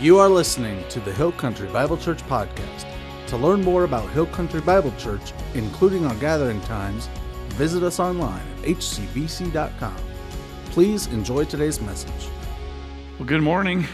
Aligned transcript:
You 0.00 0.20
are 0.20 0.28
listening 0.28 0.84
to 0.90 1.00
the 1.00 1.12
Hill 1.12 1.32
Country 1.32 1.66
Bible 1.66 1.96
Church 1.96 2.22
podcast. 2.28 2.86
To 3.26 3.36
learn 3.36 3.62
more 3.62 3.82
about 3.82 4.08
Hill 4.10 4.26
Country 4.26 4.60
Bible 4.60 4.92
Church, 4.96 5.32
including 5.54 6.06
our 6.06 6.14
gathering 6.16 6.60
times, 6.60 7.08
visit 7.54 7.82
us 7.82 7.98
online 7.98 8.46
at 8.58 8.66
hcbc.com. 8.66 9.96
Please 10.66 11.08
enjoy 11.08 11.46
today's 11.46 11.80
message. 11.80 12.28
Well, 13.18 13.26
good 13.26 13.42
morning. 13.42 13.82
I 13.82 13.88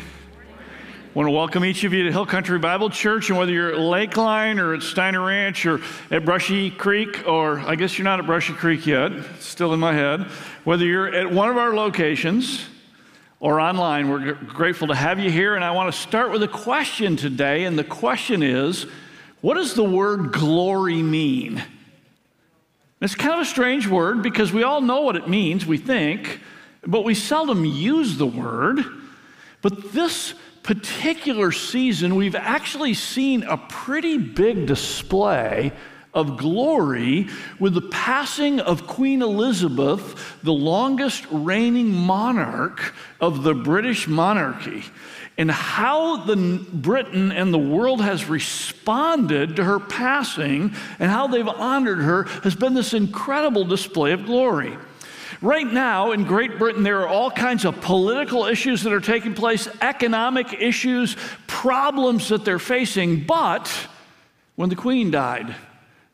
want 1.14 1.26
to 1.26 1.30
welcome 1.30 1.64
each 1.64 1.84
of 1.84 1.94
you 1.94 2.02
to 2.02 2.12
Hill 2.12 2.26
Country 2.26 2.58
Bible 2.58 2.90
Church, 2.90 3.30
and 3.30 3.38
whether 3.38 3.52
you're 3.52 3.72
at 3.72 3.78
Lakeline 3.78 4.58
or 4.58 4.74
at 4.74 4.82
Steiner 4.82 5.24
Ranch 5.24 5.64
or 5.64 5.80
at 6.10 6.26
Brushy 6.26 6.70
Creek, 6.70 7.26
or 7.26 7.60
I 7.60 7.76
guess 7.76 7.96
you're 7.96 8.04
not 8.04 8.18
at 8.18 8.26
Brushy 8.26 8.52
Creek 8.52 8.86
yet, 8.86 9.10
still 9.40 9.72
in 9.72 9.80
my 9.80 9.94
head, 9.94 10.20
whether 10.64 10.84
you're 10.84 11.08
at 11.14 11.30
one 11.30 11.48
of 11.48 11.56
our 11.56 11.74
locations 11.74 12.66
or 13.40 13.60
online, 13.60 14.08
we're 14.08 14.34
grateful 14.34 14.88
to 14.88 14.94
have 14.94 15.18
you 15.18 15.30
here. 15.30 15.54
And 15.54 15.64
I 15.64 15.72
want 15.72 15.92
to 15.92 16.00
start 16.00 16.30
with 16.30 16.42
a 16.42 16.48
question 16.48 17.16
today, 17.16 17.64
and 17.64 17.78
the 17.78 17.84
question 17.84 18.42
is 18.42 18.86
what 19.40 19.54
does 19.54 19.74
the 19.74 19.84
word 19.84 20.32
glory 20.32 21.02
mean? 21.02 21.62
It's 23.02 23.14
kind 23.14 23.34
of 23.34 23.40
a 23.40 23.44
strange 23.44 23.86
word 23.86 24.22
because 24.22 24.52
we 24.52 24.62
all 24.62 24.80
know 24.80 25.02
what 25.02 25.16
it 25.16 25.28
means, 25.28 25.66
we 25.66 25.76
think, 25.76 26.40
but 26.86 27.04
we 27.04 27.14
seldom 27.14 27.64
use 27.64 28.16
the 28.16 28.26
word. 28.26 28.82
But 29.60 29.92
this 29.92 30.34
particular 30.62 31.52
season, 31.52 32.14
we've 32.14 32.34
actually 32.34 32.94
seen 32.94 33.42
a 33.42 33.58
pretty 33.58 34.16
big 34.16 34.66
display 34.66 35.72
of 36.14 36.36
glory 36.36 37.28
with 37.58 37.74
the 37.74 37.82
passing 37.82 38.60
of 38.60 38.86
Queen 38.86 39.20
Elizabeth, 39.20 40.38
the 40.42 40.52
longest 40.52 41.26
reigning 41.30 41.90
monarch 41.90 42.94
of 43.20 43.42
the 43.42 43.54
British 43.54 44.06
monarchy, 44.06 44.84
and 45.36 45.50
how 45.50 46.24
the 46.24 46.36
Britain 46.72 47.32
and 47.32 47.52
the 47.52 47.58
world 47.58 48.00
has 48.00 48.26
responded 48.26 49.56
to 49.56 49.64
her 49.64 49.80
passing 49.80 50.72
and 51.00 51.10
how 51.10 51.26
they've 51.26 51.48
honored 51.48 51.98
her 51.98 52.24
has 52.44 52.54
been 52.54 52.74
this 52.74 52.94
incredible 52.94 53.64
display 53.64 54.12
of 54.12 54.26
glory. 54.26 54.78
Right 55.42 55.70
now 55.70 56.12
in 56.12 56.24
Great 56.24 56.58
Britain, 56.58 56.84
there 56.84 57.00
are 57.00 57.08
all 57.08 57.30
kinds 57.30 57.64
of 57.64 57.80
political 57.80 58.46
issues 58.46 58.82
that 58.84 58.92
are 58.92 59.00
taking 59.00 59.34
place, 59.34 59.68
economic 59.80 60.54
issues, 60.54 61.16
problems 61.48 62.28
that 62.28 62.44
they're 62.44 62.60
facing. 62.60 63.24
But 63.24 63.70
when 64.54 64.68
the 64.68 64.76
Queen 64.76 65.10
died, 65.10 65.54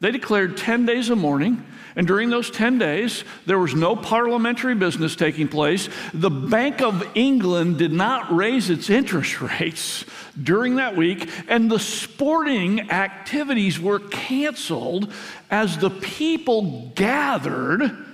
they 0.01 0.11
declared 0.11 0.57
10 0.57 0.87
days 0.87 1.11
of 1.11 1.19
mourning. 1.19 1.65
And 1.97 2.07
during 2.07 2.31
those 2.31 2.51
10 2.51 2.79
days, 2.79 3.25
there 3.47 3.59
was 3.59 3.75
no 3.75 3.97
parliamentary 3.97 4.75
business 4.75 5.17
taking 5.17 5.49
place. 5.49 5.89
The 6.15 6.31
Bank 6.31 6.81
of 6.81 7.07
England 7.15 7.79
did 7.79 7.93
not 7.93 8.35
raise 8.35 8.71
its 8.71 8.89
interest 8.89 9.41
rates 9.61 10.05
during 10.41 10.77
that 10.77 10.97
week, 10.97 11.29
and 11.49 11.71
the 11.71 11.79
sporting 11.79 12.91
activities 12.91 13.79
were 13.79 13.99
canceled 13.99 15.13
as 15.51 15.79
the 15.79 15.91
people 15.91 16.93
gathered 16.95 18.07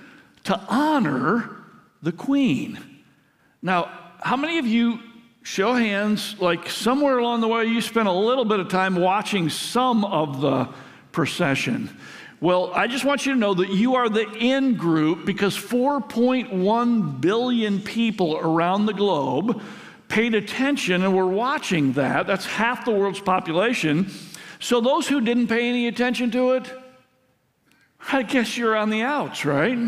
to 0.45 0.61
honor 0.69 1.51
the 2.03 2.13
queen. 2.13 2.79
Now, 3.63 3.91
how 4.21 4.37
many 4.37 4.59
of 4.59 4.67
you 4.67 4.99
show 5.43 5.75
hands 5.75 6.41
like 6.41 6.69
somewhere 6.69 7.19
along 7.19 7.41
the 7.41 7.49
way 7.49 7.67
you 7.67 7.81
spent 7.81 8.09
a 8.09 8.13
little 8.13 8.45
bit 8.45 8.59
of 8.59 8.69
time 8.69 8.97
watching 8.97 9.49
some 9.49 10.05
of 10.05 10.41
the 10.41 10.69
procession? 11.17 11.89
Well, 12.43 12.71
I 12.75 12.89
just 12.89 13.07
want 13.07 13.25
you 13.25 13.33
to 13.33 13.39
know 13.39 13.55
that 13.55 13.71
you 13.71 13.95
are 13.95 14.11
the 14.11 14.31
in 14.35 14.75
group 14.75 15.25
because 15.25 15.57
4.1 15.57 17.21
billion 17.23 17.81
people 17.81 18.37
around 18.37 18.85
the 18.85 18.93
globe 18.93 19.63
paid 20.09 20.35
attention 20.35 21.03
and 21.03 21.17
were 21.17 21.27
watching 21.27 21.95
that. 21.95 22.27
That's 22.27 22.45
half 22.45 22.85
the 22.85 22.91
world's 22.91 23.19
population. 23.19 24.11
So, 24.61 24.83
those 24.83 25.09
who 25.09 25.23
didn't 25.23 25.47
pay 25.47 25.67
any 25.71 25.89
attention 25.89 26.31
to 26.33 26.53
it, 26.53 26.71
I 28.13 28.23
guess 28.23 28.59
you're 28.59 28.77
on 28.77 28.91
the 28.91 29.01
outs, 29.01 29.47
right? 29.47 29.79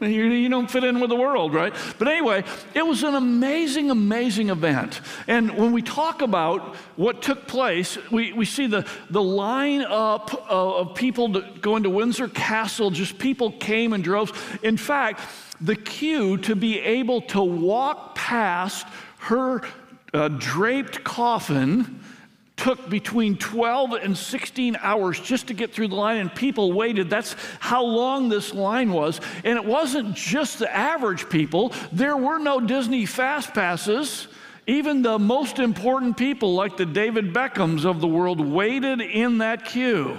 You, 0.10 0.48
don't 0.48 0.70
fit 0.70 0.82
in 0.82 0.98
with 0.98 1.10
the 1.10 1.16
world, 1.16 1.52
right? 1.52 1.74
But 1.98 2.08
anyway, 2.08 2.42
it 2.74 2.84
was 2.84 3.02
an 3.02 3.14
amazing, 3.14 3.90
amazing 3.90 4.48
event. 4.48 5.00
And 5.26 5.56
when 5.56 5.72
we 5.72 5.82
talk 5.82 6.22
about 6.22 6.74
what 6.96 7.20
took 7.20 7.46
place, 7.46 7.98
we, 8.10 8.32
we 8.32 8.46
see 8.46 8.66
the, 8.66 8.86
the 9.10 9.22
line 9.22 9.82
up 9.82 10.32
of, 10.50 10.88
of 10.88 10.94
people 10.94 11.28
going 11.28 11.82
to 11.82 11.90
Windsor 11.90 12.28
Castle, 12.28 12.90
just 12.90 13.18
people 13.18 13.52
came 13.52 13.92
in 13.92 14.00
droves. 14.00 14.32
In 14.62 14.76
fact, 14.76 15.20
the 15.60 15.76
queue 15.76 16.38
to 16.38 16.56
be 16.56 16.78
able 16.80 17.20
to 17.22 17.42
walk 17.42 18.14
past 18.14 18.86
her 19.18 19.62
uh, 20.14 20.28
draped 20.28 21.04
coffin 21.04 22.00
took 22.60 22.90
between 22.90 23.38
12 23.38 23.92
and 23.94 24.16
16 24.16 24.76
hours 24.80 25.18
just 25.18 25.46
to 25.46 25.54
get 25.54 25.72
through 25.72 25.88
the 25.88 25.94
line, 25.94 26.18
and 26.18 26.34
people 26.34 26.72
waited. 26.72 27.08
That's 27.08 27.34
how 27.58 27.82
long 27.82 28.28
this 28.28 28.52
line 28.52 28.92
was. 28.92 29.18
And 29.44 29.56
it 29.56 29.64
wasn't 29.64 30.14
just 30.14 30.58
the 30.58 30.70
average 30.70 31.30
people, 31.30 31.72
there 31.90 32.18
were 32.18 32.38
no 32.38 32.60
Disney 32.60 33.06
fast 33.06 33.54
passes. 33.54 34.28
Even 34.66 35.00
the 35.00 35.18
most 35.18 35.58
important 35.58 36.18
people, 36.18 36.54
like 36.54 36.76
the 36.76 36.84
David 36.84 37.32
Beckhams 37.32 37.86
of 37.86 38.02
the 38.02 38.06
world, 38.06 38.40
waited 38.40 39.00
in 39.00 39.38
that 39.38 39.64
queue 39.64 40.18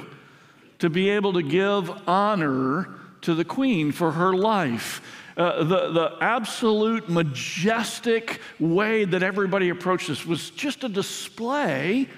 to 0.80 0.90
be 0.90 1.10
able 1.10 1.34
to 1.34 1.44
give 1.44 1.92
honor 2.10 2.90
to 3.22 3.36
the 3.36 3.46
Queen 3.46 3.92
for 3.92 4.12
her 4.12 4.34
life. 4.34 5.02
Uh, 5.38 5.64
the, 5.64 5.92
the 5.92 6.18
absolute 6.20 7.08
majestic 7.08 8.42
way 8.60 9.06
that 9.06 9.22
everybody 9.22 9.70
approached 9.70 10.08
this 10.08 10.26
was 10.26 10.50
just 10.50 10.84
a 10.84 10.90
display 10.90 12.10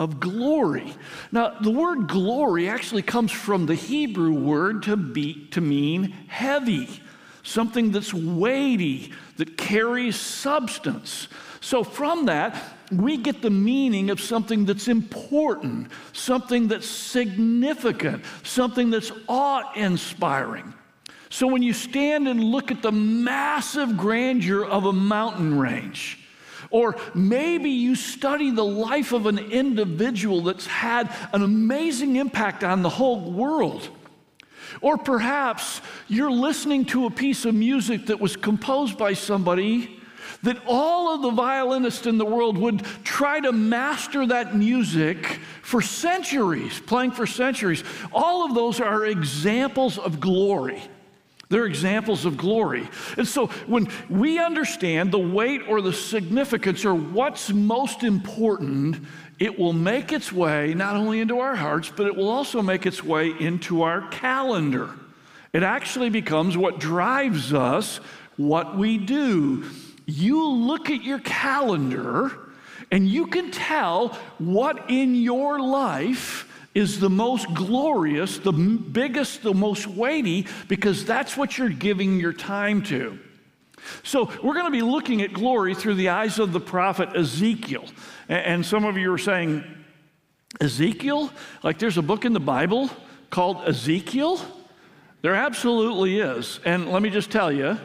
of 0.00 0.18
glory. 0.18 0.92
Now, 1.30 1.60
the 1.60 1.70
word 1.70 2.08
glory 2.08 2.68
actually 2.68 3.02
comes 3.02 3.30
from 3.30 3.66
the 3.66 3.74
Hebrew 3.76 4.32
word 4.32 4.82
to 4.84 4.96
be 4.96 5.46
to 5.50 5.60
mean 5.60 6.10
heavy, 6.26 6.88
something 7.42 7.92
that's 7.92 8.12
weighty, 8.12 9.12
that 9.36 9.58
carries 9.58 10.16
substance. 10.16 11.28
So 11.60 11.84
from 11.84 12.26
that, 12.26 12.60
we 12.90 13.18
get 13.18 13.42
the 13.42 13.50
meaning 13.50 14.10
of 14.10 14.20
something 14.20 14.64
that's 14.64 14.88
important, 14.88 15.92
something 16.14 16.68
that's 16.68 16.88
significant, 16.88 18.24
something 18.42 18.90
that's 18.90 19.12
awe-inspiring. 19.28 20.72
So 21.28 21.46
when 21.46 21.62
you 21.62 21.74
stand 21.74 22.26
and 22.26 22.42
look 22.42 22.70
at 22.70 22.82
the 22.82 22.90
massive 22.90 23.96
grandeur 23.98 24.64
of 24.64 24.86
a 24.86 24.92
mountain 24.92 25.58
range, 25.58 26.18
or 26.70 26.96
maybe 27.14 27.70
you 27.70 27.94
study 27.94 28.50
the 28.50 28.64
life 28.64 29.12
of 29.12 29.26
an 29.26 29.38
individual 29.38 30.42
that's 30.42 30.66
had 30.66 31.12
an 31.32 31.42
amazing 31.42 32.16
impact 32.16 32.64
on 32.64 32.82
the 32.82 32.88
whole 32.88 33.32
world. 33.32 33.88
Or 34.80 34.96
perhaps 34.96 35.80
you're 36.08 36.30
listening 36.30 36.84
to 36.86 37.06
a 37.06 37.10
piece 37.10 37.44
of 37.44 37.54
music 37.54 38.06
that 38.06 38.20
was 38.20 38.36
composed 38.36 38.96
by 38.96 39.14
somebody 39.14 40.00
that 40.42 40.62
all 40.66 41.14
of 41.14 41.22
the 41.22 41.30
violinists 41.30 42.06
in 42.06 42.16
the 42.16 42.24
world 42.24 42.56
would 42.56 42.82
try 43.04 43.40
to 43.40 43.52
master 43.52 44.26
that 44.26 44.56
music 44.56 45.38
for 45.62 45.82
centuries, 45.82 46.80
playing 46.80 47.10
for 47.10 47.26
centuries. 47.26 47.84
All 48.12 48.46
of 48.46 48.54
those 48.54 48.80
are 48.80 49.04
examples 49.04 49.98
of 49.98 50.18
glory. 50.18 50.82
They're 51.50 51.66
examples 51.66 52.24
of 52.24 52.36
glory. 52.36 52.88
And 53.18 53.26
so 53.26 53.48
when 53.66 53.88
we 54.08 54.38
understand 54.38 55.10
the 55.10 55.18
weight 55.18 55.62
or 55.68 55.82
the 55.82 55.92
significance 55.92 56.84
or 56.84 56.94
what's 56.94 57.50
most 57.50 58.04
important, 58.04 59.04
it 59.40 59.58
will 59.58 59.72
make 59.72 60.12
its 60.12 60.32
way 60.32 60.74
not 60.74 60.94
only 60.94 61.20
into 61.20 61.40
our 61.40 61.56
hearts, 61.56 61.92
but 61.94 62.06
it 62.06 62.14
will 62.14 62.28
also 62.28 62.62
make 62.62 62.86
its 62.86 63.02
way 63.02 63.32
into 63.38 63.82
our 63.82 64.08
calendar. 64.10 64.90
It 65.52 65.64
actually 65.64 66.08
becomes 66.08 66.56
what 66.56 66.78
drives 66.78 67.52
us 67.52 67.98
what 68.36 68.76
we 68.78 68.96
do. 68.96 69.64
You 70.06 70.48
look 70.48 70.88
at 70.88 71.02
your 71.02 71.18
calendar 71.18 72.30
and 72.92 73.08
you 73.08 73.26
can 73.26 73.50
tell 73.50 74.16
what 74.38 74.88
in 74.88 75.16
your 75.16 75.60
life 75.60 76.46
is 76.74 77.00
the 77.00 77.10
most 77.10 77.52
glorious, 77.54 78.38
the 78.38 78.52
biggest, 78.52 79.42
the 79.42 79.54
most 79.54 79.86
weighty, 79.86 80.46
because 80.68 81.04
that's 81.04 81.36
what 81.36 81.58
you're 81.58 81.68
giving 81.68 82.20
your 82.20 82.32
time 82.32 82.82
to. 82.82 83.18
So, 84.02 84.30
we're 84.42 84.54
going 84.54 84.66
to 84.66 84.70
be 84.70 84.82
looking 84.82 85.22
at 85.22 85.32
glory 85.32 85.74
through 85.74 85.94
the 85.94 86.10
eyes 86.10 86.38
of 86.38 86.52
the 86.52 86.60
prophet 86.60 87.16
Ezekiel. 87.16 87.86
And 88.28 88.64
some 88.64 88.84
of 88.84 88.98
you 88.98 89.12
are 89.12 89.18
saying, 89.18 89.64
Ezekiel? 90.60 91.30
Like 91.62 91.78
there's 91.78 91.98
a 91.98 92.02
book 92.02 92.24
in 92.24 92.32
the 92.32 92.40
Bible 92.40 92.90
called 93.30 93.66
Ezekiel? 93.66 94.40
There 95.22 95.34
absolutely 95.34 96.20
is. 96.20 96.60
And 96.64 96.90
let 96.90 97.02
me 97.02 97.10
just 97.10 97.30
tell 97.30 97.52
you, 97.52 97.78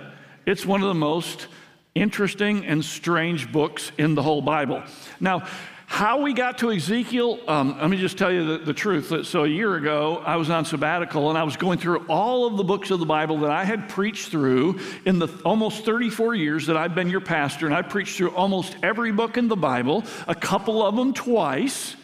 it's 0.46 0.66
one 0.66 0.82
of 0.82 0.88
the 0.88 0.94
most 0.94 1.48
interesting 1.94 2.66
and 2.66 2.84
strange 2.84 3.52
books 3.52 3.92
in 3.98 4.16
the 4.16 4.24
whole 4.24 4.42
Bible. 4.42 4.84
Now, 5.20 5.48
how 5.88 6.22
we 6.22 6.34
got 6.34 6.58
to 6.58 6.72
Ezekiel, 6.72 7.40
um, 7.48 7.78
let 7.80 7.90
me 7.90 7.98
just 7.98 8.18
tell 8.18 8.32
you 8.32 8.46
the, 8.46 8.66
the, 8.66 8.74
truth. 8.74 9.26
So, 9.28 9.44
a 9.44 9.48
year 9.48 9.76
ago, 9.76 10.22
I 10.26 10.36
was 10.36 10.50
on 10.50 10.66
sabbatical 10.66 11.30
and 11.30 11.38
I 11.38 11.44
was 11.44 11.56
going 11.58 11.78
through 11.78 12.06
all 12.08 12.48
of 12.48 12.58
the 12.58 12.64
books 12.64 12.92
of 12.92 13.00
the 13.00 13.06
Bible 13.06 13.38
that 13.40 13.52
I 13.52 13.64
had 13.64 13.88
preached 13.88 14.30
through 14.30 14.80
in 15.06 15.20
the 15.20 15.28
almost 15.46 15.86
34 15.86 16.36
years 16.36 16.68
that 16.68 16.76
I've 16.76 16.96
been 16.96 17.10
your 17.10 17.22
pastor. 17.22 17.66
And 17.66 17.76
I 17.76 17.82
preached 17.82 18.18
through 18.18 18.32
almost 18.32 18.76
every 18.84 19.12
book 19.12 19.38
in 19.38 19.48
the 19.48 19.56
Bible, 19.56 20.04
a 20.28 20.36
couple 20.36 20.86
of 20.86 20.96
them 20.96 21.14
twice. 21.14 21.96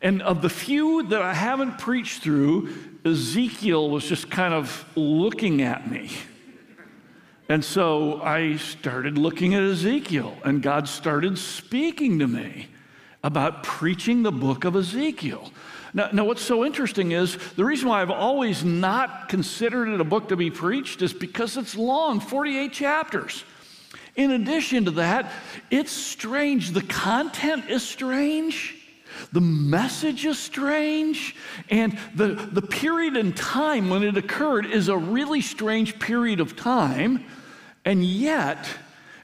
And 0.00 0.22
of 0.22 0.42
the 0.42 0.50
few 0.50 1.02
that 1.08 1.22
I 1.22 1.34
haven't 1.34 1.78
preached 1.78 2.22
through, 2.22 2.72
Ezekiel 3.04 3.90
was 3.90 4.04
just 4.08 4.30
kind 4.30 4.54
of 4.54 4.84
looking 4.96 5.62
at 5.62 5.90
me. 5.90 6.10
And 7.48 7.64
so 7.64 8.20
I 8.22 8.56
started 8.56 9.18
looking 9.18 9.54
at 9.54 9.62
Ezekiel, 9.62 10.36
and 10.44 10.62
God 10.62 10.88
started 10.88 11.38
speaking 11.38 12.18
to 12.18 12.26
me 12.26 12.68
about 13.22 13.62
preaching 13.62 14.22
the 14.22 14.32
book 14.32 14.64
of 14.64 14.76
Ezekiel. 14.76 15.50
Now, 15.94 16.10
now, 16.12 16.24
what's 16.24 16.42
so 16.42 16.64
interesting 16.64 17.12
is 17.12 17.36
the 17.54 17.64
reason 17.64 17.88
why 17.88 18.02
I've 18.02 18.10
always 18.10 18.62
not 18.62 19.28
considered 19.28 19.88
it 19.88 20.00
a 20.00 20.04
book 20.04 20.28
to 20.28 20.36
be 20.36 20.50
preached 20.50 21.00
is 21.02 21.12
because 21.12 21.56
it's 21.56 21.74
long 21.76 22.20
48 22.20 22.72
chapters. 22.72 23.44
In 24.14 24.32
addition 24.32 24.84
to 24.84 24.90
that, 24.92 25.32
it's 25.70 25.92
strange. 25.92 26.72
The 26.72 26.82
content 26.82 27.70
is 27.70 27.82
strange. 27.82 28.74
The 29.32 29.40
message 29.40 30.26
is 30.26 30.38
strange, 30.38 31.34
and 31.70 31.98
the, 32.14 32.28
the 32.28 32.62
period 32.62 33.16
in 33.16 33.32
time 33.32 33.90
when 33.90 34.02
it 34.02 34.16
occurred 34.16 34.66
is 34.66 34.88
a 34.88 34.96
really 34.96 35.40
strange 35.40 35.98
period 35.98 36.40
of 36.40 36.56
time. 36.56 37.24
And 37.84 38.04
yet, 38.04 38.68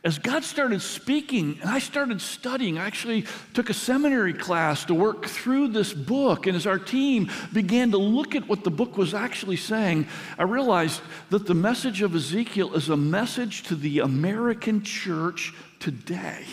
as 0.05 0.19
God 0.19 0.45
started 0.45 0.83
speaking 0.83 1.59
and 1.63 1.71
I 1.71 1.79
started 1.79 2.21
studying, 2.21 2.79
I 2.79 2.87
actually 2.87 3.25
took 3.55 3.71
a 3.71 3.75
seminary 3.75 4.35
class 4.35 4.85
to 4.85 4.95
work 4.95 5.25
through 5.25 5.69
this 5.69 5.95
book. 5.95 6.47
And 6.47 6.55
as 6.55 6.67
our 6.67 6.79
team 6.79 7.31
began 7.55 7.91
to 7.93 7.97
look 7.97 8.35
at 8.35 8.47
what 8.47 8.65
the 8.65 8.71
book 8.71 8.99
was 8.99 9.15
actually 9.15 9.57
saying, 9.57 10.07
I 10.39 10.43
realized 10.43 11.01
that 11.31 11.47
the 11.47 11.55
message 11.55 12.03
of 12.03 12.15
Ezekiel 12.15 12.75
is 12.75 12.91
a 12.91 12.97
message 12.99 13.63
to 13.65 13.75
the 13.75 14.01
American 14.01 14.83
church 14.83 15.55
today, 15.81 16.45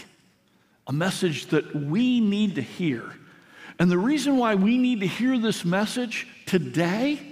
a 0.88 0.94
message 0.94 1.48
that 1.48 1.75
we 1.75 2.21
need 2.21 2.56
to 2.56 2.62
hear. 2.62 3.03
And 3.80 3.92
the 3.92 3.98
reason 3.98 4.38
why 4.38 4.56
we 4.56 4.77
need 4.77 5.01
to 5.01 5.07
hear 5.07 5.38
this 5.38 5.65
message 5.65 6.25
today 6.45 7.31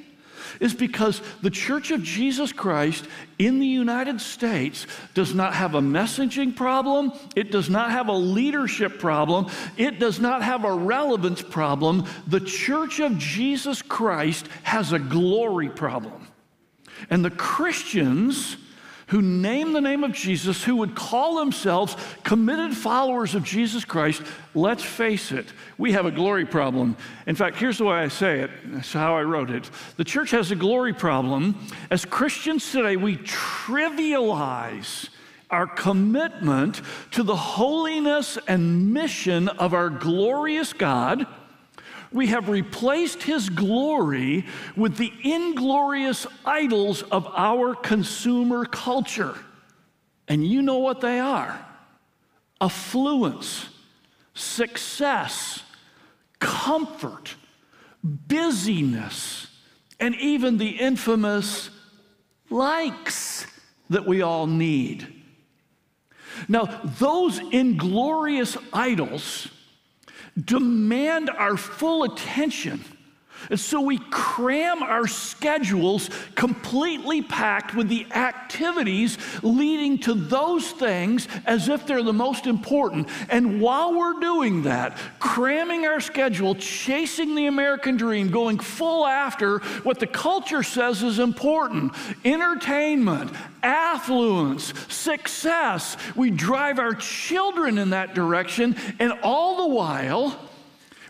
is 0.60 0.74
because 0.74 1.22
the 1.42 1.50
Church 1.50 1.92
of 1.92 2.04
Jesus 2.04 2.52
Christ 2.52 3.06
in 3.38 3.60
the 3.60 3.68
United 3.68 4.20
States 4.22 4.86
does 5.14 5.34
not 5.34 5.54
have 5.54 5.76
a 5.76 5.82
messaging 5.82 6.56
problem, 6.56 7.12
it 7.36 7.52
does 7.52 7.70
not 7.70 7.92
have 7.92 8.08
a 8.08 8.14
leadership 8.14 9.00
problem, 9.00 9.48
it 9.78 10.00
does 10.00 10.20
not 10.20 10.44
have 10.44 10.66
a 10.66 10.74
relevance 10.74 11.42
problem. 11.42 12.06
The 12.28 12.42
Church 12.42 13.00
of 13.00 13.18
Jesus 13.18 13.82
Christ 13.82 14.48
has 14.64 14.94
a 14.94 15.00
glory 15.00 15.70
problem. 15.70 16.28
And 17.10 17.24
the 17.24 17.32
Christians 17.32 18.58
who 19.10 19.22
name 19.24 19.74
the 19.74 19.82
name 19.82 20.04
of 20.04 20.14
Jesus, 20.14 20.64
who 20.64 20.76
would 20.78 20.94
call 20.96 21.38
themselves 21.38 21.96
committed 22.24 22.78
followers 22.78 23.34
of 23.34 23.44
Jesus 23.44 23.84
Christ, 23.84 24.22
let's 24.54 24.84
face 24.84 25.32
it, 25.32 25.48
we 25.80 25.92
have 25.94 26.06
a 26.06 26.12
glory 26.12 26.46
problem. 26.46 26.96
In 27.26 27.36
fact, 27.36 27.58
here's 27.58 27.80
the 27.80 27.86
way 27.86 27.96
I 27.96 28.08
say 28.08 28.42
it. 28.42 28.52
That's 28.66 28.94
how 28.94 29.18
I 29.18 29.24
wrote 29.24 29.50
it. 29.50 29.70
The 29.98 30.04
church 30.04 30.30
has 30.32 30.52
a 30.52 30.56
glory 30.56 30.94
problem. 30.94 31.56
As 31.90 32.06
Christians 32.06 32.72
today, 32.72 32.98
we 32.98 33.18
trivialize 33.18 35.10
our 35.50 35.66
commitment 35.66 36.82
to 37.12 37.24
the 37.24 37.36
holiness 37.36 38.38
and 38.48 38.94
mission 38.94 39.50
of 39.50 39.74
our 39.74 39.90
glorious 39.90 40.72
God 40.74 41.26
we 42.12 42.28
have 42.28 42.50
replaced 42.50 43.24
his 43.24 43.50
glory 43.50 44.46
with 44.76 44.98
the 44.98 45.14
inglorious 45.24 46.26
idols 46.46 47.04
of 47.04 47.28
our 47.36 47.76
consumer 47.76 48.66
culture. 48.66 49.36
And 50.28 50.46
you 50.46 50.62
know 50.62 50.78
what 50.78 51.02
they 51.02 51.20
are 51.20 51.66
affluence, 52.62 53.70
success, 54.34 55.64
comfort, 56.40 57.36
busyness, 58.04 59.48
and 60.00 60.14
even 60.16 60.58
the 60.58 60.72
infamous 60.72 61.70
likes 62.50 63.46
that 63.90 64.06
we 64.06 64.22
all 64.22 64.46
need. 64.46 65.08
Now, 66.48 66.66
those 67.00 67.40
inglorious 67.52 68.58
idols 68.72 69.48
demand 70.46 71.30
our 71.30 71.58
full 71.58 72.04
attention. 72.04 72.84
And 73.50 73.60
so 73.60 73.82
we 73.82 73.98
cram 74.12 74.84
our 74.84 75.08
schedules 75.08 76.10
completely 76.36 77.22
packed 77.22 77.74
with 77.74 77.90
the 77.90 78.06
activities 78.12 79.18
leading 79.42 79.98
to 80.00 80.14
those 80.14 80.70
things 80.72 81.28
as 81.46 81.68
if 81.68 81.86
they're 81.88 82.04
the 82.04 82.14
most 82.14 82.46
important. 82.46 83.08
And 83.30 83.60
while 83.60 83.98
we're 83.98 84.20
doing 84.20 84.64
that, 84.64 84.98
cramming 85.20 85.86
our 85.86 86.00
schedule, 86.00 86.56
chasing 86.56 87.36
the 87.36 87.48
American 87.48 87.98
dream, 87.98 88.30
going 88.30 88.60
full 88.60 89.06
after 89.06 89.60
what 89.84 90.00
the 90.00 90.08
culture 90.08 90.64
says 90.64 91.02
is 91.04 91.20
important 91.20 91.94
entertainment, 92.24 93.32
affluence, 93.64 94.74
success. 94.94 95.98
We 96.16 96.32
drive 96.32 96.80
our 96.80 96.94
children 96.94 97.78
in 97.78 97.92
that 97.92 98.14
direction, 98.14 98.76
and 99.00 99.14
all 99.24 99.68
the 99.68 99.74
while, 99.74 100.49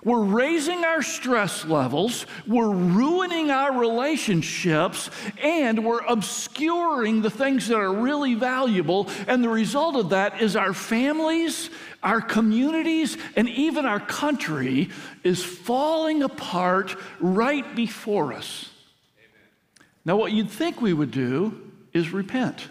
we're 0.03 0.23
raising 0.23 0.85
our 0.85 1.01
stress 1.01 1.65
levels, 1.65 2.25
we're 2.47 2.69
ruining 2.69 3.51
our 3.51 3.77
relationships, 3.77 5.09
and 5.41 5.83
we're 5.83 6.05
obscuring 6.05 7.21
the 7.21 7.29
things 7.29 7.67
that 7.67 7.77
are 7.77 7.93
really 7.93 8.33
valuable. 8.35 9.09
And 9.27 9.43
the 9.43 9.49
result 9.49 9.95
of 9.95 10.09
that 10.11 10.41
is 10.41 10.55
our 10.55 10.73
families, 10.73 11.69
our 12.01 12.21
communities, 12.21 13.17
and 13.35 13.49
even 13.49 13.85
our 13.85 13.99
country 13.99 14.89
is 15.23 15.43
falling 15.43 16.23
apart 16.23 16.95
right 17.19 17.75
before 17.75 18.33
us. 18.33 18.69
Amen. 19.17 19.87
Now, 20.05 20.15
what 20.15 20.31
you'd 20.31 20.49
think 20.49 20.81
we 20.81 20.93
would 20.93 21.11
do 21.11 21.71
is 21.93 22.11
repent. 22.11 22.67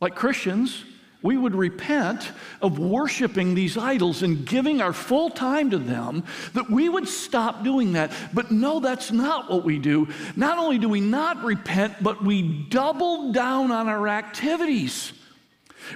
Like 0.00 0.14
Christians, 0.14 0.84
we 1.22 1.36
would 1.36 1.54
repent 1.54 2.30
of 2.60 2.78
worshiping 2.78 3.54
these 3.54 3.76
idols 3.76 4.22
and 4.22 4.46
giving 4.46 4.80
our 4.80 4.92
full 4.92 5.30
time 5.30 5.70
to 5.70 5.78
them, 5.78 6.24
that 6.52 6.70
we 6.70 6.88
would 6.88 7.08
stop 7.08 7.64
doing 7.64 7.94
that. 7.94 8.12
But 8.34 8.50
no, 8.50 8.80
that's 8.80 9.10
not 9.10 9.50
what 9.50 9.64
we 9.64 9.78
do. 9.78 10.08
Not 10.36 10.58
only 10.58 10.78
do 10.78 10.88
we 10.88 11.00
not 11.00 11.42
repent, 11.42 12.02
but 12.02 12.22
we 12.22 12.42
double 12.42 13.32
down 13.32 13.70
on 13.70 13.88
our 13.88 14.08
activities. 14.08 15.12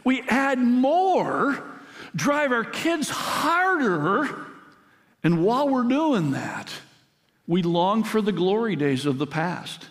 We 0.05 0.22
add 0.22 0.58
more, 0.58 1.62
drive 2.17 2.52
our 2.52 2.64
kids 2.64 3.08
harder, 3.08 4.46
and 5.22 5.44
while 5.44 5.69
we're 5.69 5.84
doing 5.84 6.31
that, 6.31 6.72
we 7.46 7.62
long 7.62 8.05
for 8.05 8.22
the 8.22 8.32
glory 8.32 8.74
days 8.74 9.05
of 9.05 9.19
the 9.19 9.27
past. 9.27 9.89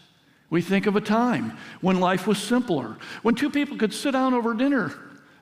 We 0.49 0.61
think 0.63 0.87
of 0.87 0.95
a 0.95 1.01
time 1.01 1.55
when 1.81 1.99
life 1.99 2.25
was 2.25 2.39
simpler, 2.39 2.97
when 3.21 3.35
two 3.35 3.51
people 3.51 3.77
could 3.77 3.93
sit 3.93 4.11
down 4.11 4.33
over 4.33 4.55
dinner 4.55 4.91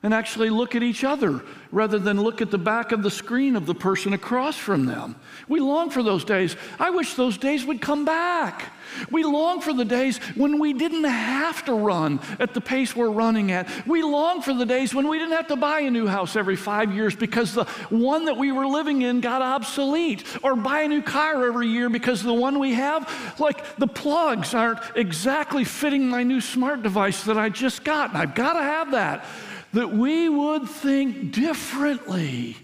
and 0.02 0.14
actually 0.14 0.50
look 0.50 0.74
at 0.74 0.82
each 0.82 1.04
other 1.04 1.42
rather 1.72 1.98
than 1.98 2.20
look 2.20 2.40
at 2.40 2.50
the 2.50 2.58
back 2.58 2.92
of 2.92 3.02
the 3.02 3.10
screen 3.10 3.56
of 3.56 3.66
the 3.66 3.74
person 3.74 4.12
across 4.12 4.56
from 4.56 4.86
them. 4.86 5.16
We 5.48 5.60
long 5.60 5.90
for 5.90 6.02
those 6.02 6.24
days. 6.24 6.56
I 6.78 6.90
wish 6.90 7.14
those 7.14 7.36
days 7.36 7.64
would 7.64 7.80
come 7.80 8.04
back. 8.04 8.72
We 9.10 9.24
long 9.24 9.60
for 9.60 9.72
the 9.72 9.84
days 9.84 10.18
when 10.34 10.58
we 10.58 10.72
didn't 10.72 11.04
have 11.04 11.64
to 11.66 11.74
run 11.74 12.20
at 12.38 12.54
the 12.54 12.60
pace 12.60 12.96
we're 12.96 13.10
running 13.10 13.52
at. 13.52 13.68
We 13.86 14.02
long 14.02 14.40
for 14.40 14.54
the 14.54 14.64
days 14.64 14.94
when 14.94 15.08
we 15.08 15.18
didn't 15.18 15.36
have 15.36 15.48
to 15.48 15.56
buy 15.56 15.80
a 15.80 15.90
new 15.90 16.06
house 16.06 16.36
every 16.36 16.56
five 16.56 16.94
years 16.94 17.14
because 17.14 17.52
the 17.52 17.64
one 17.90 18.24
that 18.26 18.36
we 18.36 18.50
were 18.50 18.66
living 18.66 19.02
in 19.02 19.20
got 19.20 19.42
obsolete, 19.42 20.24
or 20.42 20.56
buy 20.56 20.82
a 20.82 20.88
new 20.88 21.02
car 21.02 21.46
every 21.46 21.68
year 21.68 21.90
because 21.90 22.22
the 22.22 22.32
one 22.32 22.58
we 22.58 22.72
have, 22.74 23.36
like 23.38 23.76
the 23.76 23.86
plugs 23.86 24.54
aren't 24.54 24.80
exactly 24.94 25.64
fitting 25.64 26.08
my 26.08 26.22
new 26.22 26.40
smart 26.40 26.82
device 26.82 27.24
that 27.24 27.36
I 27.36 27.50
just 27.50 27.84
got. 27.84 28.10
And 28.10 28.18
I've 28.18 28.34
got 28.34 28.54
to 28.54 28.62
have 28.62 28.92
that 28.92 29.24
that 29.72 29.92
we 29.92 30.28
would 30.28 30.68
think 30.68 31.32
differently. 31.32 32.56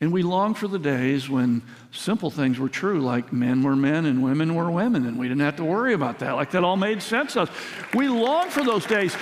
And 0.00 0.12
we 0.12 0.22
long 0.22 0.54
for 0.54 0.68
the 0.68 0.78
days 0.78 1.30
when 1.30 1.62
simple 1.92 2.30
things 2.30 2.58
were 2.58 2.68
true, 2.68 3.00
like 3.00 3.32
men 3.32 3.62
were 3.62 3.76
men 3.76 4.04
and 4.04 4.22
women 4.22 4.54
were 4.54 4.70
women, 4.70 5.06
and 5.06 5.18
we 5.18 5.28
didn't 5.28 5.40
have 5.42 5.56
to 5.56 5.64
worry 5.64 5.94
about 5.94 6.18
that. 6.18 6.32
Like 6.32 6.50
that 6.50 6.64
all 6.64 6.76
made 6.76 7.00
sense 7.02 7.34
to 7.34 7.42
us. 7.42 7.48
We 7.94 8.08
long 8.08 8.50
for 8.50 8.62
those 8.62 8.84
days. 8.84 9.16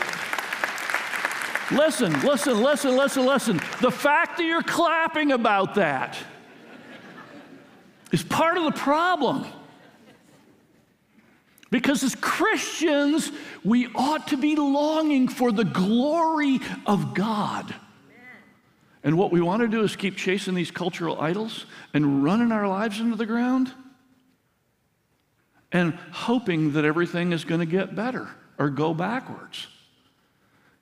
Listen, 1.71 2.13
listen, 2.21 2.61
listen, 2.61 2.97
listen, 2.97 3.27
listen. 3.27 3.57
The 3.81 3.91
fact 3.91 4.39
that 4.39 4.45
you're 4.45 4.63
clapping 4.63 5.33
about 5.33 5.77
that 5.77 6.19
is 8.11 8.23
part 8.23 8.59
of 8.59 8.65
the 8.65 8.73
problem. 8.73 9.47
Because 11.73 12.03
as 12.03 12.15
Christians, 12.15 13.33
we 13.65 13.89
ought 13.95 14.29
to 14.29 14.37
be 14.37 14.57
longing 14.57 15.27
for 15.27 15.51
the 15.51 15.65
glory 15.65 16.61
of 16.85 17.15
God. 17.15 17.75
And 19.03 19.17
what 19.17 19.33
we 19.33 19.41
want 19.41 19.63
to 19.63 19.69
do 19.69 19.83
is 19.83 19.97
keep 19.97 20.19
chasing 20.19 20.55
these 20.55 20.71
cultural 20.71 21.19
idols 21.19 21.65
and 21.95 22.23
running 22.23 22.53
our 22.53 22.69
lives 22.69 23.01
into 23.01 23.17
the 23.17 23.25
ground 23.25 23.73
and 25.73 25.95
hoping 26.11 26.75
that 26.75 26.85
everything 26.85 27.33
is 27.33 27.43
going 27.43 27.61
to 27.61 27.67
get 27.67 27.97
better 27.97 28.29
or 28.59 28.69
go 28.69 28.93
backwards. 28.93 29.67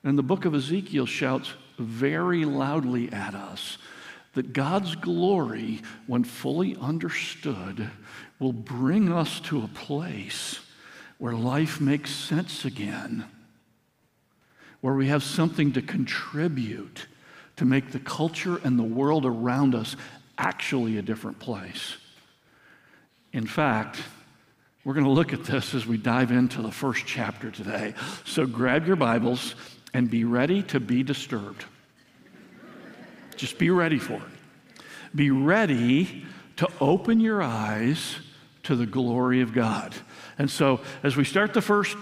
And 0.02 0.18
the 0.18 0.24
book 0.24 0.44
of 0.44 0.56
Ezekiel 0.56 1.06
shouts 1.06 1.52
very 1.78 2.44
loudly 2.44 3.12
at 3.12 3.36
us 3.36 3.78
that 4.34 4.52
God's 4.52 4.96
glory, 4.96 5.82
when 6.08 6.24
fully 6.24 6.76
understood, 6.80 7.88
will 8.40 8.52
bring 8.52 9.12
us 9.12 9.38
to 9.42 9.62
a 9.62 9.68
place 9.68 10.58
where 11.20 11.34
life 11.34 11.82
makes 11.82 12.10
sense 12.10 12.64
again, 12.64 13.26
where 14.80 14.94
we 14.94 15.08
have 15.08 15.22
something 15.22 15.70
to 15.74 15.82
contribute 15.82 17.06
to 17.56 17.66
make 17.66 17.92
the 17.92 17.98
culture 17.98 18.58
and 18.64 18.78
the 18.78 18.82
world 18.82 19.26
around 19.26 19.74
us 19.74 19.96
actually 20.38 20.96
a 20.96 21.02
different 21.02 21.38
place. 21.38 21.98
In 23.34 23.46
fact, 23.46 23.98
we're 24.82 24.94
going 24.94 25.04
to 25.04 25.12
look 25.12 25.34
at 25.34 25.44
this 25.44 25.74
as 25.74 25.86
we 25.86 25.98
dive 25.98 26.30
into 26.30 26.62
the 26.62 26.72
first 26.72 27.04
chapter 27.04 27.50
today. 27.50 27.92
So 28.24 28.46
grab 28.46 28.86
your 28.86 28.96
Bibles 28.96 29.54
and 29.92 30.10
be 30.10 30.24
ready 30.24 30.62
to 30.64 30.80
be 30.80 31.02
disturbed. 31.02 31.66
Just 33.36 33.58
be 33.58 33.68
ready 33.68 33.98
for 33.98 34.14
it. 34.14 34.82
Be 35.14 35.30
ready 35.30 36.24
to 36.56 36.68
open 36.80 37.20
your 37.20 37.42
eyes 37.42 38.16
to 38.62 38.74
the 38.74 38.86
glory 38.86 39.42
of 39.42 39.52
God. 39.52 39.94
And 40.40 40.50
so 40.50 40.80
as 41.02 41.18
we 41.18 41.24
start 41.24 41.52
the 41.52 41.60
first 41.60 41.98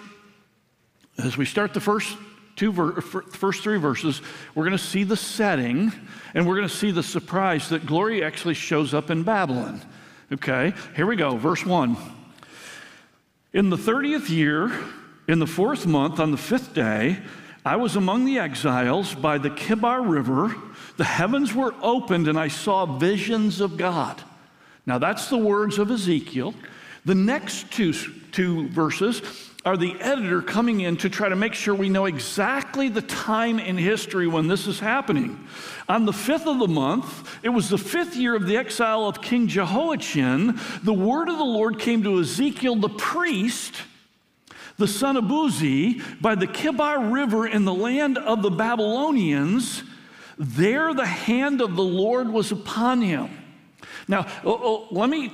as 1.19 1.37
we 1.37 1.45
start 1.45 1.75
the 1.75 1.81
first 1.81 2.17
two 2.55 2.71
ver- 2.71 2.99
uh, 2.99 3.01
first 3.01 3.65
three 3.65 3.79
verses, 3.79 4.23
we're 4.55 4.63
going 4.63 4.79
to 4.79 4.83
see 4.83 5.03
the 5.03 5.17
setting 5.17 5.91
and 6.35 6.47
we're 6.47 6.55
going 6.55 6.69
to 6.69 6.73
see 6.73 6.93
the 6.93 7.03
surprise 7.03 7.69
that 7.71 7.85
glory 7.85 8.23
actually 8.23 8.55
shows 8.55 8.95
up 8.95 9.11
in 9.11 9.25
Babylon. 9.25 9.83
Okay? 10.31 10.73
Here 10.95 11.05
we 11.05 11.17
go. 11.17 11.37
Verse 11.37 11.67
1. 11.67 11.97
In 13.55 13.71
the 13.71 13.77
30th 13.77 14.29
year, 14.29 14.71
in 15.27 15.41
the 15.41 15.47
fourth 15.47 15.85
month, 15.85 16.21
on 16.21 16.31
the 16.31 16.37
fifth 16.37 16.73
day, 16.75 17.19
I 17.65 17.75
was 17.75 17.97
among 17.97 18.25
the 18.25 18.39
exiles 18.39 19.17
by 19.17 19.39
the 19.39 19.51
Kebar 19.51 20.09
River. 20.09 20.55
The 20.97 21.03
heavens 21.03 21.57
were 21.57 21.75
opened, 21.83 22.29
and 22.29 22.39
I 22.39 22.47
saw 22.47 22.87
visions 22.87 23.61
of 23.61 23.77
God. 23.77 24.23
Now, 24.87 24.99
that's 24.99 25.29
the 25.29 25.39
words 25.39 25.79
of 25.79 25.91
Ezekiel. 25.91 26.55
The 27.05 27.15
next 27.15 27.71
two, 27.73 27.93
two 28.33 28.69
verses 28.69 29.23
are 29.65 29.77
the 29.77 30.01
editor 30.01 30.41
coming 30.41 30.81
in 30.81 30.97
to 30.97 31.11
try 31.11 31.29
to 31.29 31.37
make 31.37 31.53
sure 31.53 31.75
we 31.75 31.89
know 31.89 32.07
exactly 32.07 32.89
the 32.89 33.03
time 33.03 33.59
in 33.59 33.77
history 33.77 34.27
when 34.27 34.47
this 34.47 34.67
is 34.67 34.81
happening. 34.81 35.47
On 35.89 36.07
the 36.07 36.13
fifth 36.13 36.47
of 36.47 36.59
the 36.59 36.69
month, 36.69 37.39
it 37.43 37.49
was 37.49 37.69
the 37.69 37.79
fifth 37.79 38.17
year 38.17 38.35
of 38.35 38.47
the 38.47 38.57
exile 38.57 39.07
of 39.07 39.21
King 39.21 39.47
Jehoiachin, 39.47 40.59
the 40.83 40.95
word 40.95 41.29
of 41.29 41.39
the 41.39 41.45
Lord 41.45 41.79
came 41.79 42.03
to 42.05 42.21
Ezekiel 42.21 42.77
the 42.77 42.89
priest, 42.89 43.75
the 44.77 44.89
son 44.89 45.17
of 45.17 45.25
Buzi, 45.25 46.03
by 46.21 46.35
the 46.35 46.47
Kebar 46.47 47.13
River 47.13 47.47
in 47.47 47.65
the 47.65 47.75
land 47.75 48.17
of 48.17 48.43
the 48.43 48.51
Babylonians. 48.51 49.83
There 50.39 50.95
the 50.95 51.05
hand 51.05 51.61
of 51.61 51.75
the 51.75 51.83
Lord 51.83 52.29
was 52.29 52.53
upon 52.53 53.03
him. 53.03 53.29
Now, 54.07 54.27
oh, 54.45 54.61
oh, 54.63 54.89
let 54.93 55.11
me 55.11 55.33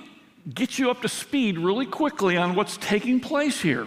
get 0.53 0.79
you 0.79 0.91
up 0.91 1.03
to 1.03 1.09
speed 1.09 1.59
really 1.59 1.87
quickly 1.87 2.37
on 2.37 2.55
what's 2.55 2.77
taking 2.79 3.21
place 3.21 3.61
here 3.61 3.87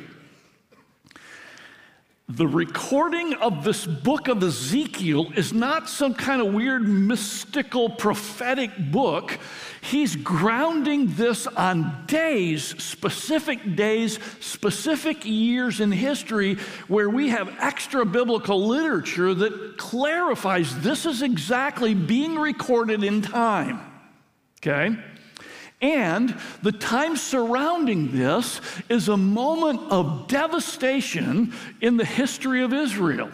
the 2.29 2.47
recording 2.47 3.35
of 3.35 3.63
this 3.63 3.85
book 3.85 4.27
of 4.27 4.43
Ezekiel 4.43 5.31
is 5.37 5.53
not 5.53 5.87
some 5.87 6.13
kind 6.13 6.41
of 6.41 6.53
weird 6.53 6.85
mystical 6.85 7.89
prophetic 7.89 8.69
book. 8.91 9.39
He's 9.79 10.17
grounding 10.17 11.15
this 11.15 11.47
on 11.47 12.05
days, 12.05 12.83
specific 12.83 13.77
days, 13.77 14.19
specific 14.41 15.23
years 15.23 15.79
in 15.79 15.89
history 15.89 16.55
where 16.89 17.09
we 17.09 17.29
have 17.29 17.55
extra 17.59 18.05
biblical 18.05 18.67
literature 18.67 19.33
that 19.33 19.77
clarifies 19.77 20.77
this 20.81 21.05
is 21.05 21.21
exactly 21.21 21.93
being 21.93 22.35
recorded 22.37 23.05
in 23.05 23.21
time. 23.21 23.79
Okay? 24.59 24.97
And 25.81 26.35
the 26.63 26.71
time 26.71 27.15
surrounding 27.15 28.11
this 28.11 28.61
is 28.89 29.09
a 29.09 29.17
moment 29.17 29.81
of 29.91 30.27
devastation 30.27 31.53
in 31.81 31.97
the 31.97 32.05
history 32.05 32.63
of 32.63 32.73
Israel. 32.73 33.29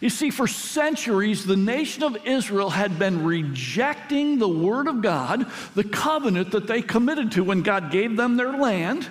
You 0.00 0.10
see, 0.10 0.30
for 0.30 0.46
centuries, 0.46 1.44
the 1.44 1.56
nation 1.56 2.02
of 2.02 2.26
Israel 2.26 2.70
had 2.70 2.98
been 2.98 3.24
rejecting 3.24 4.38
the 4.38 4.48
Word 4.48 4.86
of 4.86 5.02
God, 5.02 5.46
the 5.74 5.84
covenant 5.84 6.52
that 6.52 6.66
they 6.66 6.82
committed 6.82 7.32
to 7.32 7.44
when 7.44 7.62
God 7.62 7.90
gave 7.90 8.16
them 8.16 8.36
their 8.36 8.52
land. 8.52 9.08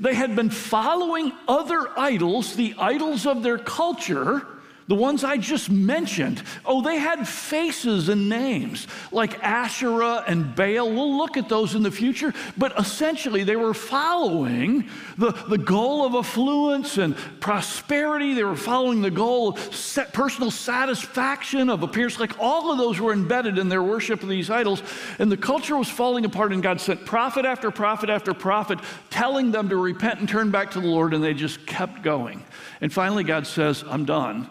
They 0.00 0.14
had 0.14 0.36
been 0.36 0.50
following 0.50 1.32
other 1.46 1.98
idols, 1.98 2.56
the 2.56 2.74
idols 2.78 3.26
of 3.26 3.42
their 3.42 3.58
culture 3.58 4.46
the 4.88 4.94
ones 4.94 5.22
I 5.22 5.36
just 5.36 5.70
mentioned, 5.70 6.42
oh, 6.64 6.80
they 6.80 6.98
had 6.98 7.28
faces 7.28 8.08
and 8.08 8.30
names 8.30 8.86
like 9.12 9.42
Asherah 9.44 10.24
and 10.26 10.54
Baal. 10.56 10.90
We'll 10.90 11.18
look 11.18 11.36
at 11.36 11.50
those 11.50 11.74
in 11.74 11.82
the 11.82 11.90
future, 11.90 12.32
but 12.56 12.78
essentially 12.78 13.44
they 13.44 13.56
were 13.56 13.74
following 13.74 14.88
the, 15.18 15.32
the 15.32 15.58
goal 15.58 16.06
of 16.06 16.14
affluence 16.14 16.96
and 16.96 17.14
prosperity. 17.38 18.32
They 18.32 18.44
were 18.44 18.56
following 18.56 19.02
the 19.02 19.10
goal 19.10 19.50
of 19.50 20.12
personal 20.14 20.50
satisfaction, 20.50 21.68
of 21.68 21.82
appearance. 21.82 22.18
Like 22.18 22.38
all 22.38 22.72
of 22.72 22.78
those 22.78 22.98
were 22.98 23.12
embedded 23.12 23.58
in 23.58 23.68
their 23.68 23.82
worship 23.82 24.22
of 24.22 24.30
these 24.30 24.48
idols. 24.48 24.82
And 25.18 25.30
the 25.30 25.36
culture 25.36 25.76
was 25.76 25.90
falling 25.90 26.24
apart, 26.24 26.54
and 26.54 26.62
God 26.62 26.80
sent 26.80 27.04
prophet 27.04 27.44
after 27.44 27.70
prophet 27.70 28.08
after 28.08 28.32
prophet 28.32 28.78
telling 29.10 29.50
them 29.50 29.68
to 29.68 29.76
repent 29.76 30.20
and 30.20 30.28
turn 30.28 30.50
back 30.50 30.70
to 30.70 30.80
the 30.80 30.88
Lord, 30.88 31.12
and 31.12 31.22
they 31.22 31.34
just 31.34 31.66
kept 31.66 32.00
going. 32.00 32.42
And 32.80 32.90
finally, 32.90 33.22
God 33.22 33.46
says, 33.46 33.84
I'm 33.86 34.06
done. 34.06 34.48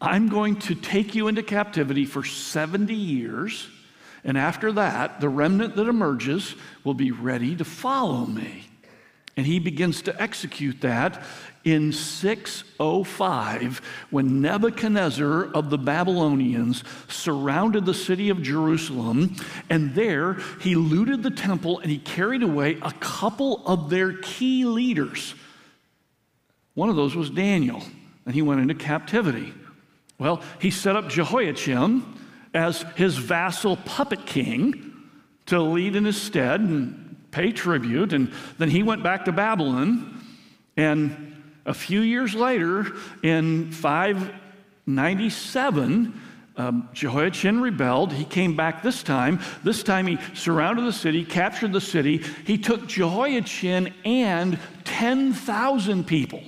I'm 0.00 0.28
going 0.28 0.56
to 0.60 0.74
take 0.74 1.14
you 1.14 1.28
into 1.28 1.42
captivity 1.42 2.04
for 2.04 2.24
70 2.24 2.94
years, 2.94 3.68
and 4.24 4.38
after 4.38 4.72
that, 4.72 5.20
the 5.20 5.28
remnant 5.28 5.76
that 5.76 5.88
emerges 5.88 6.54
will 6.84 6.94
be 6.94 7.10
ready 7.10 7.56
to 7.56 7.64
follow 7.64 8.26
me. 8.26 8.64
And 9.36 9.46
he 9.46 9.60
begins 9.60 10.02
to 10.02 10.20
execute 10.20 10.80
that 10.80 11.22
in 11.64 11.92
605 11.92 13.80
when 14.10 14.40
Nebuchadnezzar 14.40 15.44
of 15.52 15.70
the 15.70 15.78
Babylonians 15.78 16.82
surrounded 17.08 17.86
the 17.86 17.94
city 17.94 18.30
of 18.30 18.42
Jerusalem. 18.42 19.36
And 19.70 19.94
there 19.94 20.38
he 20.60 20.74
looted 20.74 21.22
the 21.22 21.30
temple 21.30 21.78
and 21.78 21.88
he 21.88 21.98
carried 21.98 22.42
away 22.42 22.78
a 22.82 22.92
couple 22.98 23.64
of 23.64 23.90
their 23.90 24.14
key 24.14 24.64
leaders. 24.64 25.36
One 26.74 26.88
of 26.88 26.96
those 26.96 27.14
was 27.14 27.30
Daniel, 27.30 27.82
and 28.24 28.34
he 28.34 28.42
went 28.42 28.60
into 28.60 28.74
captivity. 28.74 29.52
Well, 30.18 30.42
he 30.60 30.70
set 30.70 30.94
up 30.96 31.08
Jehoiachin 31.08 32.04
as 32.52 32.82
his 32.96 33.16
vassal 33.16 33.76
puppet 33.76 34.26
king 34.26 34.92
to 35.46 35.60
lead 35.60 35.96
in 35.96 36.04
his 36.04 36.20
stead 36.20 36.60
and 36.60 37.16
pay 37.30 37.52
tribute. 37.52 38.12
And 38.12 38.32
then 38.58 38.68
he 38.68 38.82
went 38.82 39.04
back 39.04 39.24
to 39.26 39.32
Babylon. 39.32 40.24
And 40.76 41.36
a 41.66 41.74
few 41.74 42.00
years 42.00 42.34
later, 42.34 42.88
in 43.22 43.70
597, 43.70 46.20
um, 46.56 46.88
Jehoiachin 46.92 47.60
rebelled. 47.60 48.12
He 48.12 48.24
came 48.24 48.56
back 48.56 48.82
this 48.82 49.04
time. 49.04 49.38
This 49.62 49.84
time 49.84 50.08
he 50.08 50.18
surrounded 50.34 50.84
the 50.84 50.92
city, 50.92 51.24
captured 51.24 51.72
the 51.72 51.80
city. 51.80 52.24
He 52.44 52.58
took 52.58 52.88
Jehoiachin 52.88 53.94
and 54.04 54.58
10,000 54.84 56.04
people 56.04 56.42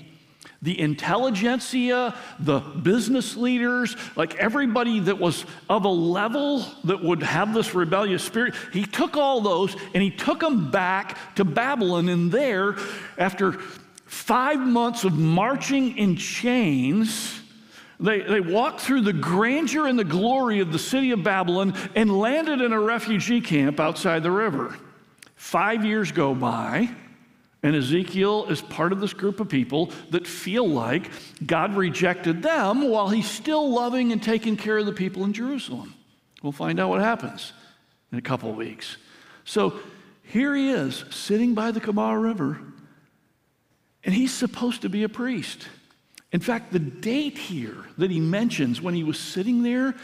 the 0.63 0.79
intelligentsia, 0.79 2.15
the 2.39 2.61
business 2.61 3.37
leaders, 3.37 3.97
like 4.15 4.37
everybody 4.37 5.01
that 5.01 5.19
was 5.19 5.47
of 5.71 5.87
a 5.87 5.89
level 5.89 6.65
that 6.85 7.03
would 7.03 7.23
have 7.23 7.55
this 7.55 7.75
rebellious 7.75 8.23
spirit, 8.23 8.55
he 8.73 8.85
took 8.85 9.17
all 9.17 9.41
those 9.41 9.75
and 9.95 10.03
he 10.03 10.11
took 10.11 10.41
them 10.41 10.71
back 10.71 11.17
to 11.37 11.45
Babylon. 11.45 12.11
And 12.11 12.31
there, 12.31 12.77
after 13.17 13.53
five 14.05 14.61
months 14.61 15.05
of 15.05 15.15
marching 15.15 15.97
in 15.97 16.17
chains, 16.17 17.41
they, 17.99 18.21
they 18.21 18.41
walked 18.41 18.81
through 18.81 19.03
the 19.03 19.15
grandeur 19.15 19.87
and 19.87 19.99
the 19.99 20.05
glory 20.05 20.61
of 20.61 20.73
the 20.73 20.79
city 20.79 21.13
of 21.13 21.23
Babylon 21.23 21.75
and 21.95 22.19
landed 22.19 22.61
in 22.61 22.73
a 22.73 22.81
refugee 22.81 23.41
camp 23.41 23.81
outside 23.81 24.23
the 24.23 24.31
river. 24.31 24.77
Five 25.37 25.87
years 25.87 26.13
go 26.13 26.35
by. 26.35 26.91
And 27.63 27.77
Ezekiel 27.77 28.47
is 28.47 28.63
part 28.63 28.93
of 28.93 29.01
this 29.01 29.13
group 29.13 29.39
of 29.39 29.49
people 29.49 29.93
that 30.11 30.27
feel 30.27 30.67
like 30.67 31.11
God 31.45 31.77
rejected 31.77 32.43
them 32.43 32.89
while 32.89 33.09
he's 33.11 33.29
still 33.29 33.71
loving 33.71 34.13
and 34.13 34.23
taking 34.23 34.57
care 34.57 34.79
of 34.79 34.87
the 34.87 34.93
people 34.93 35.25
in 35.25 35.33
Jerusalem. 35.33 35.95
We'll 36.43 36.53
find 36.53 36.81
out 36.81 36.89
what 36.89 37.01
happens 37.01 37.53
in 38.13 38.19
a 38.19 38.23
couple 38.23 38.49
of 38.49 38.57
weeks. 38.57 38.97
So 39.45 39.79
here 40.23 40.55
he 40.55 40.71
is 40.71 41.05
sitting 41.11 41.55
by 41.55 41.71
the 41.71 41.81
Kebar 41.81 42.23
River, 42.23 42.61
and 44.05 44.15
he's 44.15 44.33
supposed 44.33 44.83
to 44.83 44.89
be 44.89 45.03
a 45.03 45.09
priest. 45.09 45.69
In 46.33 46.41
fact, 46.41 46.73
the 46.73 46.79
date 46.79 47.37
here 47.37 47.85
that 47.99 48.11
he 48.11 48.21
mentions 48.21 48.81
when 48.81 48.95
he 48.95 49.05
was 49.05 49.19
sitting 49.19 49.63
there 49.63 49.95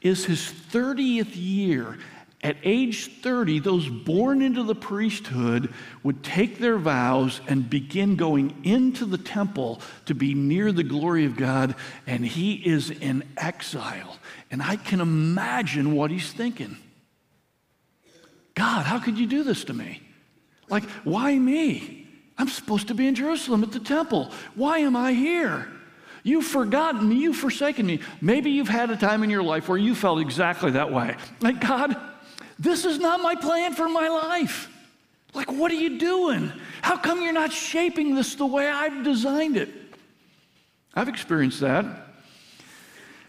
is 0.00 0.24
his 0.24 0.40
30th 0.40 1.32
year. 1.34 1.98
At 2.42 2.56
age 2.64 3.20
30, 3.20 3.60
those 3.60 3.88
born 3.88 4.42
into 4.42 4.64
the 4.64 4.74
priesthood 4.74 5.72
would 6.02 6.24
take 6.24 6.58
their 6.58 6.76
vows 6.76 7.40
and 7.46 7.70
begin 7.70 8.16
going 8.16 8.62
into 8.64 9.04
the 9.04 9.18
temple 9.18 9.80
to 10.06 10.14
be 10.14 10.34
near 10.34 10.72
the 10.72 10.82
glory 10.82 11.24
of 11.24 11.36
God, 11.36 11.76
and 12.04 12.26
he 12.26 12.54
is 12.54 12.90
in 12.90 13.22
exile. 13.36 14.16
And 14.50 14.60
I 14.60 14.74
can 14.74 15.00
imagine 15.00 15.94
what 15.94 16.10
he's 16.10 16.32
thinking 16.32 16.76
God, 18.54 18.84
how 18.84 18.98
could 18.98 19.18
you 19.18 19.26
do 19.26 19.44
this 19.44 19.64
to 19.64 19.72
me? 19.72 20.02
Like, 20.68 20.84
why 21.04 21.38
me? 21.38 22.06
I'm 22.36 22.48
supposed 22.48 22.88
to 22.88 22.94
be 22.94 23.06
in 23.06 23.14
Jerusalem 23.14 23.62
at 23.62 23.72
the 23.72 23.80
temple. 23.80 24.30
Why 24.54 24.78
am 24.78 24.96
I 24.96 25.12
here? 25.12 25.68
You've 26.22 26.46
forgotten 26.46 27.08
me, 27.08 27.16
you've 27.16 27.36
forsaken 27.36 27.86
me. 27.86 28.00
Maybe 28.20 28.50
you've 28.50 28.68
had 28.68 28.90
a 28.90 28.96
time 28.96 29.22
in 29.22 29.30
your 29.30 29.42
life 29.42 29.68
where 29.68 29.78
you 29.78 29.94
felt 29.94 30.20
exactly 30.20 30.72
that 30.72 30.92
way. 30.92 31.16
Like, 31.40 31.60
God, 31.60 31.96
this 32.58 32.84
is 32.84 32.98
not 32.98 33.20
my 33.20 33.34
plan 33.34 33.74
for 33.74 33.88
my 33.88 34.08
life. 34.08 34.68
Like, 35.34 35.50
what 35.50 35.70
are 35.70 35.76
you 35.76 35.98
doing? 35.98 36.52
How 36.82 36.96
come 36.96 37.22
you're 37.22 37.32
not 37.32 37.52
shaping 37.52 38.14
this 38.14 38.34
the 38.34 38.46
way 38.46 38.68
I've 38.68 39.02
designed 39.02 39.56
it? 39.56 39.70
I've 40.94 41.08
experienced 41.08 41.60
that. 41.60 41.86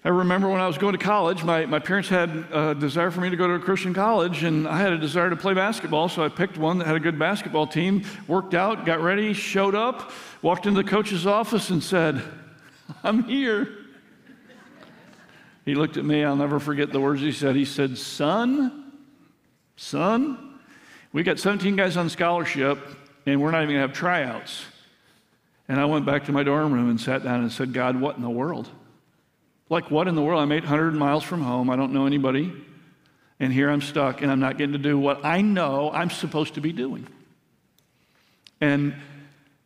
I 0.05 0.09
remember 0.09 0.49
when 0.49 0.59
I 0.59 0.67
was 0.67 0.77
going 0.77 0.91
to 0.91 1.03
college, 1.03 1.45
my, 1.45 1.65
my 1.65 1.79
parents 1.79 2.09
had 2.09 2.29
a 2.51 2.75
desire 2.75 3.09
for 3.09 3.21
me 3.21 3.29
to 3.29 3.37
go 3.37 3.47
to 3.47 3.53
a 3.53 3.59
Christian 3.59 3.93
college, 3.93 4.43
and 4.43 4.67
I 4.67 4.77
had 4.77 4.91
a 4.91 4.97
desire 4.97 5.29
to 5.29 5.37
play 5.37 5.53
basketball, 5.53 6.09
so 6.09 6.25
I 6.25 6.27
picked 6.27 6.57
one 6.57 6.77
that 6.79 6.87
had 6.87 6.97
a 6.97 6.99
good 6.99 7.17
basketball 7.17 7.67
team, 7.67 8.03
worked 8.27 8.53
out, 8.53 8.85
got 8.85 8.99
ready, 8.99 9.31
showed 9.31 9.75
up, 9.75 10.11
walked 10.41 10.65
into 10.65 10.83
the 10.83 10.89
coach's 10.89 11.25
office, 11.25 11.69
and 11.69 11.81
said, 11.81 12.21
I'm 13.01 13.23
here. 13.23 13.77
He 15.63 15.73
looked 15.73 15.95
at 15.95 16.03
me, 16.03 16.25
I'll 16.25 16.35
never 16.35 16.59
forget 16.59 16.91
the 16.91 16.99
words 16.99 17.21
he 17.21 17.31
said. 17.31 17.55
He 17.55 17.63
said, 17.63 17.97
Son, 17.97 18.82
son, 19.75 20.59
we 21.11 21.23
got 21.23 21.39
17 21.39 21.75
guys 21.75 21.97
on 21.97 22.09
scholarship, 22.09 22.79
and 23.25 23.41
we're 23.41 23.51
not 23.51 23.63
even 23.63 23.75
gonna 23.75 23.87
have 23.87 23.93
tryouts. 23.93 24.65
And 25.67 25.79
I 25.79 25.85
went 25.85 26.05
back 26.05 26.25
to 26.25 26.31
my 26.31 26.43
dorm 26.43 26.73
room 26.73 26.89
and 26.89 26.99
sat 26.99 27.23
down 27.23 27.41
and 27.41 27.51
said, 27.51 27.73
God, 27.73 27.99
what 27.99 28.15
in 28.15 28.21
the 28.21 28.29
world? 28.29 28.69
Like, 29.69 29.89
what 29.89 30.07
in 30.07 30.15
the 30.15 30.21
world? 30.21 30.41
I'm 30.41 30.51
800 30.51 30.93
miles 30.93 31.23
from 31.23 31.41
home. 31.41 31.69
I 31.69 31.75
don't 31.75 31.93
know 31.93 32.05
anybody. 32.05 32.53
And 33.39 33.51
here 33.51 33.69
I'm 33.69 33.81
stuck, 33.81 34.21
and 34.21 34.31
I'm 34.31 34.39
not 34.39 34.57
getting 34.57 34.73
to 34.73 34.79
do 34.79 34.97
what 34.97 35.25
I 35.25 35.41
know 35.41 35.91
I'm 35.91 36.09
supposed 36.09 36.55
to 36.55 36.61
be 36.61 36.71
doing. 36.71 37.07
And 38.61 38.95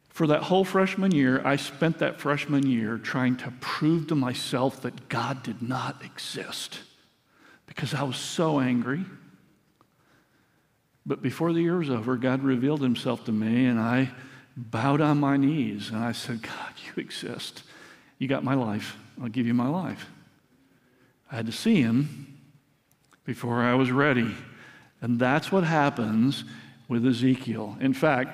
for 0.10 0.28
that 0.28 0.44
whole 0.44 0.64
freshman 0.66 1.12
year, 1.12 1.42
I 1.46 1.58
spent 1.58 2.00
that 2.00 2.20
freshman 2.20 2.66
year 2.66 2.98
trying 2.98 3.38
to 3.38 3.54
prove 3.60 4.08
to 4.08 4.16
myself 4.16 4.82
that 4.82 5.10
God 5.10 5.44
did 5.44 5.62
not 5.62 6.04
exist 6.04 6.80
because 7.68 7.94
I 7.94 8.02
was 8.04 8.18
so 8.18 8.60
angry. 8.60 9.06
But 11.08 11.22
before 11.22 11.54
the 11.54 11.62
year 11.62 11.78
was 11.78 11.90
over, 11.90 12.18
God 12.18 12.44
revealed 12.44 12.82
himself 12.82 13.24
to 13.26 13.32
me, 13.32 13.66
and 13.66 13.80
I 13.80 14.12
bowed 14.58 15.00
on 15.00 15.20
my 15.20 15.38
knees 15.38 15.90
and 15.90 16.00
I 16.00 16.12
said, 16.12 16.42
God, 16.42 16.74
you 16.86 17.02
exist. 17.02 17.64
You 18.18 18.28
got 18.28 18.44
my 18.44 18.56
life. 18.56 18.98
I'll 19.22 19.30
give 19.30 19.48
you 19.48 19.54
my 19.54 19.70
life. 19.70 20.10
I 21.32 21.36
had 21.38 21.46
to 21.46 21.52
see 21.52 21.82
him 21.82 22.40
before 23.24 23.62
I 23.62 23.76
was 23.76 23.92
ready. 23.92 24.36
And 25.00 25.20
that's 25.20 25.52
what 25.52 25.64
happens 25.64 26.44
with 26.88 27.06
Ezekiel. 27.06 27.78
In 27.80 27.94
fact, 27.94 28.32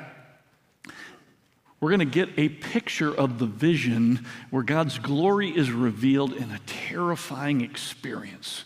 we're 1.80 1.89
going 1.89 2.00
to 2.00 2.06
get 2.06 2.30
a 2.38 2.48
picture 2.48 3.13
of 3.13 3.39
the 3.39 3.46
vision 3.46 4.25
where 4.50 4.63
God's 4.63 4.98
glory 5.00 5.50
is 5.50 5.70
revealed 5.72 6.32
in 6.32 6.50
a 6.50 6.60
terrifying 6.65 7.60
experience. 7.60 8.63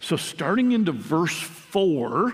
So, 0.00 0.16
starting 0.16 0.72
into 0.72 0.92
verse 0.92 1.38
4, 1.38 2.32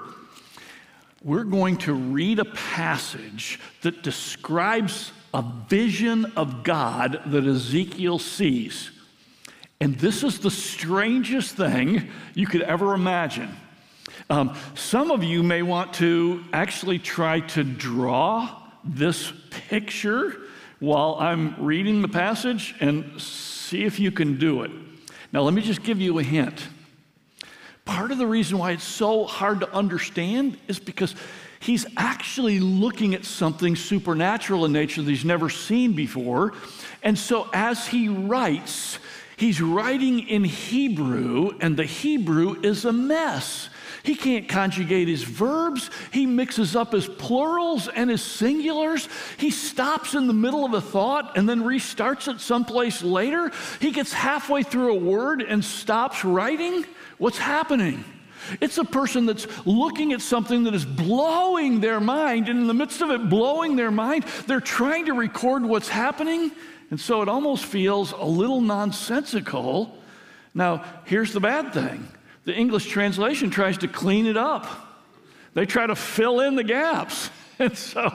we're 1.25 1.45
going 1.45 1.79
to 1.79 1.95
read 1.95 2.39
a 2.39 2.45
passage 2.45 3.59
that 3.81 4.03
describes 4.03 5.11
a 5.33 5.43
vision 5.69 6.27
of 6.37 6.63
God 6.63 7.21
that 7.27 7.45
Ezekiel 7.45 8.19
sees. 8.19 8.91
And 9.81 9.97
this 9.97 10.23
is 10.23 10.39
the 10.39 10.51
strangest 10.51 11.57
thing 11.57 12.09
you 12.35 12.47
could 12.47 12.63
ever 12.63 12.95
imagine. 12.95 13.57
Um, 14.31 14.55
some 14.75 15.11
of 15.11 15.25
you 15.25 15.43
may 15.43 15.63
want 15.63 15.95
to 15.95 16.45
actually 16.53 16.99
try 16.99 17.41
to 17.41 17.65
draw 17.65 18.63
this 18.85 19.33
picture 19.69 20.37
while 20.79 21.17
I'm 21.19 21.65
reading 21.65 22.03
the 22.03 22.09
passage 22.09 22.75
and 22.81 23.21
see 23.21 23.85
if 23.85 23.99
you 23.99 24.13
can 24.13 24.39
do 24.39 24.63
it. 24.63 24.71
Now, 25.33 25.41
let 25.41 25.55
me 25.55 25.63
just 25.63 25.83
give 25.83 26.01
you 26.01 26.19
a 26.19 26.23
hint. 26.23 26.69
Part 27.85 28.11
of 28.11 28.19
the 28.19 28.27
reason 28.27 28.59
why 28.59 28.73
it's 28.73 28.85
so 28.85 29.25
hard 29.25 29.61
to 29.61 29.73
understand 29.73 30.59
is 30.69 30.79
because 30.79 31.15
he's 31.61 31.87
actually 31.97 32.61
looking 32.61 33.15
at 33.15 33.25
something 33.25 33.77
supernatural 33.77 34.65
in 34.65 34.73
nature 34.73 35.03
that 35.03 35.11
he's 35.11 35.25
never 35.25 35.51
seen 35.51 35.93
before. 35.93 36.55
And 37.03 37.19
so, 37.19 37.49
as 37.53 37.87
he 37.87 38.09
writes, 38.09 38.99
He's 39.37 39.61
writing 39.61 40.29
in 40.29 40.45
Hebrew, 40.45 41.57
and 41.61 41.77
the 41.77 41.85
Hebrew 41.85 42.61
is 42.63 42.85
a 42.85 42.93
mess. 42.93 43.69
He 44.05 44.15
can't 44.15 44.49
conjugate 44.49 45.09
his 45.09 45.25
verbs. 45.25 45.91
He 46.13 46.27
mixes 46.27 46.77
up 46.77 46.93
his 46.93 47.09
plurals 47.09 47.89
and 47.89 48.09
his 48.09 48.21
singulars. 48.21 49.09
He 49.39 49.51
stops 49.51 50.15
in 50.15 50.29
the 50.29 50.33
middle 50.33 50.65
of 50.65 50.75
a 50.75 50.81
thought 50.81 51.37
and 51.37 51.49
then 51.49 51.63
restarts 51.63 52.33
it 52.33 52.41
someplace 52.41 53.03
later. 53.03 53.51
He 53.81 53.91
gets 53.91 54.13
halfway 54.13 54.63
through 54.63 54.93
a 54.93 54.99
word 54.99 55.43
and 55.43 55.65
stops 55.65 56.25
writing. 56.25 56.85
What's 57.19 57.39
happening? 57.39 58.05
It's 58.61 58.79
a 58.79 58.85
person 58.85 59.27
that's 59.27 59.47
looking 59.67 60.13
at 60.13 60.21
something 60.21 60.65
that 60.65 60.75
is 60.75 60.85
blowing 60.85 61.81
their 61.81 61.99
mind, 61.99 62.51
and 62.51 62.61
in 62.61 62.67
the 62.67 62.75
midst 62.75 63.01
of 63.01 63.11
it 63.11 63.31
blowing 63.31 63.75
their 63.75 63.91
mind, 63.91 64.25
they're 64.47 64.61
trying 64.61 65.07
to 65.07 65.15
record 65.15 65.65
what's 65.65 65.89
happening 65.89 66.53
and 66.91 67.01
so 67.01 67.23
it 67.23 67.29
almost 67.29 67.65
feels 67.65 68.13
a 68.13 68.25
little 68.25 68.61
nonsensical. 68.61 69.99
Now, 70.55 70.85
here's 71.07 71.33
the 71.33 71.41
bad 71.41 71.73
thing 71.73 72.07
the 72.45 72.55
English 72.55 72.89
translation 72.89 73.51
tries 73.51 73.79
to 73.79 73.89
clean 73.89 74.27
it 74.27 74.37
up, 74.37 74.67
they 75.55 75.67
try 75.67 75.87
to 75.87 75.97
fill 75.97 76.41
in 76.41 76.57
the 76.57 76.65
gaps. 76.65 77.31
And 77.57 77.79
so 77.79 78.13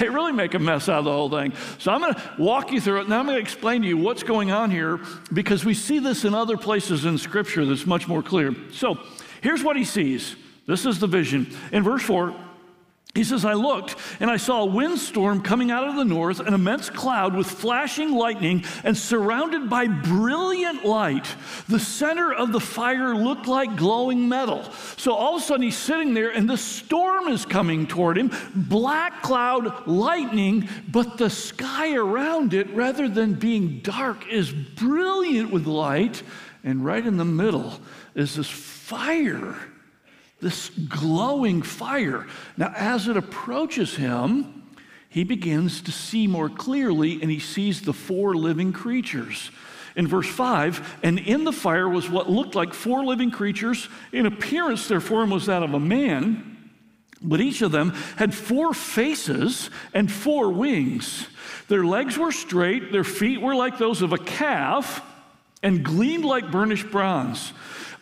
they 0.00 0.08
really 0.08 0.32
make 0.32 0.54
a 0.54 0.58
mess 0.58 0.88
out 0.88 0.98
of 0.98 1.04
the 1.04 1.12
whole 1.12 1.30
thing. 1.30 1.52
So 1.78 1.92
I'm 1.92 2.00
going 2.00 2.14
to 2.14 2.22
walk 2.38 2.72
you 2.72 2.80
through 2.80 3.02
it. 3.02 3.08
Now 3.08 3.20
I'm 3.20 3.26
going 3.26 3.36
to 3.36 3.40
explain 3.40 3.82
to 3.82 3.88
you 3.88 3.96
what's 3.96 4.24
going 4.24 4.50
on 4.50 4.72
here 4.72 4.98
because 5.32 5.64
we 5.64 5.74
see 5.74 6.00
this 6.00 6.24
in 6.24 6.34
other 6.34 6.56
places 6.56 7.04
in 7.04 7.16
Scripture 7.16 7.64
that's 7.64 7.86
much 7.86 8.08
more 8.08 8.20
clear. 8.20 8.52
So 8.72 8.98
here's 9.42 9.62
what 9.62 9.76
he 9.76 9.84
sees. 9.84 10.34
This 10.66 10.86
is 10.86 10.98
the 10.98 11.06
vision. 11.06 11.56
In 11.70 11.84
verse 11.84 12.02
4, 12.02 12.34
he 13.14 13.22
says, 13.22 13.44
I 13.44 13.52
looked 13.52 13.94
and 14.18 14.28
I 14.28 14.38
saw 14.38 14.62
a 14.62 14.66
windstorm 14.66 15.40
coming 15.40 15.70
out 15.70 15.86
of 15.86 15.94
the 15.94 16.04
north, 16.04 16.40
an 16.40 16.52
immense 16.52 16.90
cloud 16.90 17.36
with 17.36 17.46
flashing 17.46 18.10
lightning 18.10 18.64
and 18.82 18.96
surrounded 18.96 19.70
by 19.70 19.86
brilliant 19.86 20.84
light. 20.84 21.28
The 21.68 21.78
center 21.78 22.34
of 22.34 22.50
the 22.50 22.58
fire 22.58 23.14
looked 23.14 23.46
like 23.46 23.76
glowing 23.76 24.28
metal. 24.28 24.64
So 24.96 25.12
all 25.12 25.36
of 25.36 25.42
a 25.42 25.44
sudden 25.44 25.62
he's 25.62 25.76
sitting 25.76 26.12
there 26.12 26.30
and 26.30 26.50
the 26.50 26.56
storm 26.56 27.28
is 27.28 27.46
coming 27.46 27.86
toward 27.86 28.18
him 28.18 28.32
black 28.52 29.22
cloud, 29.22 29.86
lightning, 29.86 30.68
but 30.90 31.16
the 31.16 31.30
sky 31.30 31.94
around 31.94 32.52
it, 32.52 32.68
rather 32.70 33.08
than 33.08 33.34
being 33.34 33.78
dark, 33.78 34.26
is 34.28 34.50
brilliant 34.50 35.52
with 35.52 35.66
light. 35.68 36.24
And 36.64 36.84
right 36.84 37.06
in 37.06 37.16
the 37.16 37.24
middle 37.24 37.78
is 38.16 38.34
this 38.34 38.50
fire 38.50 39.56
this 40.44 40.68
glowing 40.68 41.62
fire. 41.62 42.26
Now, 42.56 42.72
as 42.76 43.08
it 43.08 43.16
approaches 43.16 43.96
him, 43.96 44.62
he 45.08 45.24
begins 45.24 45.80
to 45.82 45.92
see 45.92 46.26
more 46.26 46.48
clearly 46.48 47.20
and 47.22 47.30
he 47.30 47.38
sees 47.40 47.80
the 47.80 47.92
four 47.92 48.34
living 48.34 48.72
creatures. 48.72 49.50
In 49.96 50.06
verse 50.06 50.28
5, 50.28 50.98
and 51.02 51.18
in 51.18 51.44
the 51.44 51.52
fire 51.52 51.88
was 51.88 52.10
what 52.10 52.28
looked 52.28 52.54
like 52.54 52.74
four 52.74 53.04
living 53.04 53.30
creatures. 53.30 53.88
In 54.12 54.26
appearance, 54.26 54.86
their 54.88 55.00
form 55.00 55.30
was 55.30 55.46
that 55.46 55.62
of 55.62 55.72
a 55.72 55.80
man, 55.80 56.72
but 57.22 57.40
each 57.40 57.62
of 57.62 57.72
them 57.72 57.90
had 58.16 58.34
four 58.34 58.74
faces 58.74 59.70
and 59.94 60.10
four 60.10 60.50
wings. 60.50 61.28
Their 61.68 61.84
legs 61.84 62.18
were 62.18 62.32
straight, 62.32 62.92
their 62.92 63.04
feet 63.04 63.40
were 63.40 63.54
like 63.54 63.78
those 63.78 64.02
of 64.02 64.12
a 64.12 64.18
calf, 64.18 65.00
and 65.62 65.84
gleamed 65.84 66.24
like 66.24 66.50
burnished 66.50 66.90
bronze. 66.90 67.52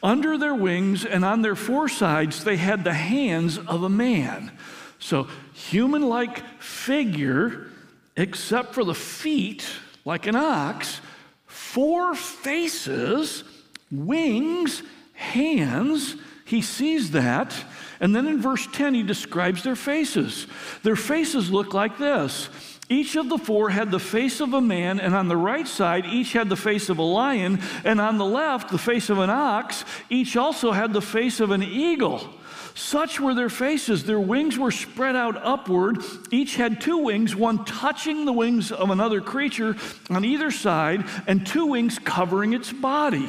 Under 0.02 0.36
their 0.36 0.54
wings 0.54 1.04
and 1.04 1.24
on 1.24 1.42
their 1.42 1.54
four 1.54 1.88
sides, 1.88 2.42
they 2.42 2.56
had 2.56 2.82
the 2.82 2.92
hands 2.92 3.58
of 3.58 3.84
a 3.84 3.88
man. 3.88 4.50
So, 4.98 5.28
human 5.52 6.02
like 6.02 6.44
figure, 6.60 7.68
except 8.16 8.74
for 8.74 8.84
the 8.84 8.94
feet, 8.94 9.66
like 10.04 10.26
an 10.26 10.36
ox, 10.36 11.00
four 11.46 12.14
faces, 12.14 13.44
wings, 13.90 14.82
hands. 15.12 16.16
He 16.44 16.62
sees 16.62 17.12
that. 17.12 17.54
And 18.00 18.14
then 18.14 18.26
in 18.26 18.40
verse 18.40 18.66
10, 18.72 18.94
he 18.94 19.02
describes 19.04 19.62
their 19.62 19.76
faces. 19.76 20.48
Their 20.82 20.96
faces 20.96 21.50
look 21.50 21.74
like 21.74 21.98
this 21.98 22.48
Each 22.92 23.16
of 23.16 23.30
the 23.30 23.38
four 23.38 23.70
had 23.70 23.90
the 23.90 23.98
face 23.98 24.40
of 24.40 24.52
a 24.52 24.60
man, 24.60 25.00
and 25.00 25.14
on 25.14 25.28
the 25.28 25.36
right 25.36 25.66
side, 25.66 26.04
each 26.04 26.34
had 26.34 26.50
the 26.50 26.56
face 26.56 26.90
of 26.90 26.98
a 26.98 27.02
lion, 27.02 27.58
and 27.84 27.98
on 27.98 28.18
the 28.18 28.26
left, 28.26 28.70
the 28.70 28.76
face 28.76 29.08
of 29.08 29.18
an 29.18 29.30
ox. 29.30 29.86
Each 30.10 30.36
also 30.36 30.72
had 30.72 30.92
the 30.92 31.00
face 31.00 31.40
of 31.40 31.52
an 31.52 31.62
eagle. 31.62 32.28
Such 32.74 33.18
were 33.18 33.34
their 33.34 33.48
faces. 33.48 34.04
Their 34.04 34.20
wings 34.20 34.58
were 34.58 34.70
spread 34.70 35.16
out 35.16 35.38
upward. 35.42 36.04
Each 36.30 36.56
had 36.56 36.82
two 36.82 36.98
wings, 36.98 37.34
one 37.34 37.64
touching 37.64 38.26
the 38.26 38.32
wings 38.32 38.70
of 38.70 38.90
another 38.90 39.22
creature 39.22 39.74
on 40.10 40.26
either 40.26 40.50
side, 40.50 41.06
and 41.26 41.46
two 41.46 41.64
wings 41.64 41.98
covering 41.98 42.52
its 42.52 42.74
body. 42.74 43.26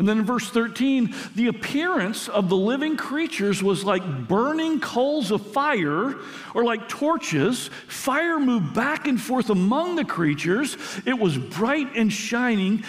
And 0.00 0.08
then 0.08 0.20
in 0.20 0.24
verse 0.24 0.48
13, 0.48 1.14
the 1.34 1.48
appearance 1.48 2.26
of 2.30 2.48
the 2.48 2.56
living 2.56 2.96
creatures 2.96 3.62
was 3.62 3.84
like 3.84 4.02
burning 4.26 4.80
coals 4.80 5.30
of 5.30 5.46
fire 5.48 6.14
or 6.54 6.64
like 6.64 6.88
torches. 6.88 7.68
Fire 7.86 8.40
moved 8.40 8.72
back 8.72 9.06
and 9.06 9.20
forth 9.20 9.50
among 9.50 9.96
the 9.96 10.04
creatures. 10.06 10.78
It 11.04 11.18
was 11.18 11.36
bright 11.36 11.96
and 11.96 12.10
shining, 12.10 12.82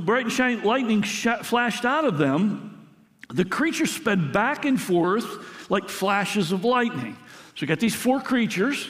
bright 0.00 0.24
and 0.24 0.32
shining, 0.32 0.64
lightning 0.64 1.02
flashed 1.02 1.84
out 1.84 2.06
of 2.06 2.16
them. 2.16 2.88
The 3.28 3.44
creatures 3.44 3.90
sped 3.90 4.32
back 4.32 4.64
and 4.64 4.80
forth 4.80 5.70
like 5.70 5.90
flashes 5.90 6.52
of 6.52 6.64
lightning. 6.64 7.18
So 7.54 7.60
you 7.60 7.66
got 7.66 7.80
these 7.80 7.94
four 7.94 8.18
creatures, 8.18 8.88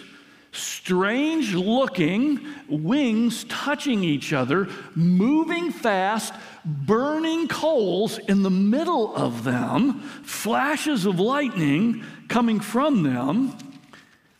strange 0.52 1.52
looking, 1.52 2.46
wings 2.68 3.42
touching 3.48 4.04
each 4.04 4.32
other, 4.32 4.68
moving 4.94 5.72
fast, 5.72 6.32
burning 6.66 7.48
coals 7.48 8.18
in 8.18 8.42
the 8.42 8.50
middle 8.50 9.14
of 9.14 9.44
them, 9.44 10.00
flashes 10.24 11.06
of 11.06 11.20
lightning 11.20 12.04
coming 12.28 12.60
from 12.60 13.02
them. 13.04 13.56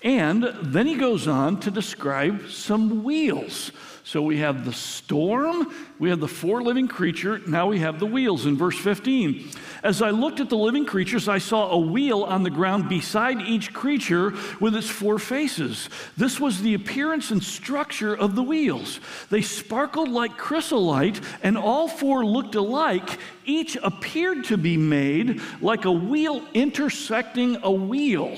And 0.02 0.44
then 0.62 0.86
he 0.86 0.94
goes 0.94 1.26
on 1.26 1.58
to 1.60 1.70
describe 1.70 2.50
some 2.50 3.02
wheels. 3.02 3.72
So 4.04 4.22
we 4.22 4.38
have 4.38 4.64
the 4.64 4.72
storm, 4.72 5.74
we 5.98 6.10
have 6.10 6.20
the 6.20 6.28
four 6.28 6.62
living 6.62 6.86
creature, 6.86 7.40
now 7.44 7.66
we 7.66 7.80
have 7.80 7.98
the 7.98 8.06
wheels 8.06 8.46
in 8.46 8.56
verse 8.56 8.78
15. 8.78 9.50
As 9.82 10.00
I 10.00 10.10
looked 10.10 10.38
at 10.38 10.48
the 10.48 10.56
living 10.56 10.86
creatures, 10.86 11.28
I 11.28 11.38
saw 11.38 11.70
a 11.70 11.78
wheel 11.78 12.22
on 12.22 12.44
the 12.44 12.50
ground 12.50 12.88
beside 12.88 13.40
each 13.40 13.72
creature 13.72 14.32
with 14.60 14.76
its 14.76 14.88
four 14.88 15.18
faces. 15.18 15.88
This 16.16 16.38
was 16.38 16.62
the 16.62 16.74
appearance 16.74 17.32
and 17.32 17.42
structure 17.42 18.14
of 18.14 18.36
the 18.36 18.44
wheels. 18.44 19.00
They 19.28 19.42
sparkled 19.42 20.10
like 20.10 20.36
chrysolite, 20.36 21.20
and 21.42 21.58
all 21.58 21.88
four 21.88 22.24
looked 22.24 22.54
alike. 22.54 23.18
Each 23.44 23.76
appeared 23.82 24.44
to 24.44 24.56
be 24.56 24.76
made 24.76 25.40
like 25.60 25.84
a 25.84 25.90
wheel 25.90 26.46
intersecting 26.54 27.56
a 27.64 27.72
wheel. 27.72 28.36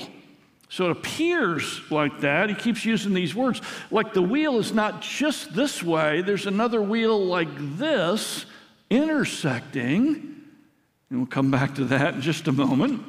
So 0.69 0.85
it 0.85 0.91
appears 0.91 1.81
like 1.89 2.21
that. 2.21 2.49
He 2.49 2.55
keeps 2.55 2.85
using 2.85 3.13
these 3.13 3.33
words. 3.33 3.59
Like 3.89 4.13
the 4.13 4.21
wheel 4.21 4.59
is 4.59 4.71
not 4.71 5.01
just 5.01 5.53
this 5.53 5.81
way, 5.83 6.21
there's 6.21 6.45
another 6.45 6.81
wheel 6.81 7.25
like 7.25 7.49
this 7.77 8.45
intersecting. 8.89 10.35
And 11.09 11.19
we'll 11.19 11.27
come 11.27 11.49
back 11.49 11.75
to 11.75 11.85
that 11.85 12.15
in 12.15 12.21
just 12.21 12.47
a 12.47 12.51
moment. 12.51 13.03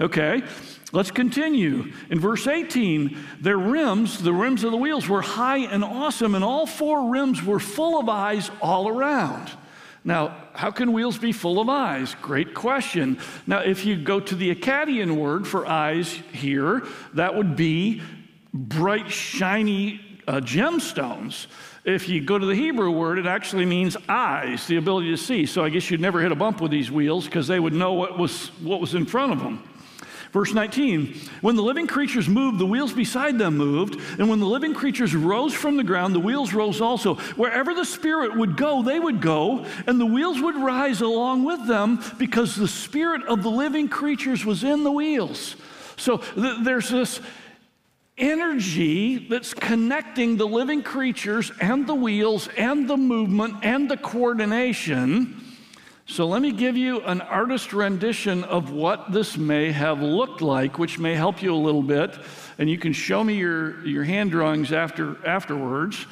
Okay, 0.00 0.42
let's 0.92 1.10
continue. 1.10 1.92
In 2.10 2.18
verse 2.20 2.46
18, 2.46 3.16
their 3.40 3.56
rims, 3.56 4.22
the 4.22 4.32
rims 4.32 4.64
of 4.64 4.72
the 4.72 4.76
wheels, 4.76 5.08
were 5.08 5.22
high 5.22 5.58
and 5.58 5.82
awesome, 5.82 6.34
and 6.34 6.44
all 6.44 6.66
four 6.66 7.10
rims 7.10 7.42
were 7.42 7.60
full 7.60 7.98
of 7.98 8.08
eyes 8.08 8.50
all 8.60 8.88
around. 8.88 9.50
Now, 10.06 10.36
how 10.54 10.70
can 10.70 10.92
wheels 10.92 11.18
be 11.18 11.32
full 11.32 11.60
of 11.60 11.68
eyes? 11.68 12.14
Great 12.22 12.54
question. 12.54 13.18
Now, 13.44 13.58
if 13.58 13.84
you 13.84 13.96
go 13.96 14.20
to 14.20 14.34
the 14.36 14.54
Akkadian 14.54 15.16
word 15.16 15.48
for 15.48 15.66
eyes 15.66 16.12
here, 16.32 16.86
that 17.14 17.34
would 17.34 17.56
be 17.56 18.00
bright, 18.54 19.10
shiny 19.10 20.00
uh, 20.28 20.34
gemstones. 20.34 21.48
If 21.84 22.08
you 22.08 22.20
go 22.20 22.38
to 22.38 22.46
the 22.46 22.54
Hebrew 22.54 22.92
word, 22.92 23.18
it 23.18 23.26
actually 23.26 23.66
means 23.66 23.96
eyes, 24.08 24.68
the 24.68 24.76
ability 24.76 25.10
to 25.10 25.16
see. 25.16 25.44
So 25.44 25.64
I 25.64 25.70
guess 25.70 25.90
you'd 25.90 26.00
never 26.00 26.22
hit 26.22 26.30
a 26.30 26.36
bump 26.36 26.60
with 26.60 26.70
these 26.70 26.88
wheels 26.90 27.24
because 27.24 27.48
they 27.48 27.58
would 27.58 27.74
know 27.74 27.92
what 27.94 28.16
was, 28.16 28.48
what 28.62 28.80
was 28.80 28.94
in 28.94 29.06
front 29.06 29.32
of 29.32 29.40
them. 29.40 29.68
Verse 30.36 30.52
19, 30.52 31.14
when 31.40 31.56
the 31.56 31.62
living 31.62 31.86
creatures 31.86 32.28
moved, 32.28 32.58
the 32.58 32.66
wheels 32.66 32.92
beside 32.92 33.38
them 33.38 33.56
moved. 33.56 33.98
And 34.18 34.28
when 34.28 34.38
the 34.38 34.44
living 34.44 34.74
creatures 34.74 35.14
rose 35.14 35.54
from 35.54 35.78
the 35.78 35.82
ground, 35.82 36.14
the 36.14 36.20
wheels 36.20 36.52
rose 36.52 36.82
also. 36.82 37.14
Wherever 37.36 37.72
the 37.72 37.86
Spirit 37.86 38.36
would 38.36 38.54
go, 38.54 38.82
they 38.82 39.00
would 39.00 39.22
go, 39.22 39.64
and 39.86 39.98
the 39.98 40.04
wheels 40.04 40.38
would 40.42 40.56
rise 40.56 41.00
along 41.00 41.44
with 41.44 41.66
them 41.66 42.04
because 42.18 42.54
the 42.54 42.68
Spirit 42.68 43.22
of 43.24 43.42
the 43.42 43.50
living 43.50 43.88
creatures 43.88 44.44
was 44.44 44.62
in 44.62 44.84
the 44.84 44.92
wheels. 44.92 45.56
So 45.96 46.18
th- 46.18 46.58
there's 46.64 46.90
this 46.90 47.18
energy 48.18 49.16
that's 49.28 49.54
connecting 49.54 50.36
the 50.36 50.46
living 50.46 50.82
creatures 50.82 51.50
and 51.62 51.86
the 51.86 51.94
wheels 51.94 52.50
and 52.58 52.90
the 52.90 52.98
movement 52.98 53.54
and 53.62 53.90
the 53.90 53.96
coordination 53.96 55.45
so 56.08 56.26
let 56.28 56.40
me 56.40 56.52
give 56.52 56.76
you 56.76 57.00
an 57.00 57.20
artist 57.20 57.72
rendition 57.72 58.44
of 58.44 58.70
what 58.70 59.10
this 59.10 59.36
may 59.36 59.72
have 59.72 60.00
looked 60.00 60.40
like, 60.40 60.78
which 60.78 61.00
may 61.00 61.14
help 61.14 61.42
you 61.42 61.52
a 61.52 61.56
little 61.56 61.82
bit. 61.82 62.16
And 62.58 62.70
you 62.70 62.78
can 62.78 62.92
show 62.92 63.24
me 63.24 63.34
your, 63.34 63.84
your 63.84 64.04
hand 64.04 64.30
drawings 64.30 64.72
after, 64.72 65.16
afterwards. 65.26 66.06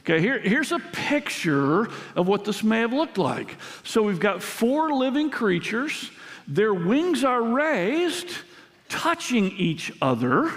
Okay, 0.00 0.18
here, 0.20 0.38
here's 0.38 0.72
a 0.72 0.78
picture 0.78 1.88
of 2.16 2.26
what 2.26 2.46
this 2.46 2.62
may 2.62 2.80
have 2.80 2.94
looked 2.94 3.18
like. 3.18 3.56
So 3.84 4.02
we've 4.02 4.18
got 4.18 4.42
four 4.42 4.94
living 4.94 5.30
creatures. 5.30 6.10
Their 6.48 6.72
wings 6.72 7.22
are 7.22 7.42
raised, 7.42 8.28
touching 8.88 9.50
each 9.52 9.92
other. 10.00 10.52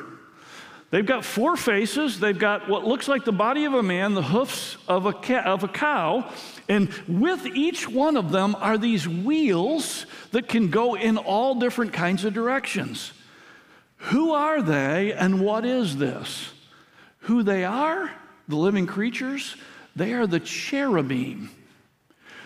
They've 0.91 1.05
got 1.05 1.25
four 1.25 1.57
faces. 1.57 2.21
They've 2.21 2.37
got 2.37 2.69
what 2.69 2.85
looks 2.85 3.09
like 3.09 3.25
the 3.25 3.33
body 3.33 3.65
of 3.65 3.73
a 3.73 3.83
man, 3.83 4.13
the 4.13 4.21
hoofs 4.21 4.77
of 4.87 5.05
a, 5.05 5.13
ca- 5.13 5.43
of 5.43 5.65
a 5.65 5.67
cow, 5.67 6.31
and 6.69 6.91
with 7.07 7.45
each 7.45 7.87
one 7.87 8.17
of 8.17 8.31
them 8.31 8.55
are 8.55 8.77
these 8.77 9.07
wheels 9.07 10.05
that 10.31 10.49
can 10.49 10.69
go 10.69 10.95
in 10.95 11.17
all 11.17 11.55
different 11.55 11.93
kinds 11.93 12.25
of 12.25 12.33
directions. 12.33 13.13
Who 13.97 14.31
are 14.33 14.61
they 14.61 15.13
and 15.13 15.41
what 15.41 15.65
is 15.65 15.97
this? 15.97 16.51
Who 17.21 17.43
they 17.43 17.63
are, 17.63 18.11
the 18.47 18.55
living 18.55 18.85
creatures, 18.85 19.55
they 19.95 20.13
are 20.13 20.27
the 20.27 20.39
cherubim. 20.39 21.49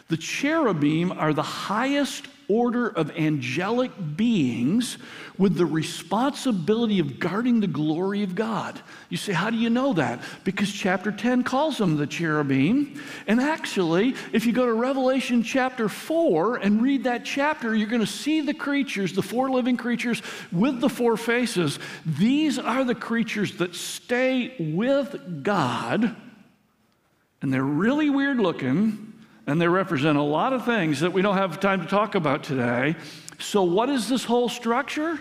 The 0.07 0.17
cherubim 0.17 1.11
are 1.11 1.33
the 1.33 1.41
highest 1.41 2.27
order 2.51 2.89
of 2.89 3.11
angelic 3.11 3.91
beings 4.15 4.97
with 5.37 5.55
the 5.55 5.65
responsibility 5.65 6.99
of 6.99 7.19
guarding 7.19 7.59
the 7.59 7.67
glory 7.67 8.23
of 8.23 8.35
God. 8.35 8.79
You 9.09 9.17
say, 9.17 9.33
how 9.33 9.49
do 9.49 9.57
you 9.57 9.69
know 9.69 9.93
that? 9.93 10.21
Because 10.43 10.71
chapter 10.71 11.11
10 11.11 11.43
calls 11.43 11.77
them 11.77 11.97
the 11.97 12.05
cherubim. 12.05 13.01
And 13.27 13.39
actually, 13.39 14.15
if 14.33 14.45
you 14.45 14.53
go 14.53 14.65
to 14.65 14.73
Revelation 14.73 15.43
chapter 15.43 15.89
4 15.89 16.57
and 16.57 16.81
read 16.81 17.05
that 17.05 17.25
chapter, 17.25 17.73
you're 17.73 17.87
going 17.87 18.01
to 18.01 18.07
see 18.07 18.41
the 18.41 18.53
creatures, 18.53 19.13
the 19.13 19.23
four 19.23 19.49
living 19.49 19.77
creatures 19.77 20.21
with 20.51 20.79
the 20.79 20.89
four 20.89 21.17
faces. 21.17 21.79
These 22.05 22.59
are 22.59 22.83
the 22.83 22.95
creatures 22.95 23.57
that 23.57 23.75
stay 23.75 24.55
with 24.59 25.43
God, 25.43 26.15
and 27.41 27.53
they're 27.53 27.63
really 27.63 28.09
weird 28.09 28.37
looking 28.37 29.10
and 29.47 29.59
they 29.59 29.67
represent 29.67 30.17
a 30.17 30.23
lot 30.23 30.53
of 30.53 30.65
things 30.65 30.99
that 30.99 31.13
we 31.13 31.21
don't 31.21 31.37
have 31.37 31.59
time 31.59 31.81
to 31.81 31.87
talk 31.87 32.15
about 32.15 32.43
today. 32.43 32.95
So, 33.39 33.63
what 33.63 33.89
is 33.89 34.07
this 34.07 34.23
whole 34.23 34.49
structure? 34.49 35.19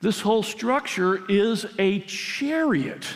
This 0.00 0.20
whole 0.20 0.42
structure 0.42 1.28
is 1.28 1.66
a 1.78 2.00
chariot. 2.00 3.06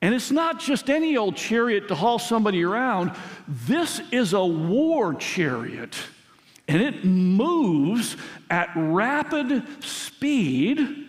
And 0.00 0.14
it's 0.14 0.30
not 0.30 0.60
just 0.60 0.90
any 0.90 1.16
old 1.16 1.36
chariot 1.36 1.88
to 1.88 1.94
haul 1.94 2.18
somebody 2.18 2.62
around. 2.62 3.12
This 3.48 4.00
is 4.10 4.32
a 4.32 4.44
war 4.44 5.14
chariot. 5.14 5.96
And 6.68 6.82
it 6.82 7.04
moves 7.04 8.16
at 8.50 8.70
rapid 8.74 9.62
speed 9.82 11.03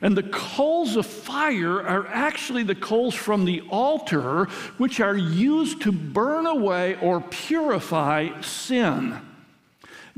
and 0.00 0.16
the 0.16 0.22
coals 0.22 0.96
of 0.96 1.06
fire 1.06 1.82
are 1.82 2.06
actually 2.08 2.62
the 2.62 2.74
coals 2.74 3.14
from 3.14 3.44
the 3.44 3.62
altar, 3.70 4.44
which 4.76 5.00
are 5.00 5.16
used 5.16 5.82
to 5.82 5.92
burn 5.92 6.46
away 6.46 6.96
or 7.00 7.20
purify 7.20 8.40
sin. 8.40 9.20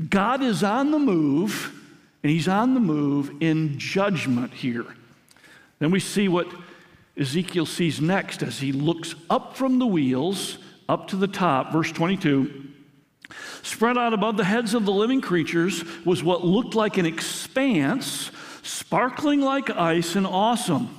God 0.08 0.42
is 0.42 0.62
on 0.62 0.90
the 0.90 0.98
move, 0.98 1.72
and 2.22 2.30
He's 2.30 2.48
on 2.48 2.74
the 2.74 2.80
move 2.80 3.32
in 3.40 3.78
judgment 3.78 4.52
here. 4.52 4.86
Then 5.78 5.90
we 5.90 6.00
see 6.00 6.28
what 6.28 6.46
Ezekiel 7.16 7.66
sees 7.66 8.00
next 8.00 8.42
as 8.42 8.58
he 8.58 8.72
looks 8.72 9.14
up 9.28 9.56
from 9.56 9.78
the 9.78 9.86
wheels 9.86 10.58
up 10.88 11.08
to 11.08 11.16
the 11.16 11.28
top, 11.28 11.72
verse 11.72 11.92
22. 11.92 12.68
Spread 13.62 13.98
out 13.98 14.14
above 14.14 14.36
the 14.36 14.44
heads 14.44 14.74
of 14.74 14.84
the 14.84 14.92
living 14.92 15.20
creatures 15.20 15.84
was 16.04 16.22
what 16.22 16.44
looked 16.44 16.74
like 16.74 16.98
an 16.98 17.06
expanse 17.06 18.30
sparkling 18.62 19.40
like 19.40 19.70
ice 19.70 20.16
and 20.16 20.26
awesome. 20.26 20.96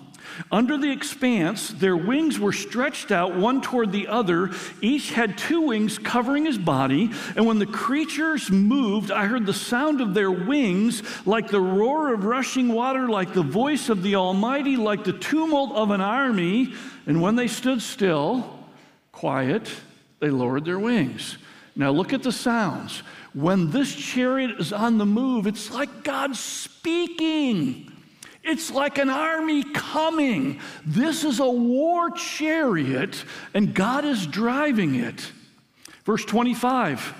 Under 0.51 0.77
the 0.77 0.91
expanse, 0.91 1.69
their 1.69 1.95
wings 1.95 2.39
were 2.39 2.53
stretched 2.53 3.11
out 3.11 3.35
one 3.35 3.61
toward 3.61 3.91
the 3.91 4.07
other. 4.07 4.51
Each 4.81 5.11
had 5.11 5.37
two 5.37 5.61
wings 5.61 5.97
covering 5.97 6.45
his 6.45 6.57
body. 6.57 7.11
And 7.35 7.45
when 7.45 7.59
the 7.59 7.65
creatures 7.65 8.49
moved, 8.49 9.11
I 9.11 9.25
heard 9.25 9.45
the 9.45 9.53
sound 9.53 10.01
of 10.01 10.13
their 10.13 10.31
wings 10.31 11.03
like 11.25 11.49
the 11.49 11.61
roar 11.61 12.13
of 12.13 12.23
rushing 12.23 12.69
water, 12.69 13.07
like 13.09 13.33
the 13.33 13.43
voice 13.43 13.89
of 13.89 14.03
the 14.03 14.15
Almighty, 14.15 14.77
like 14.77 15.03
the 15.03 15.13
tumult 15.13 15.73
of 15.73 15.91
an 15.91 16.01
army. 16.01 16.73
And 17.05 17.21
when 17.21 17.35
they 17.35 17.47
stood 17.47 17.81
still, 17.81 18.59
quiet, 19.11 19.69
they 20.19 20.29
lowered 20.29 20.65
their 20.65 20.79
wings. 20.79 21.37
Now 21.75 21.91
look 21.91 22.13
at 22.13 22.23
the 22.23 22.31
sounds. 22.31 23.03
When 23.33 23.71
this 23.71 23.93
chariot 23.93 24.59
is 24.59 24.73
on 24.73 24.97
the 24.97 25.05
move, 25.05 25.47
it's 25.47 25.71
like 25.71 26.03
God 26.03 26.35
speaking. 26.35 27.91
It's 28.43 28.71
like 28.71 28.97
an 28.97 29.09
army 29.09 29.63
coming. 29.63 30.59
This 30.85 31.23
is 31.23 31.39
a 31.39 31.49
war 31.49 32.11
chariot, 32.11 33.23
and 33.53 33.73
God 33.73 34.03
is 34.03 34.27
driving 34.27 34.95
it. 34.95 35.31
Verse 36.03 36.25
25 36.25 37.13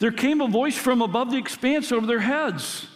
There 0.00 0.12
came 0.12 0.40
a 0.40 0.48
voice 0.48 0.76
from 0.76 1.00
above 1.00 1.30
the 1.30 1.38
expanse 1.38 1.92
over 1.92 2.06
their 2.06 2.20
heads 2.20 2.86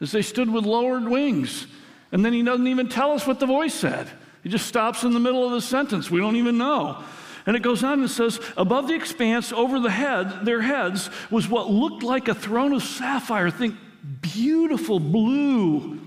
as 0.00 0.12
they 0.12 0.22
stood 0.22 0.50
with 0.50 0.64
lowered 0.64 1.08
wings. 1.08 1.66
And 2.12 2.24
then 2.24 2.32
he 2.32 2.42
doesn't 2.42 2.66
even 2.66 2.88
tell 2.88 3.12
us 3.12 3.26
what 3.26 3.40
the 3.40 3.46
voice 3.46 3.74
said. 3.74 4.08
He 4.42 4.48
just 4.48 4.66
stops 4.66 5.02
in 5.02 5.12
the 5.12 5.20
middle 5.20 5.44
of 5.44 5.52
the 5.52 5.60
sentence. 5.60 6.10
We 6.10 6.20
don't 6.20 6.36
even 6.36 6.56
know. 6.56 7.02
And 7.46 7.56
it 7.56 7.62
goes 7.62 7.84
on 7.84 8.00
and 8.00 8.10
says, 8.10 8.40
above 8.56 8.88
the 8.88 8.94
expanse, 8.94 9.52
over 9.52 9.78
the 9.78 9.90
head, 9.90 10.44
their 10.44 10.60
heads, 10.60 11.08
was 11.30 11.48
what 11.48 11.70
looked 11.70 12.02
like 12.02 12.26
a 12.26 12.34
throne 12.34 12.72
of 12.72 12.82
sapphire. 12.82 13.50
Think 13.50 13.76
beautiful 14.20 14.98
blue 14.98 16.00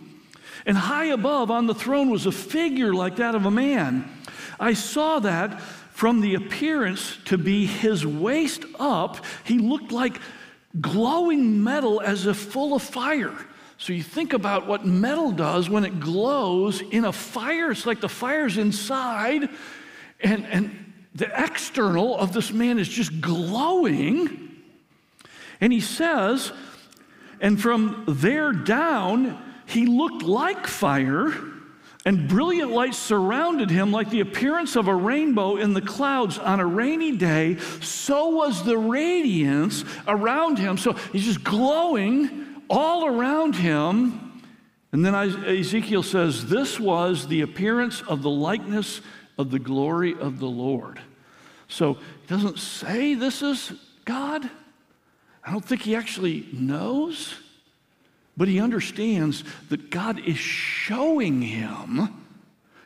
and 0.65 0.77
high 0.77 1.05
above 1.05 1.49
on 1.49 1.65
the 1.65 1.73
throne 1.73 2.09
was 2.09 2.25
a 2.25 2.31
figure 2.31 2.93
like 2.93 3.15
that 3.17 3.35
of 3.35 3.45
a 3.45 3.51
man. 3.51 4.09
I 4.59 4.73
saw 4.73 5.19
that 5.19 5.61
from 5.61 6.21
the 6.21 6.35
appearance 6.35 7.17
to 7.25 7.37
be 7.37 7.65
his 7.65 8.05
waist 8.05 8.63
up, 8.79 9.25
he 9.43 9.57
looked 9.57 9.91
like 9.91 10.19
glowing 10.79 11.63
metal 11.63 12.01
as 12.01 12.25
if 12.25 12.37
full 12.37 12.75
of 12.75 12.81
fire. 12.81 13.35
So 13.77 13.93
you 13.93 14.03
think 14.03 14.33
about 14.33 14.67
what 14.67 14.85
metal 14.85 15.31
does 15.31 15.69
when 15.69 15.85
it 15.85 15.99
glows 15.99 16.81
in 16.81 17.05
a 17.05 17.13
fire. 17.13 17.71
It's 17.71 17.85
like 17.85 18.01
the 18.01 18.09
fire's 18.09 18.57
inside, 18.57 19.49
and, 20.19 20.45
and 20.45 20.88
the 21.15 21.31
external 21.35 22.17
of 22.17 22.33
this 22.33 22.51
man 22.51 22.79
is 22.79 22.87
just 22.87 23.19
glowing. 23.21 24.57
And 25.61 25.73
he 25.73 25.81
says, 25.81 26.51
and 27.41 27.59
from 27.59 28.03
there 28.07 28.51
down, 28.51 29.41
he 29.65 29.85
looked 29.85 30.23
like 30.23 30.67
fire, 30.67 31.33
and 32.05 32.27
brilliant 32.27 32.71
light 32.71 32.95
surrounded 32.95 33.69
him 33.69 33.91
like 33.91 34.09
the 34.09 34.21
appearance 34.21 34.75
of 34.75 34.87
a 34.87 34.95
rainbow 34.95 35.57
in 35.57 35.73
the 35.73 35.81
clouds 35.81 36.37
on 36.37 36.59
a 36.59 36.65
rainy 36.65 37.15
day. 37.15 37.57
So 37.81 38.29
was 38.29 38.63
the 38.63 38.77
radiance 38.77 39.83
around 40.07 40.57
him. 40.57 40.77
So 40.77 40.93
he's 41.11 41.25
just 41.25 41.43
glowing 41.43 42.63
all 42.69 43.05
around 43.05 43.55
him. 43.55 44.41
And 44.91 45.05
then 45.05 45.13
Ezekiel 45.13 46.01
says, 46.01 46.47
This 46.47 46.79
was 46.79 47.27
the 47.27 47.41
appearance 47.41 48.01
of 48.01 48.21
the 48.21 48.29
likeness 48.29 49.01
of 49.39 49.49
the 49.51 49.57
glory 49.57 50.13
of 50.19 50.37
the 50.37 50.49
Lord. 50.49 50.99
So 51.69 51.93
he 51.93 52.27
doesn't 52.27 52.59
say 52.59 53.15
this 53.15 53.41
is 53.41 53.71
God. 54.03 54.47
I 55.43 55.51
don't 55.51 55.63
think 55.63 55.81
he 55.81 55.95
actually 55.95 56.45
knows. 56.51 57.33
But 58.35 58.49
he 58.49 58.59
understands 58.59 59.43
that 59.69 59.89
God 59.89 60.19
is 60.19 60.37
showing 60.37 61.41
him 61.41 62.09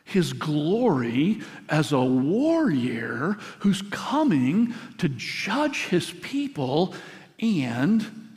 his 0.04 0.32
glory 0.32 1.40
as 1.68 1.92
a 1.92 2.00
warrior 2.00 3.36
who's 3.60 3.82
coming 3.90 4.74
to 4.98 5.08
judge 5.08 5.86
his 5.86 6.12
people 6.12 6.94
and 7.40 8.28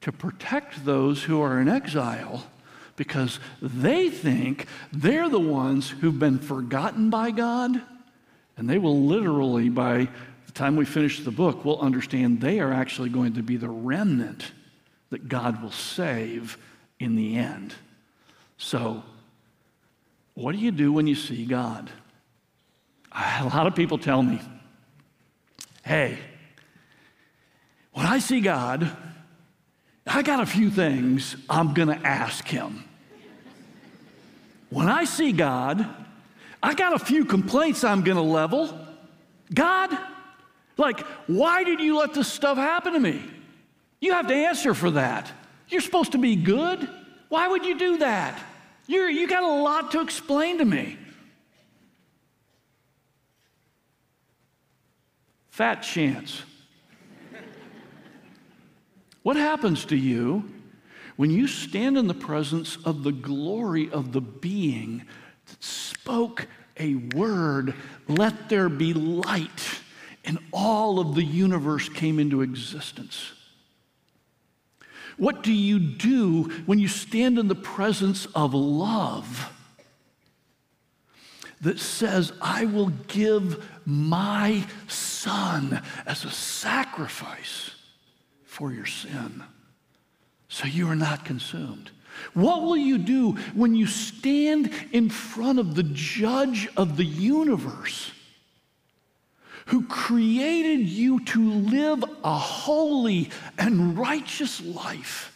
to 0.00 0.12
protect 0.12 0.84
those 0.84 1.24
who 1.24 1.40
are 1.40 1.60
in 1.60 1.68
exile 1.68 2.44
because 2.96 3.40
they 3.60 4.08
think 4.10 4.66
they're 4.92 5.28
the 5.28 5.40
ones 5.40 5.90
who've 5.90 6.18
been 6.18 6.38
forgotten 6.38 7.10
by 7.10 7.30
God. 7.30 7.82
And 8.56 8.68
they 8.68 8.78
will 8.78 9.02
literally, 9.02 9.68
by 9.68 10.08
the 10.46 10.52
time 10.52 10.76
we 10.76 10.84
finish 10.84 11.20
the 11.20 11.30
book, 11.30 11.64
will 11.64 11.80
understand 11.80 12.40
they 12.40 12.60
are 12.60 12.72
actually 12.72 13.08
going 13.08 13.34
to 13.34 13.42
be 13.42 13.56
the 13.56 13.68
remnant 13.68 14.52
that 15.10 15.28
God 15.28 15.62
will 15.62 15.72
save 15.72 16.56
in 17.00 17.16
the 17.16 17.36
end. 17.36 17.74
So, 18.56 19.02
what 20.34 20.52
do 20.52 20.58
you 20.58 20.70
do 20.70 20.92
when 20.92 21.06
you 21.06 21.14
see 21.14 21.44
God? 21.44 21.90
A 23.12 23.44
lot 23.44 23.66
of 23.66 23.74
people 23.74 23.98
tell 23.98 24.22
me, 24.22 24.40
hey, 25.84 26.18
when 27.92 28.06
I 28.06 28.18
see 28.18 28.40
God, 28.40 28.90
I 30.06 30.22
got 30.22 30.40
a 30.40 30.46
few 30.46 30.70
things 30.70 31.36
I'm 31.48 31.74
going 31.74 31.88
to 31.88 32.06
ask 32.06 32.46
Him. 32.46 32.84
When 34.70 34.88
I 34.88 35.04
see 35.04 35.32
God, 35.32 35.86
I 36.62 36.74
got 36.74 36.94
a 36.94 36.98
few 36.98 37.24
complaints 37.24 37.84
I'm 37.84 38.02
going 38.02 38.16
to 38.16 38.22
level. 38.22 38.78
God, 39.52 39.96
like, 40.76 41.00
why 41.26 41.64
did 41.64 41.80
you 41.80 41.98
let 41.98 42.14
this 42.14 42.30
stuff 42.30 42.58
happen 42.58 42.92
to 42.94 43.00
me? 43.00 43.22
You 44.00 44.12
have 44.12 44.26
to 44.26 44.34
answer 44.34 44.74
for 44.74 44.90
that. 44.92 45.30
You're 45.68 45.80
supposed 45.80 46.12
to 46.12 46.18
be 46.18 46.36
good. 46.36 46.88
Why 47.28 47.48
would 47.48 47.64
you 47.64 47.78
do 47.78 47.98
that? 47.98 48.42
You're, 48.86 49.08
you 49.08 49.26
got 49.26 49.42
a 49.42 49.62
lot 49.62 49.92
to 49.92 50.00
explain 50.00 50.58
to 50.58 50.64
me. 50.64 50.98
Fat 55.48 55.76
chance. 55.82 56.42
What 59.24 59.36
happens 59.36 59.86
to 59.86 59.96
you 59.96 60.44
when 61.16 61.30
you 61.30 61.48
stand 61.48 61.96
in 61.96 62.06
the 62.06 62.14
presence 62.14 62.76
of 62.84 63.02
the 63.02 63.10
glory 63.10 63.90
of 63.90 64.12
the 64.12 64.20
being 64.20 65.02
that 65.46 65.64
spoke 65.64 66.46
a 66.78 66.94
word, 66.94 67.74
let 68.06 68.50
there 68.50 68.68
be 68.68 68.92
light, 68.92 69.80
and 70.26 70.38
all 70.52 71.00
of 71.00 71.14
the 71.14 71.24
universe 71.24 71.88
came 71.88 72.18
into 72.18 72.42
existence? 72.42 73.32
What 75.16 75.42
do 75.42 75.52
you 75.52 75.78
do 75.78 76.42
when 76.66 76.78
you 76.78 76.88
stand 76.88 77.38
in 77.38 77.48
the 77.48 77.54
presence 77.54 78.26
of 78.34 78.52
love 78.52 79.50
that 81.62 81.78
says, 81.78 82.30
I 82.42 82.66
will 82.66 82.90
give 83.08 83.66
my 83.86 84.66
son 84.86 85.80
as 86.04 86.26
a 86.26 86.30
sacrifice 86.30 87.70
for 88.54 88.72
your 88.72 88.86
sin 88.86 89.42
so 90.48 90.66
you 90.66 90.88
are 90.88 90.96
not 90.96 91.24
consumed? 91.24 91.90
What 92.34 92.62
will 92.62 92.76
you 92.76 92.98
do 92.98 93.32
when 93.54 93.74
you 93.74 93.88
stand 93.88 94.70
in 94.92 95.10
front 95.10 95.58
of 95.58 95.74
the 95.74 95.82
judge 95.82 96.68
of 96.76 96.96
the 96.96 97.04
universe? 97.04 98.12
who 99.66 99.86
created 99.86 100.86
you 100.86 101.20
to 101.24 101.50
live 101.50 102.04
a 102.22 102.38
holy 102.38 103.30
and 103.58 103.96
righteous 103.96 104.62
life. 104.62 105.34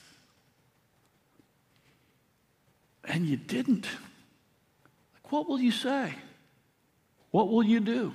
And 3.04 3.24
you 3.24 3.38
didn't. 3.38 3.86
Like, 5.14 5.32
what 5.32 5.48
will 5.48 5.58
you 5.58 5.72
say? 5.72 6.14
What 7.30 7.48
will 7.48 7.62
you 7.62 7.80
do? 7.80 8.12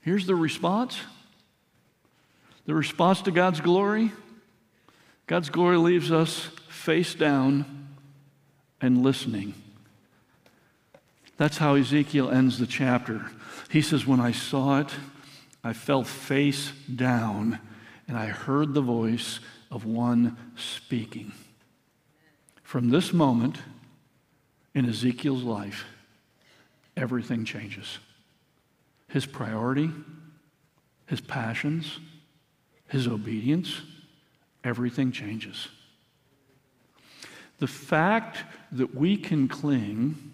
Here's 0.00 0.26
the 0.26 0.34
response 0.34 0.98
the 2.66 2.74
response 2.74 3.22
to 3.22 3.30
God's 3.30 3.60
glory 3.60 4.10
God's 5.26 5.48
glory 5.48 5.78
leaves 5.78 6.12
us 6.12 6.50
face 6.68 7.14
down 7.14 7.88
and 8.80 9.02
listening. 9.02 9.54
That's 11.38 11.56
how 11.56 11.74
Ezekiel 11.74 12.30
ends 12.30 12.58
the 12.58 12.66
chapter. 12.66 13.30
He 13.70 13.80
says, 13.80 14.06
When 14.06 14.20
I 14.20 14.32
saw 14.32 14.80
it, 14.80 14.94
I 15.62 15.72
fell 15.72 16.04
face 16.04 16.72
down 16.94 17.58
and 18.06 18.18
I 18.18 18.26
heard 18.26 18.74
the 18.74 18.82
voice 18.82 19.40
of 19.70 19.86
one 19.86 20.36
speaking. 20.56 21.32
From 22.62 22.90
this 22.90 23.12
moment 23.12 23.58
in 24.74 24.86
Ezekiel's 24.86 25.42
life, 25.42 25.86
everything 26.98 27.46
changes. 27.46 27.98
His 29.08 29.24
priority, 29.24 29.90
his 31.06 31.22
passions, 31.22 31.98
his 32.94 33.08
obedience, 33.08 33.80
everything 34.62 35.10
changes. 35.10 35.66
The 37.58 37.66
fact 37.66 38.38
that 38.70 38.94
we 38.94 39.16
can 39.16 39.48
cling 39.48 40.32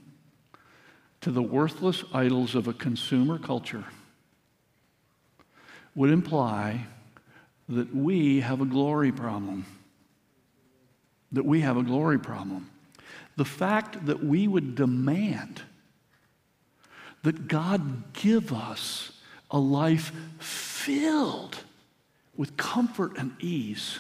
to 1.22 1.30
the 1.30 1.40
worthless 1.42 2.04
idols 2.12 2.54
of 2.54 2.68
a 2.68 2.74
consumer 2.74 3.38
culture 3.38 3.86
would 5.94 6.10
imply 6.10 6.84
that 7.66 7.96
we 7.96 8.40
have 8.40 8.60
a 8.60 8.66
glory 8.66 9.10
problem. 9.10 9.64
That 11.32 11.46
we 11.46 11.62
have 11.62 11.78
a 11.78 11.82
glory 11.82 12.18
problem. 12.18 12.68
the 13.36 13.44
fact 13.46 14.04
that 14.04 14.22
we 14.22 14.46
would 14.46 14.74
demand 14.74 15.62
that 17.22 17.48
God 17.48 18.12
give 18.12 18.52
us 18.52 19.12
a 19.50 19.58
life 19.58 20.12
filled 20.38 21.56
with 22.40 22.56
comfort 22.56 23.18
and 23.18 23.30
ease, 23.38 23.98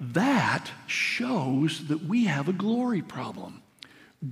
that 0.00 0.72
shows 0.88 1.86
that 1.86 2.02
we 2.02 2.24
have 2.24 2.48
a 2.48 2.52
glory 2.52 3.00
problem. 3.00 3.62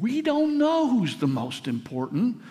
We 0.01 0.23
don't 0.23 0.59
know 0.59 0.89
who's 0.89 1.19
the 1.19 1.29
most 1.29 1.69
important. 1.69 2.43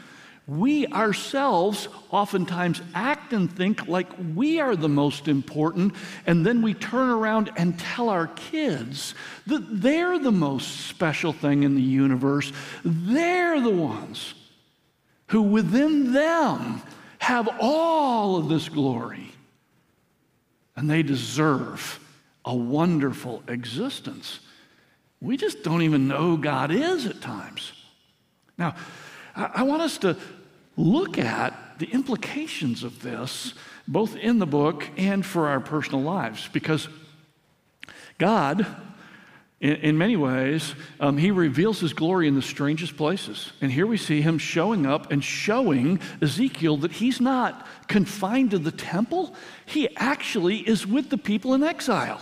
We 0.48 0.88
ourselves 0.88 1.90
oftentimes 2.10 2.82
act 2.96 3.34
and 3.34 3.52
think 3.52 3.90
like 3.90 4.08
we 4.34 4.62
are 4.62 4.78
the 4.78 4.88
most 4.88 5.28
important, 5.28 5.94
and 6.26 6.46
then 6.46 6.62
we 6.62 6.74
turn 6.74 7.10
around 7.10 7.52
and 7.58 7.78
tell 7.78 8.08
our 8.08 8.28
kids 8.28 9.14
that 9.48 9.82
they're 9.82 10.18
the 10.18 10.32
most 10.32 10.86
special 10.88 11.34
thing 11.34 11.64
in 11.64 11.76
the 11.76 11.82
universe. 11.82 12.54
They're 12.86 13.60
the 13.60 13.70
ones 13.70 14.36
who 15.28 15.42
within 15.42 16.14
them 16.14 16.82
have 17.20 17.50
all 17.60 18.38
of 18.38 18.48
this 18.48 18.70
glory, 18.70 19.34
and 20.82 20.90
they 20.90 21.04
deserve 21.04 22.00
a 22.44 22.56
wonderful 22.56 23.44
existence. 23.48 24.40
We 25.22 25.38
just 25.38 25.62
don't 25.62 25.84
even 25.84 26.08
know 26.08 26.32
who 26.32 26.38
God 26.40 26.72
is 26.72 27.06
at 27.06 27.22
times. 27.22 27.72
Now, 28.58 28.74
I 29.36 29.62
want 29.62 29.84
us 29.84 30.00
to 30.00 30.18
look 30.76 31.20
at 31.20 31.78
the 31.78 31.86
implications 31.86 32.84
of 32.84 33.04
this, 33.04 33.54
both 33.88 34.16
in 34.16 34.40
the 34.40 34.48
book 34.48 34.88
and 34.98 35.24
for 35.24 35.50
our 35.50 35.60
personal 35.60 36.02
lives, 36.02 36.50
because 36.52 36.88
God, 38.18 38.66
in, 39.62 39.76
in 39.76 39.98
many 39.98 40.18
ways, 40.18 40.76
um, 41.00 41.18
He 41.18 41.32
reveals 41.32 41.80
His 41.80 41.94
glory 41.94 42.28
in 42.28 42.36
the 42.36 42.42
strangest 42.42 42.98
places. 42.98 43.54
And 43.62 43.72
here 43.72 43.88
we 43.88 43.98
see 43.98 44.22
Him 44.22 44.38
showing 44.38 44.86
up 44.86 45.12
and 45.12 45.24
showing 45.24 46.00
Ezekiel 46.22 46.78
that 46.78 46.92
He's 46.92 47.22
not 47.22 47.66
confined 47.88 48.52
to 48.52 48.60
the 48.60 48.72
temple, 48.72 49.34
He 49.66 49.96
actually 49.96 50.58
is 50.58 50.86
with 50.86 51.10
the 51.10 51.18
people 51.18 51.54
in 51.54 51.64
exile. 51.64 52.22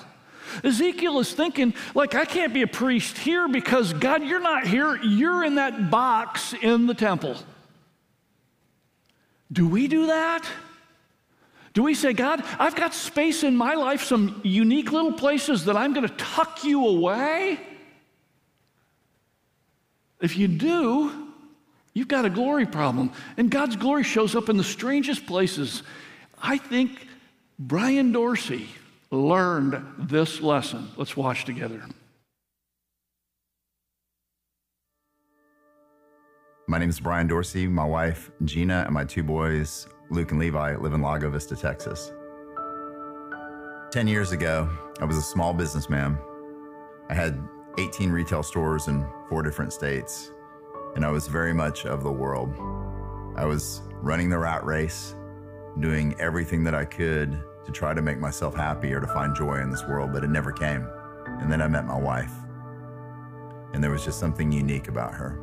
Ezekiel 0.64 1.20
is 1.20 1.32
thinking, 1.32 1.74
like, 1.94 2.16
I 2.16 2.26
can't 2.26 2.54
be 2.54 2.64
a 2.64 2.68
priest 2.68 3.18
here 3.18 3.48
because, 3.48 3.94
God, 3.94 4.24
you're 4.24 4.40
not 4.40 4.66
here. 4.66 4.96
You're 4.98 5.44
in 5.44 5.56
that 5.56 5.92
box 5.92 6.54
in 6.54 6.88
the 6.88 6.94
temple. 6.94 7.38
Do 9.52 9.68
we 9.68 9.88
do 9.88 10.08
that? 10.08 10.48
Do 11.74 11.84
we 11.84 11.94
say, 11.94 12.14
God, 12.14 12.44
I've 12.58 12.76
got 12.76 12.94
space 12.94 13.44
in 13.44 13.56
my 13.56 13.76
life, 13.76 14.04
some 14.04 14.42
unique 14.44 14.92
little 14.92 15.14
places 15.14 15.66
that 15.66 15.78
I'm 15.78 15.94
going 15.94 16.08
to 16.08 16.16
tuck 16.16 16.64
you 16.64 16.86
away? 16.86 17.60
If 20.22 20.38
you 20.38 20.48
do, 20.48 21.12
you've 21.94 22.08
got 22.08 22.26
a 22.26 22.30
glory 22.30 22.66
problem. 22.66 23.12
And 23.38 23.50
God's 23.50 23.76
glory 23.76 24.04
shows 24.04 24.36
up 24.36 24.50
in 24.50 24.58
the 24.58 24.64
strangest 24.64 25.26
places. 25.26 25.84
I 26.42 26.58
think 26.58 27.08
Brian 27.58 28.12
Dorsey 28.12 28.68
learned 29.12 29.84
this 29.98 30.42
lesson. 30.42 30.90
Let's 30.98 31.16
watch 31.16 31.46
together. 31.46 31.84
My 36.68 36.78
name 36.78 36.90
is 36.90 37.00
Brian 37.00 37.28
Dorsey. 37.28 37.68
My 37.68 37.86
wife, 37.86 38.30
Gina, 38.46 38.84
and 38.86 38.94
my 38.94 39.04
two 39.04 39.24
boys, 39.24 39.88
Luke 40.12 40.32
and 40.32 40.40
Levi, 40.40 40.76
live 40.78 40.94
in 40.94 41.02
Lago 41.04 41.30
Vista, 41.30 41.56
Texas. 41.56 42.12
10 43.92 44.08
years 44.08 44.32
ago, 44.32 44.68
I 45.00 45.06
was 45.06 45.18
a 45.18 45.22
small 45.22 45.54
businessman. 45.54 46.18
I 47.12 47.14
had 47.14 47.40
18 47.78 48.10
retail 48.10 48.42
stores 48.42 48.88
in 48.88 49.06
four 49.30 49.44
different 49.44 49.72
states, 49.72 50.32
and 50.96 51.06
I 51.06 51.12
was 51.12 51.28
very 51.28 51.54
much 51.54 51.86
of 51.86 52.02
the 52.02 52.12
world. 52.12 52.56
I 53.36 53.46
was 53.46 53.84
running 54.02 54.32
the 54.32 54.40
rat 54.40 54.66
race, 54.66 55.14
doing 55.80 56.16
everything 56.20 56.64
that 56.64 56.74
I 56.74 56.86
could 56.86 57.44
to 57.66 57.72
try 57.72 57.94
to 57.94 58.02
make 58.02 58.18
myself 58.18 58.56
happy 58.56 58.92
or 58.92 59.00
to 59.00 59.08
find 59.08 59.36
joy 59.36 59.62
in 59.62 59.70
this 59.70 59.86
world, 59.88 60.12
but 60.12 60.24
it 60.24 60.32
never 60.32 60.52
came. 60.52 60.88
And 61.40 61.52
then 61.52 61.62
I 61.62 61.68
met 61.68 61.86
my 61.86 62.00
wife, 62.00 62.34
and 63.74 63.84
there 63.84 63.92
was 63.92 64.04
just 64.04 64.20
something 64.20 64.52
unique 64.52 64.88
about 64.88 65.14
her. 65.14 65.40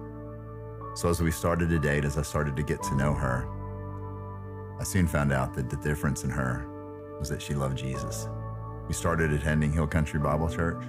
So 0.96 1.09
as 1.09 1.20
we 1.20 1.31
started 1.31 1.68
to 1.68 1.79
date, 1.79 2.05
as 2.05 2.18
I 2.18 2.22
started 2.22 2.57
to 2.57 2.64
get 2.64 2.83
to 2.83 2.96
know 2.96 3.14
her, 3.14 3.48
I 4.78 4.84
soon 4.84 5.06
found 5.06 5.32
out 5.32 5.54
that 5.54 5.70
the 5.70 5.76
difference 5.76 6.24
in 6.24 6.30
her 6.30 6.66
was 7.18 7.28
that 7.30 7.40
she 7.40 7.54
loved 7.54 7.78
Jesus. 7.78 8.28
We 8.88 8.94
started 8.94 9.32
attending 9.32 9.72
Hill 9.72 9.86
Country 9.86 10.20
Bible 10.20 10.48
Church, 10.48 10.82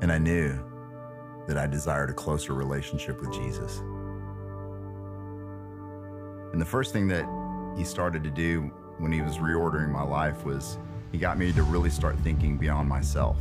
and 0.00 0.10
I 0.10 0.18
knew 0.18 0.58
that 1.46 1.58
I 1.58 1.66
desired 1.66 2.10
a 2.10 2.14
closer 2.14 2.54
relationship 2.54 3.20
with 3.20 3.32
Jesus. 3.32 3.78
And 6.52 6.60
the 6.60 6.66
first 6.66 6.92
thing 6.92 7.06
that 7.08 7.26
he 7.76 7.84
started 7.84 8.24
to 8.24 8.30
do 8.30 8.70
when 8.98 9.12
he 9.12 9.20
was 9.20 9.36
reordering 9.36 9.90
my 9.90 10.02
life 10.02 10.44
was 10.44 10.78
he 11.12 11.18
got 11.18 11.38
me 11.38 11.52
to 11.52 11.62
really 11.62 11.90
start 11.90 12.18
thinking 12.20 12.56
beyond 12.56 12.88
myself. 12.88 13.36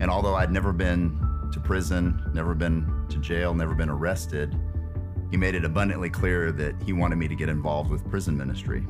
And 0.00 0.10
although 0.10 0.34
I'd 0.34 0.50
never 0.50 0.72
been 0.72 1.20
to 1.52 1.60
prison, 1.60 2.20
never 2.32 2.54
been 2.54 3.06
to 3.10 3.18
jail, 3.18 3.54
never 3.54 3.74
been 3.74 3.90
arrested, 3.90 4.58
he 5.30 5.36
made 5.36 5.54
it 5.54 5.64
abundantly 5.64 6.10
clear 6.10 6.52
that 6.52 6.74
he 6.82 6.92
wanted 6.92 7.16
me 7.16 7.28
to 7.28 7.34
get 7.34 7.48
involved 7.48 7.90
with 7.90 8.08
prison 8.08 8.36
ministry. 8.36 8.86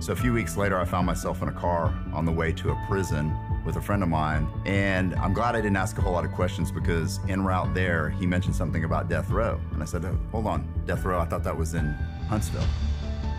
So 0.00 0.12
a 0.12 0.16
few 0.16 0.32
weeks 0.32 0.56
later, 0.56 0.78
I 0.78 0.84
found 0.84 1.06
myself 1.06 1.42
in 1.42 1.48
a 1.48 1.52
car 1.52 1.94
on 2.12 2.24
the 2.24 2.32
way 2.32 2.52
to 2.54 2.70
a 2.70 2.84
prison 2.88 3.32
with 3.64 3.76
a 3.76 3.80
friend 3.80 4.02
of 4.02 4.08
mine. 4.08 4.48
And 4.66 5.14
I'm 5.14 5.32
glad 5.32 5.54
I 5.54 5.60
didn't 5.60 5.76
ask 5.76 5.96
a 5.98 6.00
whole 6.00 6.12
lot 6.12 6.24
of 6.24 6.32
questions 6.32 6.72
because 6.72 7.20
en 7.28 7.44
route 7.44 7.72
there, 7.72 8.10
he 8.10 8.26
mentioned 8.26 8.56
something 8.56 8.82
about 8.82 9.08
death 9.08 9.30
row. 9.30 9.60
And 9.72 9.80
I 9.80 9.86
said, 9.86 10.04
oh, 10.04 10.18
hold 10.32 10.46
on, 10.46 10.66
death 10.86 11.04
row, 11.04 11.20
I 11.20 11.24
thought 11.24 11.44
that 11.44 11.56
was 11.56 11.74
in 11.74 11.92
Huntsville. 12.28 12.66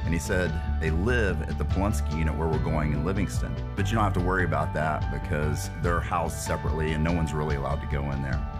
And 0.06 0.14
he 0.14 0.20
said, 0.20 0.54
they 0.80 0.92
live 0.92 1.42
at 1.44 1.58
the 1.58 1.66
Polunsky 1.66 2.18
unit 2.18 2.34
where 2.38 2.48
we're 2.48 2.60
going 2.60 2.94
in 2.94 3.06
Livingston. 3.06 3.54
But 3.76 3.88
you 3.88 3.96
don't 3.96 4.04
have 4.04 4.14
to 4.14 4.20
worry 4.20 4.46
about 4.46 4.74
that 4.74 5.12
because 5.12 5.70
they're 5.82 6.02
housed 6.02 6.38
separately 6.38 6.94
and 6.94 7.04
no 7.04 7.12
one's 7.12 7.34
really 7.34 7.56
allowed 7.56 7.82
to 7.82 7.88
go 7.88 8.10
in 8.12 8.22
there. 8.22 8.53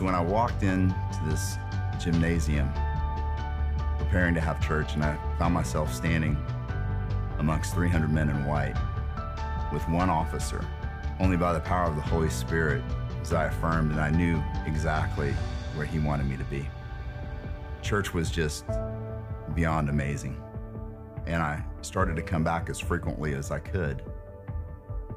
So 0.00 0.06
when 0.06 0.14
I 0.14 0.22
walked 0.22 0.62
into 0.62 0.94
this 1.26 1.58
gymnasium, 2.02 2.72
preparing 3.98 4.32
to 4.32 4.40
have 4.40 4.58
church, 4.66 4.94
and 4.94 5.04
I 5.04 5.14
found 5.38 5.52
myself 5.52 5.92
standing 5.92 6.38
amongst 7.38 7.74
300 7.74 8.10
men 8.10 8.30
in 8.30 8.46
white 8.46 8.76
with 9.70 9.86
one 9.90 10.08
officer, 10.08 10.66
only 11.18 11.36
by 11.36 11.52
the 11.52 11.60
power 11.60 11.84
of 11.84 11.96
the 11.96 12.00
Holy 12.00 12.30
Spirit 12.30 12.82
was 13.18 13.34
I 13.34 13.48
affirmed 13.48 13.90
and 13.90 14.00
I 14.00 14.08
knew 14.08 14.42
exactly 14.64 15.32
where 15.74 15.84
he 15.84 15.98
wanted 15.98 16.24
me 16.30 16.38
to 16.38 16.44
be. 16.44 16.66
Church 17.82 18.14
was 18.14 18.30
just 18.30 18.64
beyond 19.54 19.90
amazing. 19.90 20.42
And 21.26 21.42
I 21.42 21.62
started 21.82 22.16
to 22.16 22.22
come 22.22 22.42
back 22.42 22.70
as 22.70 22.80
frequently 22.80 23.34
as 23.34 23.50
I 23.50 23.58
could. 23.58 24.02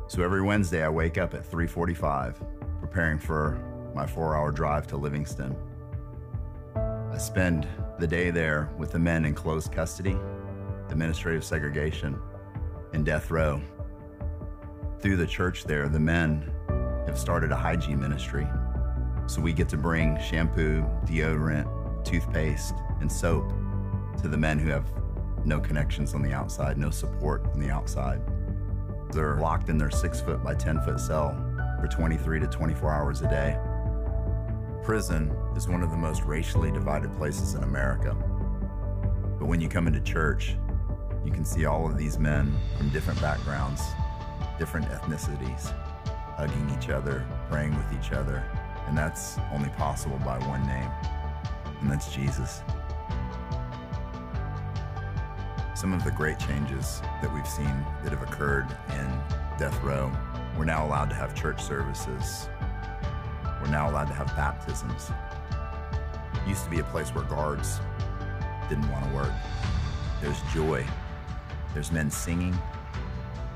So 0.08 0.24
every 0.24 0.42
Wednesday 0.42 0.84
I 0.84 0.90
wake 0.90 1.18
up 1.18 1.34
at 1.34 1.50
3:45 1.50 2.36
preparing 2.82 3.18
for 3.18 3.58
my 3.94 4.06
4-hour 4.06 4.52
drive 4.52 4.88
to 4.88 4.98
Livingston. 4.98 5.56
I 6.76 7.18
spend 7.18 7.68
the 8.00 8.08
day 8.08 8.32
there 8.32 8.72
with 8.78 8.92
the 8.92 9.00
men 9.00 9.26
in 9.26 9.36
closed 9.36 9.72
custody, 9.72 10.18
administrative 10.90 11.44
segregation, 11.44 12.20
and 12.94 13.06
death 13.06 13.30
row. 13.30 13.62
Through 15.00 15.18
the 15.18 15.28
church 15.28 15.66
there, 15.66 15.90
the 15.90 16.00
men 16.00 16.52
have 17.06 17.20
started 17.20 17.52
a 17.52 17.56
hygiene 17.56 18.00
ministry. 18.00 18.48
So 19.28 19.42
we 19.42 19.54
get 19.54 19.70
to 19.70 19.78
bring 19.78 20.20
shampoo, 20.20 20.84
deodorant, 21.06 22.06
toothpaste, 22.06 22.76
and 23.00 23.12
soap 23.12 23.52
to 24.22 24.28
the 24.28 24.38
men 24.38 24.60
who 24.60 24.70
have 24.70 24.92
no 25.46 25.60
connections 25.60 26.14
on 26.14 26.22
the 26.22 26.34
outside, 26.34 26.78
no 26.78 26.90
support 26.90 27.46
on 27.54 27.60
the 27.60 27.70
outside. 27.70 28.22
They're 29.12 29.38
locked 29.38 29.70
in 29.70 29.78
their 29.78 29.92
six 29.92 30.20
foot 30.20 30.44
by 30.44 30.56
10 30.56 30.82
foot 30.82 31.00
cell 31.00 31.36
for 31.80 31.88
23 31.88 32.40
to 32.40 32.48
24 32.48 32.92
hours 32.92 33.22
a 33.22 33.28
day. 33.28 33.58
Prison 34.84 35.34
is 35.56 35.68
one 35.68 35.82
of 35.82 35.92
the 35.92 35.98
most 35.98 36.24
racially 36.24 36.72
divided 36.72 37.12
places 37.14 37.54
in 37.54 37.64
America. 37.64 38.16
But 39.40 39.46
when 39.46 39.62
you 39.62 39.70
come 39.70 39.88
into 39.88 40.02
church, 40.02 40.58
you 41.24 41.32
can 41.32 41.46
see 41.46 41.66
all 41.66 41.86
of 41.86 41.98
these 41.98 42.20
men 42.20 42.54
from 42.78 42.90
different 42.90 43.22
backgrounds, 43.22 43.82
different 44.60 44.88
ethnicities, 44.90 45.72
hugging 46.36 46.70
each 46.78 46.90
other, 46.90 47.26
praying 47.50 47.76
with 47.76 47.86
each 47.94 48.12
other. 48.12 48.44
And 48.88 48.98
that's 48.98 49.38
only 49.54 49.70
possible 49.70 50.20
by 50.26 50.38
one 50.48 50.66
name, 50.68 50.92
and 51.82 51.90
that's 51.90 52.14
Jesus 52.14 52.62
some 55.84 55.92
of 55.92 56.04
the 56.06 56.12
great 56.12 56.40
changes 56.40 57.02
that 57.22 57.34
we've 57.34 57.46
seen 57.46 57.86
that 58.04 58.14
have 58.14 58.24
occurred 58.24 58.66
in 58.92 59.06
death 59.60 59.78
row. 59.84 60.10
We're 60.58 60.64
now 60.64 60.88
allowed 60.88 61.10
to 61.10 61.16
have 61.16 61.36
church 61.36 61.62
services. 61.62 62.48
We're 63.64 63.70
now 63.70 63.90
allowed 63.90 64.08
to 64.08 64.14
have 64.14 64.28
baptisms. 64.36 65.10
It 66.34 66.50
used 66.50 66.66
to 66.66 66.70
be 66.70 66.80
a 66.80 66.84
place 66.84 67.16
where 67.16 67.24
guards 67.24 67.80
didn't 68.68 68.92
want 68.92 69.08
to 69.08 69.16
work. 69.16 69.32
There's 70.20 70.38
joy. 70.54 70.86
There's 71.74 71.90
men 71.90 72.12
singing. 72.12 72.58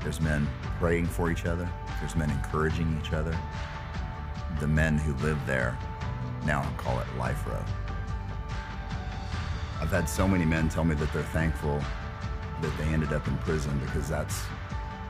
There's 0.02 0.18
men 0.22 0.48
praying 0.78 1.08
for 1.08 1.30
each 1.30 1.44
other. 1.44 1.68
There's 2.00 2.16
men 2.16 2.30
encouraging 2.30 2.98
each 2.98 3.12
other. 3.12 3.38
The 4.60 4.66
men 4.66 4.96
who 4.96 5.12
live 5.22 5.38
there 5.44 5.78
now 6.46 6.62
call 6.78 6.98
it 7.00 7.06
Life 7.18 7.46
Row. 7.46 7.62
I've 9.78 9.90
had 9.90 10.08
so 10.08 10.26
many 10.26 10.46
men 10.46 10.70
tell 10.70 10.84
me 10.84 10.94
that 10.94 11.12
they're 11.12 11.22
thankful 11.22 11.82
that 12.62 12.78
they 12.78 12.84
ended 12.84 13.12
up 13.12 13.28
in 13.28 13.36
prison 13.38 13.78
because 13.80 14.08
that's 14.08 14.40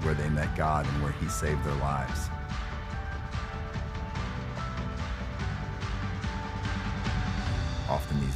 where 0.03 0.14
they 0.14 0.28
met 0.30 0.57
God 0.57 0.88
and 0.88 1.03
where 1.05 1.12
He 1.12 1.28
saved 1.28 1.62
their 1.64 1.76
lives. 1.76 2.30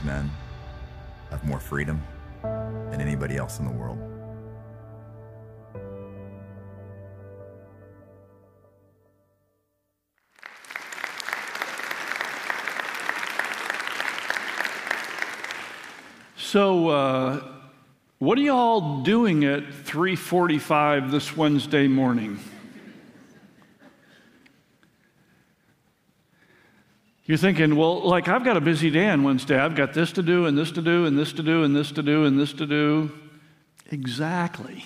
These 0.02 0.06
men 0.06 0.30
have 1.30 1.44
more 1.44 1.60
freedom 1.60 2.00
than 2.42 3.00
anybody 3.00 3.36
else 3.36 3.58
in 3.58 3.66
the 3.66 3.72
world. 3.72 3.98
So, 16.36 16.88
uh, 16.88 17.40
what 18.18 18.36
are 18.36 18.42
y'all 18.42 19.02
doing 19.02 19.44
at 19.44 19.72
3:45 19.72 21.10
this 21.10 21.34
Wednesday 21.36 21.88
morning? 21.88 22.38
You're 27.24 27.38
thinking, 27.38 27.76
well, 27.76 28.00
like 28.00 28.26
I've 28.28 28.44
got 28.44 28.56
a 28.56 28.60
busy 28.60 28.90
day 28.90 29.08
on 29.08 29.22
Wednesday. 29.22 29.58
I've 29.58 29.76
got 29.76 29.94
this 29.94 30.12
to 30.12 30.22
do, 30.22 30.46
and 30.46 30.58
this 30.58 30.72
to 30.72 30.82
do, 30.82 31.06
and 31.06 31.16
this 31.16 31.32
to 31.34 31.42
do, 31.42 31.62
and 31.62 31.74
this 31.74 31.92
to 31.92 32.02
do, 32.02 32.24
and 32.24 32.38
this 32.38 32.52
to 32.54 32.66
do. 32.66 33.12
Exactly. 33.90 34.84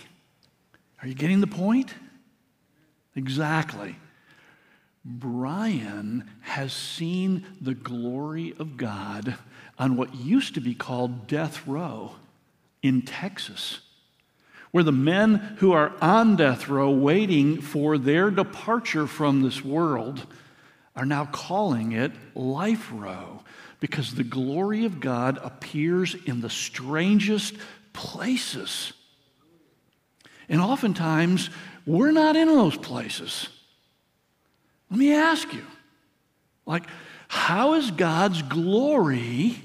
Are 1.01 1.09
you 1.09 1.15
getting 1.15 1.41
the 1.41 1.47
point? 1.47 1.95
Exactly. 3.15 3.97
Brian 5.05 6.29
has 6.43 6.73
seen 6.73 7.47
the 7.61 7.75
glory 7.75 8.55
of 8.59 8.77
God 8.77 9.37
on 9.79 9.97
what 9.97 10.15
used 10.15 10.55
to 10.55 10.61
be 10.61 10.75
called 10.75 11.27
death 11.27 11.67
row 11.67 12.17
in 12.83 13.03
Texas, 13.03 13.81
where 14.73 14.85
the 14.85 14.93
men 14.93 15.37
who 15.59 15.73
are 15.73 15.93
on 16.03 16.37
death 16.37 16.69
row 16.69 16.91
waiting 16.91 17.61
for 17.61 17.97
their 17.97 18.31
departure 18.31 19.07
from 19.07 19.43
this 19.43 19.65
world 19.65 20.27
are 20.97 21.07
now 21.07 21.27
calling 21.27 21.93
it 21.93 22.13
life 22.35 22.91
row 22.93 23.43
because 23.81 24.15
the 24.15 24.25
glory 24.25 24.85
of 24.85 25.01
God 25.01 25.39
appears 25.43 26.15
in 26.15 26.41
the 26.41 26.51
strangest 26.51 27.55
places. 27.93 28.93
And 30.49 30.61
oftentimes, 30.61 31.51
we're 31.85 32.13
not 32.13 32.37
in 32.37 32.49
those 32.49 32.77
places. 32.77 33.49
Let 34.91 34.99
me 34.99 35.15
ask 35.15 35.53
you, 35.53 35.65
like, 36.65 36.85
how 37.29 37.75
is 37.75 37.91
God's 37.91 38.43
glory 38.43 39.61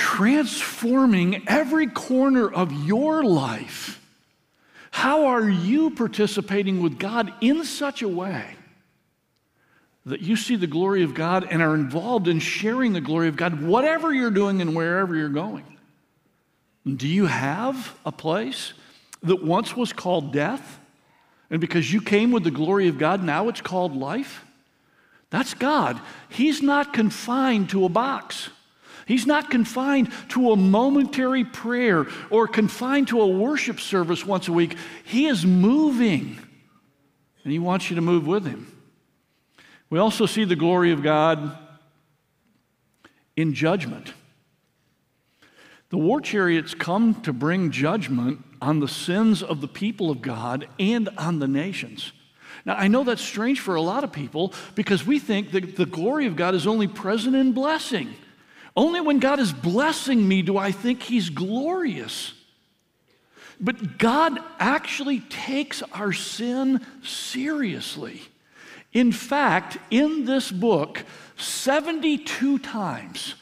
transforming 0.00 1.46
every 1.46 1.86
corner 1.86 2.50
of 2.50 2.72
your 2.86 3.22
life. 3.22 4.00
How 4.90 5.26
are 5.26 5.48
you 5.48 5.90
participating 5.90 6.82
with 6.82 6.98
God 6.98 7.32
in 7.42 7.64
such 7.64 8.00
a 8.00 8.08
way 8.08 8.56
that 10.06 10.20
you 10.20 10.36
see 10.36 10.56
the 10.56 10.66
glory 10.66 11.02
of 11.02 11.14
God 11.14 11.46
and 11.50 11.62
are 11.62 11.74
involved 11.74 12.26
in 12.26 12.38
sharing 12.38 12.92
the 12.92 13.00
glory 13.00 13.28
of 13.28 13.36
God, 13.36 13.62
whatever 13.62 14.12
you're 14.12 14.30
doing 14.30 14.60
and 14.60 14.74
wherever 14.74 15.14
you're 15.14 15.28
going? 15.28 15.64
Do 16.86 17.06
you 17.06 17.26
have 17.26 17.94
a 18.06 18.12
place 18.12 18.72
that 19.22 19.44
once 19.44 19.76
was 19.76 19.92
called 19.92 20.32
death? 20.32 20.78
And 21.50 21.60
because 21.60 21.92
you 21.92 22.00
came 22.00 22.30
with 22.30 22.44
the 22.44 22.50
glory 22.50 22.88
of 22.88 22.96
God, 22.96 23.22
now 23.22 23.48
it's 23.48 23.60
called 23.60 23.94
life? 23.94 24.44
That's 25.28 25.54
God. 25.54 26.00
He's 26.28 26.62
not 26.62 26.92
confined 26.92 27.70
to 27.70 27.84
a 27.84 27.88
box. 27.88 28.50
He's 29.06 29.26
not 29.26 29.50
confined 29.50 30.12
to 30.30 30.52
a 30.52 30.56
momentary 30.56 31.44
prayer 31.44 32.06
or 32.30 32.46
confined 32.46 33.08
to 33.08 33.20
a 33.20 33.26
worship 33.26 33.80
service 33.80 34.24
once 34.24 34.48
a 34.48 34.52
week. 34.52 34.76
He 35.04 35.26
is 35.26 35.44
moving, 35.44 36.38
and 37.42 37.52
He 37.52 37.58
wants 37.58 37.90
you 37.90 37.96
to 37.96 38.02
move 38.02 38.26
with 38.26 38.46
Him. 38.46 38.79
We 39.90 39.98
also 39.98 40.26
see 40.26 40.44
the 40.44 40.56
glory 40.56 40.92
of 40.92 41.02
God 41.02 41.58
in 43.36 43.54
judgment. 43.54 44.14
The 45.90 45.98
war 45.98 46.20
chariots 46.20 46.72
come 46.72 47.20
to 47.22 47.32
bring 47.32 47.72
judgment 47.72 48.44
on 48.62 48.78
the 48.78 48.88
sins 48.88 49.42
of 49.42 49.60
the 49.60 49.68
people 49.68 50.10
of 50.10 50.22
God 50.22 50.68
and 50.78 51.08
on 51.18 51.40
the 51.40 51.48
nations. 51.48 52.12
Now, 52.64 52.76
I 52.76 52.86
know 52.88 53.02
that's 53.02 53.22
strange 53.22 53.58
for 53.58 53.74
a 53.74 53.82
lot 53.82 54.04
of 54.04 54.12
people 54.12 54.54
because 54.76 55.04
we 55.04 55.18
think 55.18 55.50
that 55.52 55.76
the 55.76 55.86
glory 55.86 56.26
of 56.26 56.36
God 56.36 56.54
is 56.54 56.66
only 56.66 56.86
present 56.86 57.34
in 57.34 57.52
blessing. 57.52 58.14
Only 58.76 59.00
when 59.00 59.18
God 59.18 59.40
is 59.40 59.52
blessing 59.52 60.26
me 60.26 60.42
do 60.42 60.56
I 60.56 60.70
think 60.70 61.02
He's 61.02 61.30
glorious. 61.30 62.34
But 63.58 63.98
God 63.98 64.38
actually 64.58 65.20
takes 65.20 65.82
our 65.92 66.12
sin 66.12 66.86
seriously. 67.02 68.22
In 68.92 69.12
fact, 69.12 69.78
in 69.90 70.24
this 70.24 70.50
book, 70.50 71.04
72 71.36 72.58
times, 72.58 73.34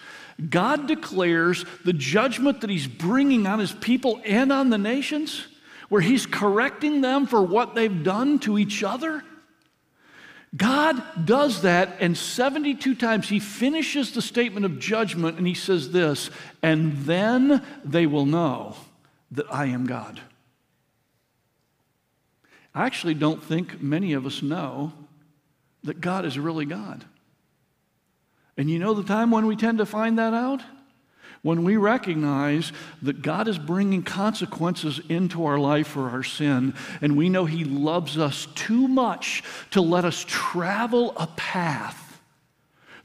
God 0.51 0.87
declares 0.87 1.65
the 1.85 1.93
judgment 1.93 2.61
that 2.61 2.71
He's 2.71 2.87
bringing 2.87 3.47
on 3.47 3.59
His 3.59 3.73
people 3.73 4.21
and 4.25 4.53
on 4.53 4.71
the 4.71 4.79
nations, 4.79 5.47
where 5.89 6.03
He's 6.03 6.27
correcting 6.27 7.01
them 7.01 7.27
for 7.27 7.43
what 7.43 7.75
they've 7.75 8.05
done 8.05 8.39
to 8.41 8.59
each 8.59 8.85
other. 8.85 9.25
God 10.57 11.03
does 11.27 11.63
that, 11.63 11.97
and 12.01 12.17
72 12.17 12.95
times 12.95 13.29
he 13.29 13.39
finishes 13.39 14.13
the 14.13 14.23
statement 14.23 14.65
of 14.65 14.79
judgment 14.79 15.37
and 15.37 15.47
he 15.47 15.55
says 15.55 15.93
this, 15.93 16.31
and 16.63 16.97
then 17.05 17.63
they 17.85 18.07
will 18.07 18.25
know 18.25 18.75
that 19.33 19.53
I 19.53 19.67
am 19.67 19.87
God. 19.87 20.21
I 22.75 22.87
actually 22.87 23.15
don't 23.15 23.43
think 23.43 23.83
many 23.83 24.15
of 24.15 24.25
us 24.25 24.43
know 24.43 24.93
that 25.85 26.01
God 26.01 26.25
is 26.25 26.39
really 26.39 26.65
God. 26.65 27.05
And 28.57 28.69
you 28.69 28.79
know 28.79 28.95
the 28.95 29.05
time 29.05 29.31
when 29.31 29.47
we 29.47 29.57
tend 29.57 29.79
to 29.79 29.87
find 29.87 30.19
that 30.19 30.35
out? 30.35 30.63
when 31.43 31.65
we 31.65 31.77
recognize 31.77 32.73
that 33.03 33.23
God 33.23 33.49
is 33.49 33.59
bringing 33.59 34.03
consequences 34.03 35.01
into 35.09 35.47
our 35.47 35.59
life 35.59 35.89
for 35.89 36.11
our 36.11 36.23
sin, 36.23 36.75
and 37.01 37.17
we 37.17 37.29
know 37.29 37.45
He 37.45 37.65
loves 37.65 38.19
us 38.19 38.49
too 38.55 38.89
much 38.89 39.43
to 39.71 39.81
let 39.81 40.05
us 40.05 40.25
travel 40.27 41.13
a 41.17 41.27
path 41.27 42.21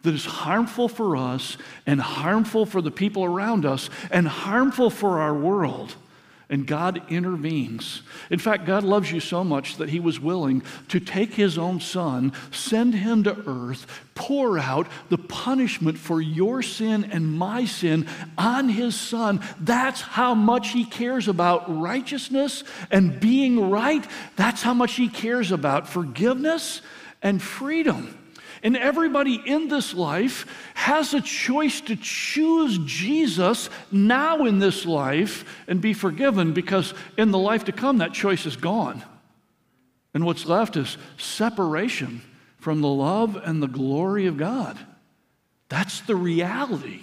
that 0.02 0.14
is 0.14 0.26
harmful 0.26 0.90
for 0.90 1.16
us 1.16 1.58
and 1.86 2.02
harmful 2.02 2.66
for 2.66 2.82
the 2.82 2.92
people 2.92 3.24
around 3.24 3.66
us 3.66 3.90
and 4.12 4.28
harmful 4.28 4.90
for 4.90 5.20
our 5.20 5.34
world 5.34 5.96
and 6.50 6.68
God 6.68 7.02
intervenes. 7.10 8.02
In 8.30 8.40
fact, 8.40 8.66
God 8.66 8.84
loves 8.84 9.12
you 9.12 9.20
so 9.20 9.44
much 9.44 9.78
that 9.78 9.90
He 9.90 10.00
was 10.00 10.20
willing 10.20 10.64
to 10.90 11.00
take 11.00 11.34
His 11.34 11.58
own 11.58 11.80
Son, 11.80 12.34
send 12.52 12.94
Him 12.94 13.24
to 13.24 13.38
earth, 13.48 13.86
pour 14.16 14.60
out 14.60 14.88
the 15.10 15.18
punishment 15.18 15.98
for 15.98 16.22
your 16.22 16.62
sin 16.62 17.06
and 17.06 17.38
my 17.38 17.66
sin 17.66 18.08
on 18.38 18.70
His 18.70 18.96
Son. 18.96 19.42
That's 19.60 20.02
how 20.02 20.36
much 20.36 20.70
He 20.70 20.86
cares 20.86 21.28
about 21.28 21.80
righteousness 21.80 22.64
and 22.92 23.20
being 23.20 23.70
right. 23.70 24.06
That's 24.36 24.62
how 24.62 24.74
much 24.74 24.96
He 24.96 25.10
cares 25.10 25.52
about 25.52 25.88
forgiveness 25.88 26.82
and 27.22 27.42
freedom. 27.42 28.18
And 28.64 28.78
everybody 28.78 29.42
in 29.46 29.68
this 29.68 29.94
life 29.94 30.48
has 30.74 31.14
a 31.14 31.20
choice 31.20 31.82
to 31.82 31.98
choose 31.98 32.80
Jesus 32.86 33.70
now 33.92 34.46
in 34.46 34.60
this 34.60 34.86
life 34.86 35.44
and 35.68 35.82
be 35.82 35.94
forgiven 35.94 36.54
because 36.54 36.94
in 37.18 37.32
the 37.32 37.38
life 37.38 37.66
to 37.66 37.74
come, 37.74 37.98
that 37.98 38.14
choice 38.14 38.46
is 38.46 38.56
gone. 38.56 39.04
And 40.14 40.26
what's 40.26 40.46
left 40.46 40.78
is 40.78 40.98
separation 41.18 42.22
from 42.58 42.80
the 42.80 42.88
love 42.88 43.36
and 43.36 43.62
the 43.62 43.68
glory 43.68 44.28
of 44.28 44.38
God. 44.38 44.80
That's 45.68 46.00
the 46.00 46.16
reality. 46.16 47.02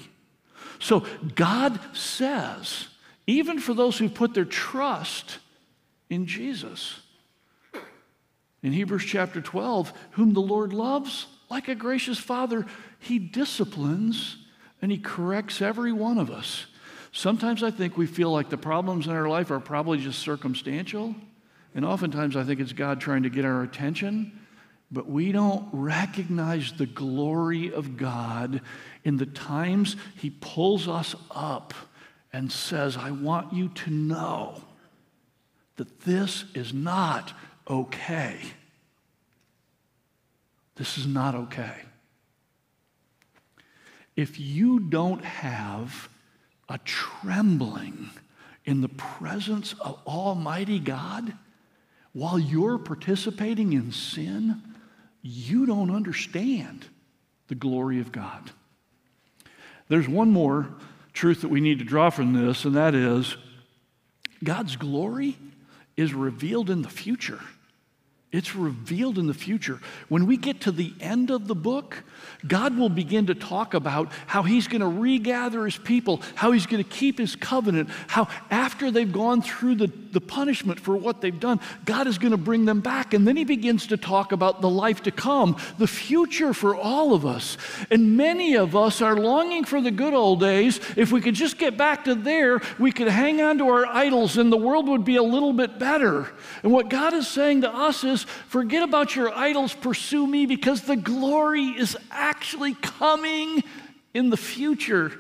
So 0.79 1.05
God 1.35 1.79
says, 1.95 2.89
even 3.27 3.61
for 3.61 3.75
those 3.75 3.99
who 3.99 4.09
put 4.09 4.33
their 4.33 4.47
trust 4.47 5.39
in 6.09 6.25
Jesus, 6.25 7.01
in 8.63 8.73
Hebrews 8.73 9.05
chapter 9.05 9.43
12, 9.43 9.93
whom 10.13 10.33
the 10.33 10.41
Lord 10.41 10.73
loves, 10.73 11.27
like 11.51 11.69
a 11.69 11.75
gracious 11.75 12.19
father, 12.19 12.65
he 12.99 13.19
disciplines 13.19 14.37
and 14.81 14.91
he 14.91 14.99
corrects 14.99 15.61
every 15.61 15.93
one 15.93 16.19
of 16.19 16.31
us. 16.31 16.67
Sometimes 17.13 17.63
I 17.63 17.71
think 17.71 17.97
we 17.97 18.07
feel 18.07 18.31
like 18.31 18.49
the 18.49 18.57
problems 18.57 19.07
in 19.07 19.13
our 19.13 19.29
life 19.29 19.51
are 19.51 19.61
probably 19.61 19.99
just 19.99 20.21
circumstantial. 20.21 21.15
And 21.75 21.85
oftentimes 21.85 22.37
I 22.37 22.45
think 22.45 22.61
it's 22.61 22.73
God 22.73 23.01
trying 23.01 23.25
to 23.25 23.31
get 23.31 23.45
our 23.45 23.63
attention. 23.63 24.41
But 24.93 25.09
we 25.09 25.33
don't 25.33 25.69
recognize 25.73 26.73
the 26.73 26.87
glory 26.87 27.73
of 27.73 27.97
God 27.97 28.61
in 29.05 29.17
the 29.17 29.27
times 29.27 29.97
He 30.17 30.31
pulls 30.31 30.89
us 30.89 31.15
up 31.31 31.75
and 32.33 32.51
says, 32.51 32.97
I 32.97 33.11
want 33.11 33.53
you 33.53 33.69
to 33.69 33.91
know 33.91 34.63
that 35.77 36.01
this 36.01 36.45
is 36.55 36.73
not 36.73 37.33
okay. 37.69 38.39
This 40.81 40.97
is 40.97 41.07
not 41.07 41.35
okay. 41.35 41.75
If 44.17 44.41
you 44.41 44.81
don't 44.81 45.23
have 45.23 46.09
a 46.71 46.79
trembling 46.79 48.09
in 48.65 48.81
the 48.81 48.89
presence 48.89 49.75
of 49.79 50.01
Almighty 50.07 50.79
God 50.79 51.35
while 52.15 52.39
you're 52.39 52.79
participating 52.79 53.75
in 53.75 53.93
sin, 53.93 54.63
you 55.21 55.67
don't 55.67 55.95
understand 55.95 56.87
the 57.49 57.55
glory 57.57 58.01
of 58.01 58.11
God. 58.11 58.51
There's 59.89 60.09
one 60.09 60.31
more 60.31 60.67
truth 61.13 61.43
that 61.43 61.49
we 61.49 61.61
need 61.61 61.81
to 61.81 61.85
draw 61.85 62.09
from 62.09 62.33
this, 62.33 62.65
and 62.65 62.75
that 62.77 62.95
is 62.95 63.37
God's 64.43 64.77
glory 64.77 65.37
is 65.99 66.15
revealed 66.15 66.71
in 66.71 66.81
the 66.81 66.89
future. 66.89 67.41
It's 68.33 68.55
revealed 68.55 69.19
in 69.19 69.27
the 69.27 69.35
future. 69.35 69.81
When 70.09 70.27
we 70.27 70.37
get 70.37 70.61
to 70.61 70.71
the 70.71 70.95
end 71.01 71.33
of 71.33 71.49
the 71.49 71.55
book, 71.57 72.05
God 72.47 72.79
will 72.79 72.89
begin 72.89 73.27
to 73.27 73.35
talk 73.35 73.75
about 73.75 74.13
how 74.29 74.45
He's 74.45 74.69
going 74.69 74.83
to 74.83 74.87
regather 74.87 75.65
His 75.65 75.77
people, 75.77 76.23
how 76.37 76.53
He's 76.53 76.67
going 76.67 76.83
to 76.83 76.89
keep 76.89 77.19
His 77.19 77.35
covenant, 77.35 77.89
how 78.07 78.29
after 78.49 78.93
they've 78.93 79.13
gone 79.13 79.43
through 79.43 79.75
the, 79.75 79.89
the 80.13 80.21
punishment 80.21 80.79
for 80.79 80.97
what 80.97 81.21
they've 81.21 81.41
done, 81.41 81.59
God 81.85 82.07
is 82.07 82.19
going 82.19 82.31
to 82.31 82.37
bring 82.37 82.67
them 82.67 82.81
back. 82.81 83.15
And 83.15 83.27
then 83.27 83.37
He 83.37 83.43
begins 83.43 83.89
to 83.89 83.97
talk 83.97 84.31
about 84.31 84.61
the 84.61 84.71
life 84.71 85.03
to 85.05 85.11
come, 85.11 85.57
the 85.79 85.89
future 85.89 86.55
for 86.55 86.77
all 86.77 87.15
of 87.15 87.27
us. 87.27 87.57
And 87.91 88.17
many 88.17 88.55
of 88.55 88.77
us 88.77 89.03
are 89.03 89.17
longing 89.17 89.65
for 89.65 89.81
the 89.81 89.91
good 89.91 90.15
old 90.15 90.39
days. 90.39 90.79
If 90.97 91.11
we 91.11 91.21
could 91.21 91.35
just 91.35 91.59
get 91.59 91.77
back 91.77 92.05
to 92.05 92.15
there, 92.15 92.61
we 92.79 92.93
could 92.93 93.09
hang 93.09 93.41
on 93.43 93.59
to 93.59 93.67
our 93.71 93.87
idols 93.87 94.39
and 94.39 94.53
the 94.53 94.57
world 94.57 94.87
would 94.87 95.05
be 95.05 95.17
a 95.17 95.23
little 95.23 95.53
bit 95.53 95.81
better. 95.81 96.31
And 96.63 96.71
what 96.71 96.89
God 96.89 97.13
is 97.13 97.27
saying 97.27 97.63
to 97.63 97.75
us 97.75 98.05
is, 98.05 98.20
Forget 98.25 98.83
about 98.83 99.17
your 99.17 99.35
idols, 99.35 99.75
pursue 99.75 100.27
me 100.27 100.47
because 100.47 100.83
the 100.83 100.97
glory 100.97 101.67
is 101.67 101.97
actually 102.11 102.75
coming 102.75 103.63
in 104.15 104.31
the 104.31 104.37
future. 104.37 105.13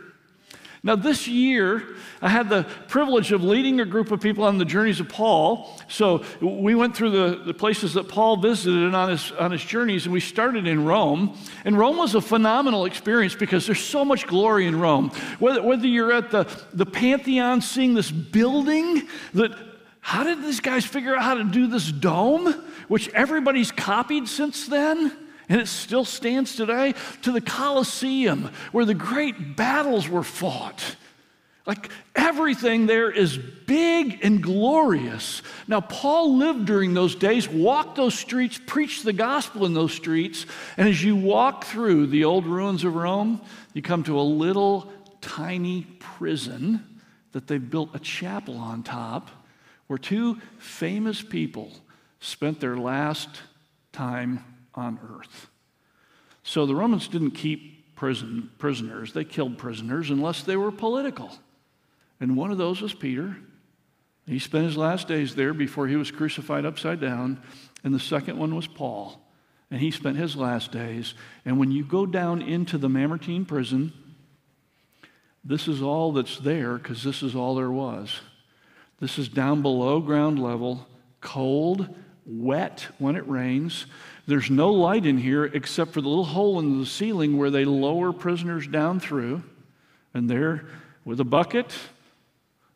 Now, 0.82 0.96
this 0.96 1.28
year, 1.28 1.82
I 2.22 2.30
had 2.30 2.48
the 2.48 2.64
privilege 2.88 3.32
of 3.32 3.44
leading 3.44 3.80
a 3.80 3.84
group 3.84 4.10
of 4.12 4.20
people 4.20 4.44
on 4.44 4.56
the 4.56 4.64
journeys 4.64 4.98
of 4.98 5.10
Paul. 5.10 5.78
So 5.88 6.24
we 6.40 6.74
went 6.74 6.96
through 6.96 7.10
the, 7.10 7.42
the 7.44 7.52
places 7.52 7.92
that 7.94 8.08
Paul 8.08 8.38
visited 8.38 8.94
on 8.94 9.10
his, 9.10 9.30
on 9.32 9.50
his 9.50 9.62
journeys, 9.62 10.06
and 10.06 10.12
we 10.12 10.20
started 10.20 10.66
in 10.66 10.86
Rome. 10.86 11.36
And 11.66 11.78
Rome 11.78 11.98
was 11.98 12.14
a 12.14 12.20
phenomenal 12.22 12.86
experience 12.86 13.34
because 13.34 13.66
there's 13.66 13.84
so 13.84 14.06
much 14.06 14.26
glory 14.26 14.66
in 14.66 14.80
Rome. 14.80 15.10
Whether, 15.38 15.62
whether 15.62 15.86
you're 15.86 16.12
at 16.12 16.30
the, 16.30 16.44
the 16.72 16.86
Pantheon 16.86 17.60
seeing 17.60 17.92
this 17.92 18.10
building 18.10 19.06
that 19.34 19.69
how 20.00 20.24
did 20.24 20.42
these 20.42 20.60
guys 20.60 20.84
figure 20.84 21.14
out 21.14 21.22
how 21.22 21.34
to 21.34 21.44
do 21.44 21.66
this 21.66 21.90
dome, 21.90 22.52
which 22.88 23.08
everybody's 23.10 23.70
copied 23.70 24.28
since 24.28 24.66
then? 24.66 25.12
And 25.48 25.60
it 25.60 25.68
still 25.68 26.04
stands 26.04 26.54
today, 26.54 26.94
to 27.22 27.32
the 27.32 27.40
Colosseum, 27.40 28.50
where 28.72 28.84
the 28.84 28.94
great 28.94 29.56
battles 29.56 30.08
were 30.08 30.22
fought. 30.22 30.96
Like 31.66 31.90
everything 32.16 32.86
there 32.86 33.10
is 33.10 33.36
big 33.36 34.24
and 34.24 34.42
glorious. 34.42 35.42
Now, 35.68 35.80
Paul 35.80 36.36
lived 36.36 36.64
during 36.66 36.94
those 36.94 37.14
days, 37.14 37.48
walked 37.48 37.96
those 37.96 38.14
streets, 38.14 38.60
preached 38.66 39.04
the 39.04 39.12
gospel 39.12 39.66
in 39.66 39.74
those 39.74 39.92
streets. 39.92 40.46
And 40.76 40.88
as 40.88 41.02
you 41.02 41.14
walk 41.16 41.64
through 41.64 42.06
the 42.06 42.24
old 42.24 42.46
ruins 42.46 42.84
of 42.84 42.94
Rome, 42.94 43.40
you 43.74 43.82
come 43.82 44.02
to 44.04 44.18
a 44.18 44.22
little 44.22 44.90
tiny 45.20 45.86
prison 45.98 47.02
that 47.32 47.46
they've 47.46 47.70
built 47.70 47.90
a 47.94 47.98
chapel 47.98 48.56
on 48.56 48.82
top 48.82 49.30
where 49.90 49.98
two 49.98 50.40
famous 50.56 51.20
people 51.20 51.72
spent 52.20 52.60
their 52.60 52.76
last 52.76 53.28
time 53.90 54.44
on 54.72 55.00
earth. 55.12 55.48
So 56.44 56.64
the 56.64 56.76
Romans 56.76 57.08
didn't 57.08 57.32
keep 57.32 57.96
prison, 57.96 58.50
prisoners, 58.56 59.12
they 59.14 59.24
killed 59.24 59.58
prisoners 59.58 60.10
unless 60.10 60.44
they 60.44 60.56
were 60.56 60.70
political. 60.70 61.32
And 62.20 62.36
one 62.36 62.52
of 62.52 62.56
those 62.56 62.80
was 62.80 62.94
Peter. 62.94 63.36
He 64.28 64.38
spent 64.38 64.64
his 64.64 64.76
last 64.76 65.08
days 65.08 65.34
there 65.34 65.52
before 65.52 65.88
he 65.88 65.96
was 65.96 66.12
crucified 66.12 66.64
upside 66.64 67.00
down. 67.00 67.42
And 67.82 67.92
the 67.92 67.98
second 67.98 68.38
one 68.38 68.54
was 68.54 68.68
Paul. 68.68 69.20
And 69.72 69.80
he 69.80 69.90
spent 69.90 70.16
his 70.16 70.36
last 70.36 70.70
days. 70.70 71.14
And 71.44 71.58
when 71.58 71.72
you 71.72 71.84
go 71.84 72.06
down 72.06 72.42
into 72.42 72.78
the 72.78 72.88
Mamertine 72.88 73.44
prison, 73.44 73.92
this 75.44 75.66
is 75.66 75.82
all 75.82 76.12
that's 76.12 76.38
there 76.38 76.78
because 76.78 77.02
this 77.02 77.24
is 77.24 77.34
all 77.34 77.56
there 77.56 77.72
was. 77.72 78.20
This 79.00 79.18
is 79.18 79.28
down 79.28 79.62
below 79.62 80.00
ground 80.00 80.38
level, 80.38 80.86
cold, 81.22 81.88
wet 82.26 82.86
when 82.98 83.16
it 83.16 83.26
rains. 83.26 83.86
There's 84.26 84.50
no 84.50 84.72
light 84.72 85.06
in 85.06 85.16
here 85.16 85.46
except 85.46 85.92
for 85.92 86.02
the 86.02 86.08
little 86.08 86.24
hole 86.24 86.58
in 86.58 86.78
the 86.78 86.86
ceiling 86.86 87.38
where 87.38 87.50
they 87.50 87.64
lower 87.64 88.12
prisoners 88.12 88.66
down 88.66 89.00
through. 89.00 89.42
And 90.12 90.28
there, 90.28 90.66
with 91.04 91.18
a 91.18 91.24
bucket 91.24 91.72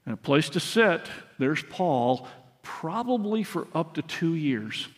and 0.07 0.15
a 0.15 0.17
place 0.17 0.49
to 0.51 0.61
sit, 0.61 1.09
there's 1.39 1.63
Paul, 1.63 2.27
probably 2.63 3.43
for 3.43 3.67
up 3.75 3.95
to 3.95 4.03
two 4.03 4.35
years. 4.35 4.89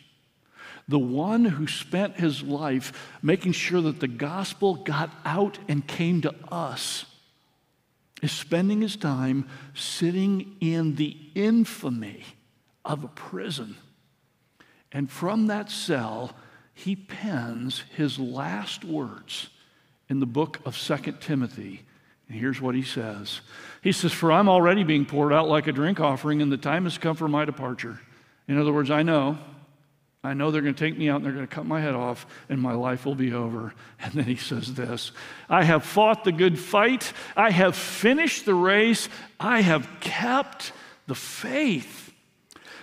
The 0.87 0.97
one 0.97 1.43
who 1.43 1.67
spent 1.67 2.15
his 2.15 2.41
life 2.41 3.11
making 3.21 3.51
sure 3.51 3.81
that 3.81 3.99
the 3.99 4.07
gospel 4.07 4.75
got 4.75 5.11
out 5.25 5.59
and 5.67 5.85
came 5.85 6.21
to 6.21 6.33
us 6.49 7.05
is 8.21 8.31
spending 8.31 8.81
his 8.81 8.95
time 8.95 9.47
sitting 9.73 10.55
in 10.59 10.95
the 10.95 11.15
infamy 11.35 12.23
of 12.83 13.03
a 13.03 13.07
prison. 13.07 13.75
And 14.91 15.11
from 15.11 15.47
that 15.47 15.69
cell, 15.69 16.35
he 16.73 16.95
pens 16.95 17.83
his 17.95 18.17
last 18.17 18.83
words 18.83 19.49
in 20.09 20.19
the 20.19 20.25
book 20.25 20.59
of 20.65 20.77
Second 20.77 21.19
Timothy. 21.19 21.83
And 22.27 22.39
here's 22.39 22.61
what 22.61 22.75
he 22.75 22.83
says 22.83 23.41
He 23.81 23.91
says, 23.91 24.11
For 24.11 24.31
I'm 24.31 24.49
already 24.49 24.83
being 24.83 25.05
poured 25.05 25.33
out 25.33 25.47
like 25.47 25.67
a 25.67 25.71
drink 25.71 25.99
offering, 25.99 26.41
and 26.41 26.51
the 26.51 26.57
time 26.57 26.85
has 26.85 26.97
come 26.97 27.15
for 27.15 27.27
my 27.27 27.45
departure. 27.45 27.99
In 28.47 28.57
other 28.57 28.73
words, 28.73 28.89
I 28.89 29.03
know 29.03 29.37
I 30.23 30.33
know 30.33 30.51
they're 30.51 30.61
going 30.61 30.73
to 30.73 30.79
take 30.79 30.97
me 30.97 31.09
out 31.09 31.17
and 31.17 31.25
they're 31.25 31.33
going 31.33 31.47
to 31.47 31.55
cut 31.55 31.65
my 31.65 31.79
head 31.79 31.93
off 31.93 32.25
and 32.49 32.59
my 32.59 32.73
life 32.73 33.05
will 33.05 33.15
be 33.15 33.33
over. 33.33 33.73
And 33.99 34.13
then 34.13 34.25
he 34.25 34.35
says 34.35 34.73
this 34.75 35.11
I 35.49 35.63
have 35.63 35.83
fought 35.83 36.23
the 36.23 36.31
good 36.31 36.59
fight. 36.59 37.11
I 37.35 37.49
have 37.51 37.75
finished 37.75 38.45
the 38.45 38.53
race. 38.53 39.09
I 39.39 39.61
have 39.61 39.87
kept 39.99 40.71
the 41.07 41.15
faith. 41.15 42.13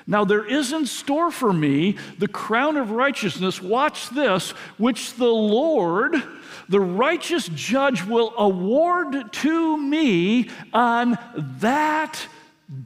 Now 0.06 0.24
there 0.24 0.44
is 0.44 0.72
in 0.72 0.86
store 0.86 1.30
for 1.30 1.52
me 1.52 1.96
the 2.18 2.28
crown 2.28 2.76
of 2.76 2.90
righteousness. 2.90 3.62
Watch 3.62 4.10
this, 4.10 4.50
which 4.76 5.14
the 5.14 5.24
Lord, 5.24 6.22
the 6.68 6.80
righteous 6.80 7.48
judge, 7.48 8.04
will 8.04 8.34
award 8.36 9.32
to 9.32 9.76
me 9.78 10.50
on 10.72 11.16
that 11.60 12.26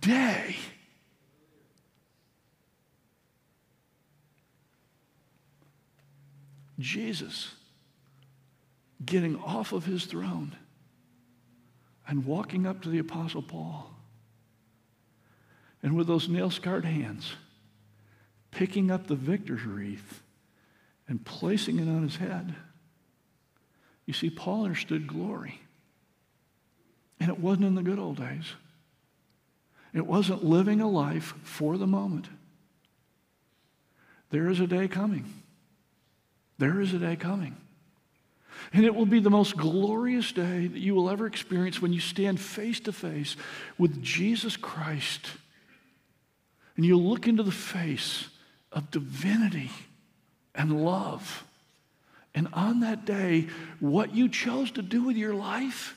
day. 0.00 0.56
Jesus 6.78 7.52
getting 9.04 9.36
off 9.36 9.72
of 9.72 9.84
his 9.84 10.04
throne 10.04 10.56
and 12.06 12.24
walking 12.24 12.66
up 12.66 12.82
to 12.82 12.88
the 12.88 12.98
Apostle 12.98 13.42
Paul. 13.42 13.90
And 15.82 15.96
with 15.96 16.06
those 16.06 16.28
nail 16.28 16.50
scarred 16.50 16.84
hands, 16.84 17.32
picking 18.50 18.90
up 18.90 19.06
the 19.06 19.14
victor's 19.14 19.64
wreath 19.64 20.22
and 21.06 21.24
placing 21.24 21.78
it 21.78 21.88
on 21.88 22.02
his 22.02 22.16
head. 22.16 22.54
You 24.06 24.14
see, 24.14 24.30
Paul 24.30 24.64
understood 24.64 25.06
glory. 25.06 25.60
And 27.20 27.28
it 27.30 27.38
wasn't 27.38 27.66
in 27.66 27.74
the 27.74 27.82
good 27.82 27.98
old 27.98 28.16
days. 28.16 28.46
It 29.92 30.06
wasn't 30.06 30.44
living 30.44 30.80
a 30.80 30.88
life 30.88 31.34
for 31.42 31.76
the 31.76 31.86
moment. 31.86 32.28
There 34.30 34.48
is 34.48 34.60
a 34.60 34.66
day 34.66 34.88
coming 34.88 35.32
there 36.58 36.80
is 36.80 36.92
a 36.92 36.98
day 36.98 37.16
coming. 37.16 37.56
And 38.72 38.84
it 38.84 38.94
will 38.94 39.06
be 39.06 39.20
the 39.20 39.30
most 39.30 39.56
glorious 39.56 40.32
day 40.32 40.66
that 40.66 40.78
you 40.78 40.94
will 40.94 41.08
ever 41.08 41.26
experience 41.26 41.80
when 41.80 41.92
you 41.92 42.00
stand 42.00 42.40
face 42.40 42.80
to 42.80 42.92
face 42.92 43.36
with 43.78 44.02
Jesus 44.02 44.56
Christ. 44.56 45.26
And 46.76 46.84
you 46.84 46.98
look 46.98 47.26
into 47.26 47.42
the 47.42 47.52
face 47.52 48.28
of 48.72 48.90
divinity 48.90 49.70
and 50.54 50.84
love. 50.84 51.44
And 52.34 52.48
on 52.52 52.80
that 52.80 53.04
day, 53.04 53.46
what 53.80 54.14
you 54.14 54.28
chose 54.28 54.70
to 54.72 54.82
do 54.82 55.04
with 55.04 55.16
your 55.16 55.34
life 55.34 55.96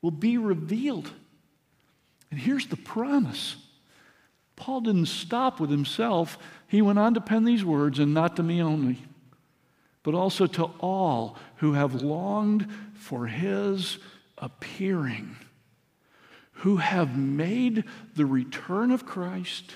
will 0.00 0.10
be 0.12 0.38
revealed. 0.38 1.10
And 2.30 2.40
here's 2.40 2.66
the 2.66 2.76
promise 2.76 3.56
Paul 4.56 4.82
didn't 4.82 5.06
stop 5.06 5.58
with 5.58 5.70
himself, 5.70 6.38
he 6.68 6.80
went 6.80 6.98
on 6.98 7.14
to 7.14 7.20
pen 7.20 7.44
these 7.44 7.64
words, 7.64 7.98
and 7.98 8.14
not 8.14 8.36
to 8.36 8.42
me 8.42 8.62
only 8.62 8.98
but 10.02 10.14
also 10.14 10.46
to 10.46 10.64
all 10.80 11.36
who 11.56 11.74
have 11.74 12.02
longed 12.02 12.66
for 12.94 13.26
his 13.26 13.98
appearing, 14.38 15.36
who 16.52 16.76
have 16.76 17.16
made 17.16 17.84
the 18.16 18.26
return 18.26 18.90
of 18.90 19.06
Christ, 19.06 19.72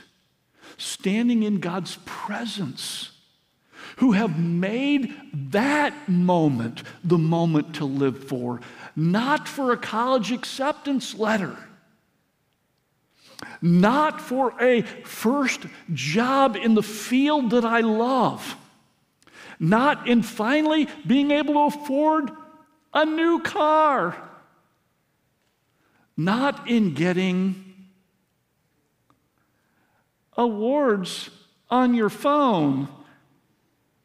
standing 0.76 1.42
in 1.42 1.60
God's 1.60 1.98
presence, 2.04 3.12
who 3.96 4.12
have 4.12 4.38
made 4.38 5.14
that 5.52 6.08
moment 6.08 6.82
the 7.04 7.18
moment 7.18 7.76
to 7.76 7.84
live 7.84 8.24
for, 8.24 8.60
not 8.94 9.46
for 9.48 9.72
a 9.72 9.76
college 9.76 10.32
acceptance 10.32 11.14
letter, 11.14 11.56
not 13.62 14.20
for 14.20 14.54
a 14.60 14.82
first 14.82 15.66
job 15.92 16.56
in 16.56 16.74
the 16.74 16.82
field 16.82 17.50
that 17.50 17.64
I 17.64 17.80
love, 17.80 18.56
not 19.58 20.08
in 20.08 20.22
finally 20.22 20.88
being 21.06 21.30
able 21.30 21.54
to 21.54 21.76
afford 21.76 22.30
a 22.92 23.04
new 23.04 23.40
car, 23.40 24.16
not 26.16 26.68
in 26.68 26.94
getting 26.94 27.62
awards 30.36 31.30
on 31.70 31.94
your 31.94 32.10
phone. 32.10 32.88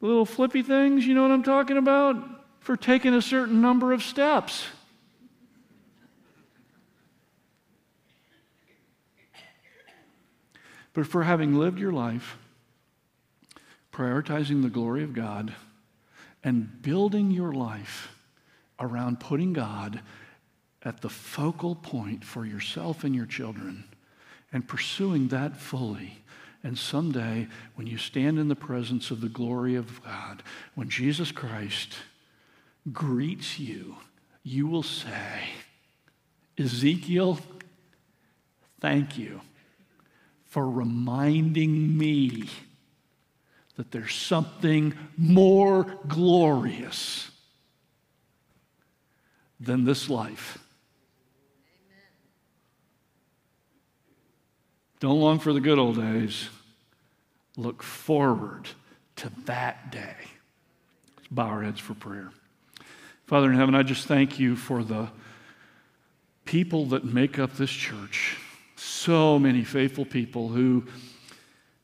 Little 0.00 0.26
flippy 0.26 0.62
things, 0.62 1.06
you 1.06 1.14
know 1.14 1.22
what 1.22 1.30
I'm 1.30 1.42
talking 1.42 1.76
about? 1.76 2.16
For 2.60 2.76
taking 2.76 3.14
a 3.14 3.22
certain 3.22 3.60
number 3.60 3.92
of 3.92 4.02
steps. 4.02 4.64
But 10.92 11.06
for 11.06 11.22
having 11.22 11.54
lived 11.54 11.78
your 11.78 11.92
life, 11.92 12.36
prioritizing 13.92 14.62
the 14.62 14.70
glory 14.70 15.02
of 15.04 15.12
God, 15.12 15.54
and 16.42 16.82
building 16.82 17.30
your 17.30 17.52
life 17.52 18.08
around 18.80 19.20
putting 19.20 19.52
God 19.52 20.00
at 20.82 21.00
the 21.00 21.08
focal 21.08 21.74
point 21.74 22.24
for 22.24 22.44
yourself 22.44 23.04
and 23.04 23.14
your 23.14 23.26
children 23.26 23.84
and 24.52 24.66
pursuing 24.66 25.28
that 25.28 25.56
fully. 25.56 26.18
And 26.64 26.78
someday, 26.78 27.48
when 27.74 27.86
you 27.86 27.98
stand 27.98 28.38
in 28.38 28.48
the 28.48 28.54
presence 28.54 29.10
of 29.10 29.20
the 29.20 29.28
glory 29.28 29.74
of 29.74 30.02
God, 30.04 30.42
when 30.74 30.88
Jesus 30.88 31.32
Christ 31.32 31.94
greets 32.92 33.58
you, 33.58 33.96
you 34.42 34.66
will 34.66 34.82
say, 34.82 35.50
Ezekiel, 36.58 37.38
thank 38.80 39.18
you 39.18 39.40
for 40.44 40.68
reminding 40.68 41.96
me 41.96 42.48
that 43.76 43.90
there's 43.90 44.14
something 44.14 44.94
more 45.16 45.98
glorious 46.06 47.30
than 49.58 49.84
this 49.84 50.10
life. 50.10 50.58
Don't 55.00 55.20
long 55.20 55.38
for 55.38 55.52
the 55.52 55.60
good 55.60 55.78
old 55.78 55.96
days. 55.96 56.48
Look 57.56 57.82
forward 57.82 58.68
to 59.16 59.30
that 59.46 59.90
day. 59.90 60.14
Let's 61.16 61.28
bow 61.28 61.46
our 61.46 61.62
heads 61.62 61.80
for 61.80 61.94
prayer. 61.94 62.30
Father 63.26 63.50
in 63.50 63.56
heaven, 63.56 63.74
I 63.74 63.82
just 63.82 64.06
thank 64.06 64.38
you 64.38 64.54
for 64.56 64.84
the 64.84 65.08
people 66.44 66.86
that 66.86 67.04
make 67.04 67.38
up 67.38 67.54
this 67.54 67.70
church. 67.70 68.36
So 68.76 69.38
many 69.38 69.64
faithful 69.64 70.04
people 70.04 70.48
who 70.48 70.84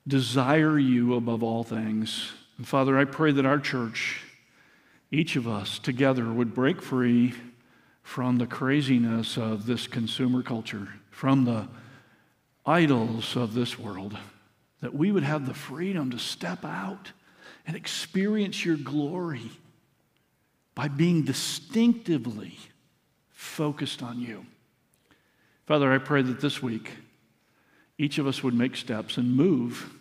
desire 0.09 0.79
you 0.79 1.15
above 1.15 1.43
all 1.43 1.63
things. 1.63 2.33
And 2.57 2.67
Father, 2.67 2.99
I 2.99 3.05
pray 3.05 3.31
that 3.33 3.47
our 3.47 3.59
church, 3.59 4.23
each 5.11 5.37
of 5.37 5.47
us 5.47 5.79
together, 5.79 6.25
would 6.33 6.55
break 6.55 6.83
free 6.83 7.35
from 8.03 8.39
the 8.39 8.47
craziness 8.47 9.37
of 9.37 9.67
this 9.67 9.87
consumer 9.87 10.43
culture, 10.43 10.89
from 11.11 11.45
the 11.45 11.69
idols 12.65 13.37
of 13.37 13.53
this 13.53 13.79
world, 13.79 14.17
that 14.81 14.95
we 14.95 15.13
would 15.13 15.23
have 15.23 15.47
the 15.47 15.55
freedom 15.55 16.11
to 16.11 16.19
step 16.19 16.65
out 16.65 17.13
and 17.67 17.77
experience 17.77 18.65
your 18.65 18.77
glory 18.77 19.51
by 20.75 20.89
being 20.89 21.23
distinctively 21.23 22.57
focused 23.31 24.03
on 24.03 24.21
you. 24.21 24.47
Father, 25.67 25.93
I 25.93 25.99
pray 25.99 26.23
that 26.23 26.41
this 26.41 26.63
week 26.63 26.93
each 27.99 28.19
of 28.19 28.27
us 28.27 28.43
would 28.43 28.55
make 28.55 28.77
steps 28.77 29.19
and 29.19 29.37
move 29.37 29.98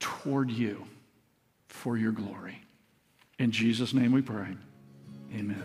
toward 0.00 0.50
you 0.50 0.84
for 1.68 1.96
your 1.96 2.12
glory. 2.12 2.62
In 3.38 3.50
Jesus' 3.50 3.94
name 3.94 4.12
we 4.12 4.22
pray. 4.22 4.48
Amen. 5.34 5.62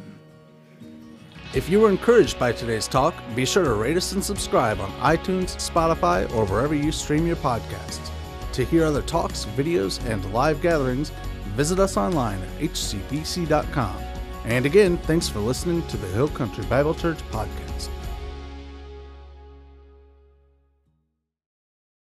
If 1.53 1.69
you 1.69 1.79
were 1.79 1.89
encouraged 1.89 2.39
by 2.39 2.51
today's 2.51 2.87
talk, 2.87 3.13
be 3.35 3.45
sure 3.45 3.63
to 3.63 3.73
rate 3.73 3.97
us 3.97 4.11
and 4.13 4.23
subscribe 4.23 4.79
on 4.79 4.91
iTunes, 4.93 5.55
Spotify, 5.57 6.31
or 6.33 6.45
wherever 6.45 6.73
you 6.73 6.91
stream 6.91 7.27
your 7.27 7.35
podcasts. 7.37 8.09
To 8.53 8.65
hear 8.65 8.85
other 8.85 9.01
talks, 9.03 9.45
videos, 9.55 10.03
and 10.09 10.33
live 10.33 10.61
gatherings, 10.61 11.11
visit 11.55 11.79
us 11.79 11.97
online 11.97 12.41
at 12.41 12.59
hcbc.com. 12.59 13.97
And 14.45 14.65
again, 14.65 14.97
thanks 14.97 15.29
for 15.29 15.39
listening 15.39 15.85
to 15.87 15.97
the 15.97 16.07
Hill 16.07 16.27
Country 16.29 16.65
Bible 16.65 16.95
Church 16.95 17.19
podcast. 17.31 17.72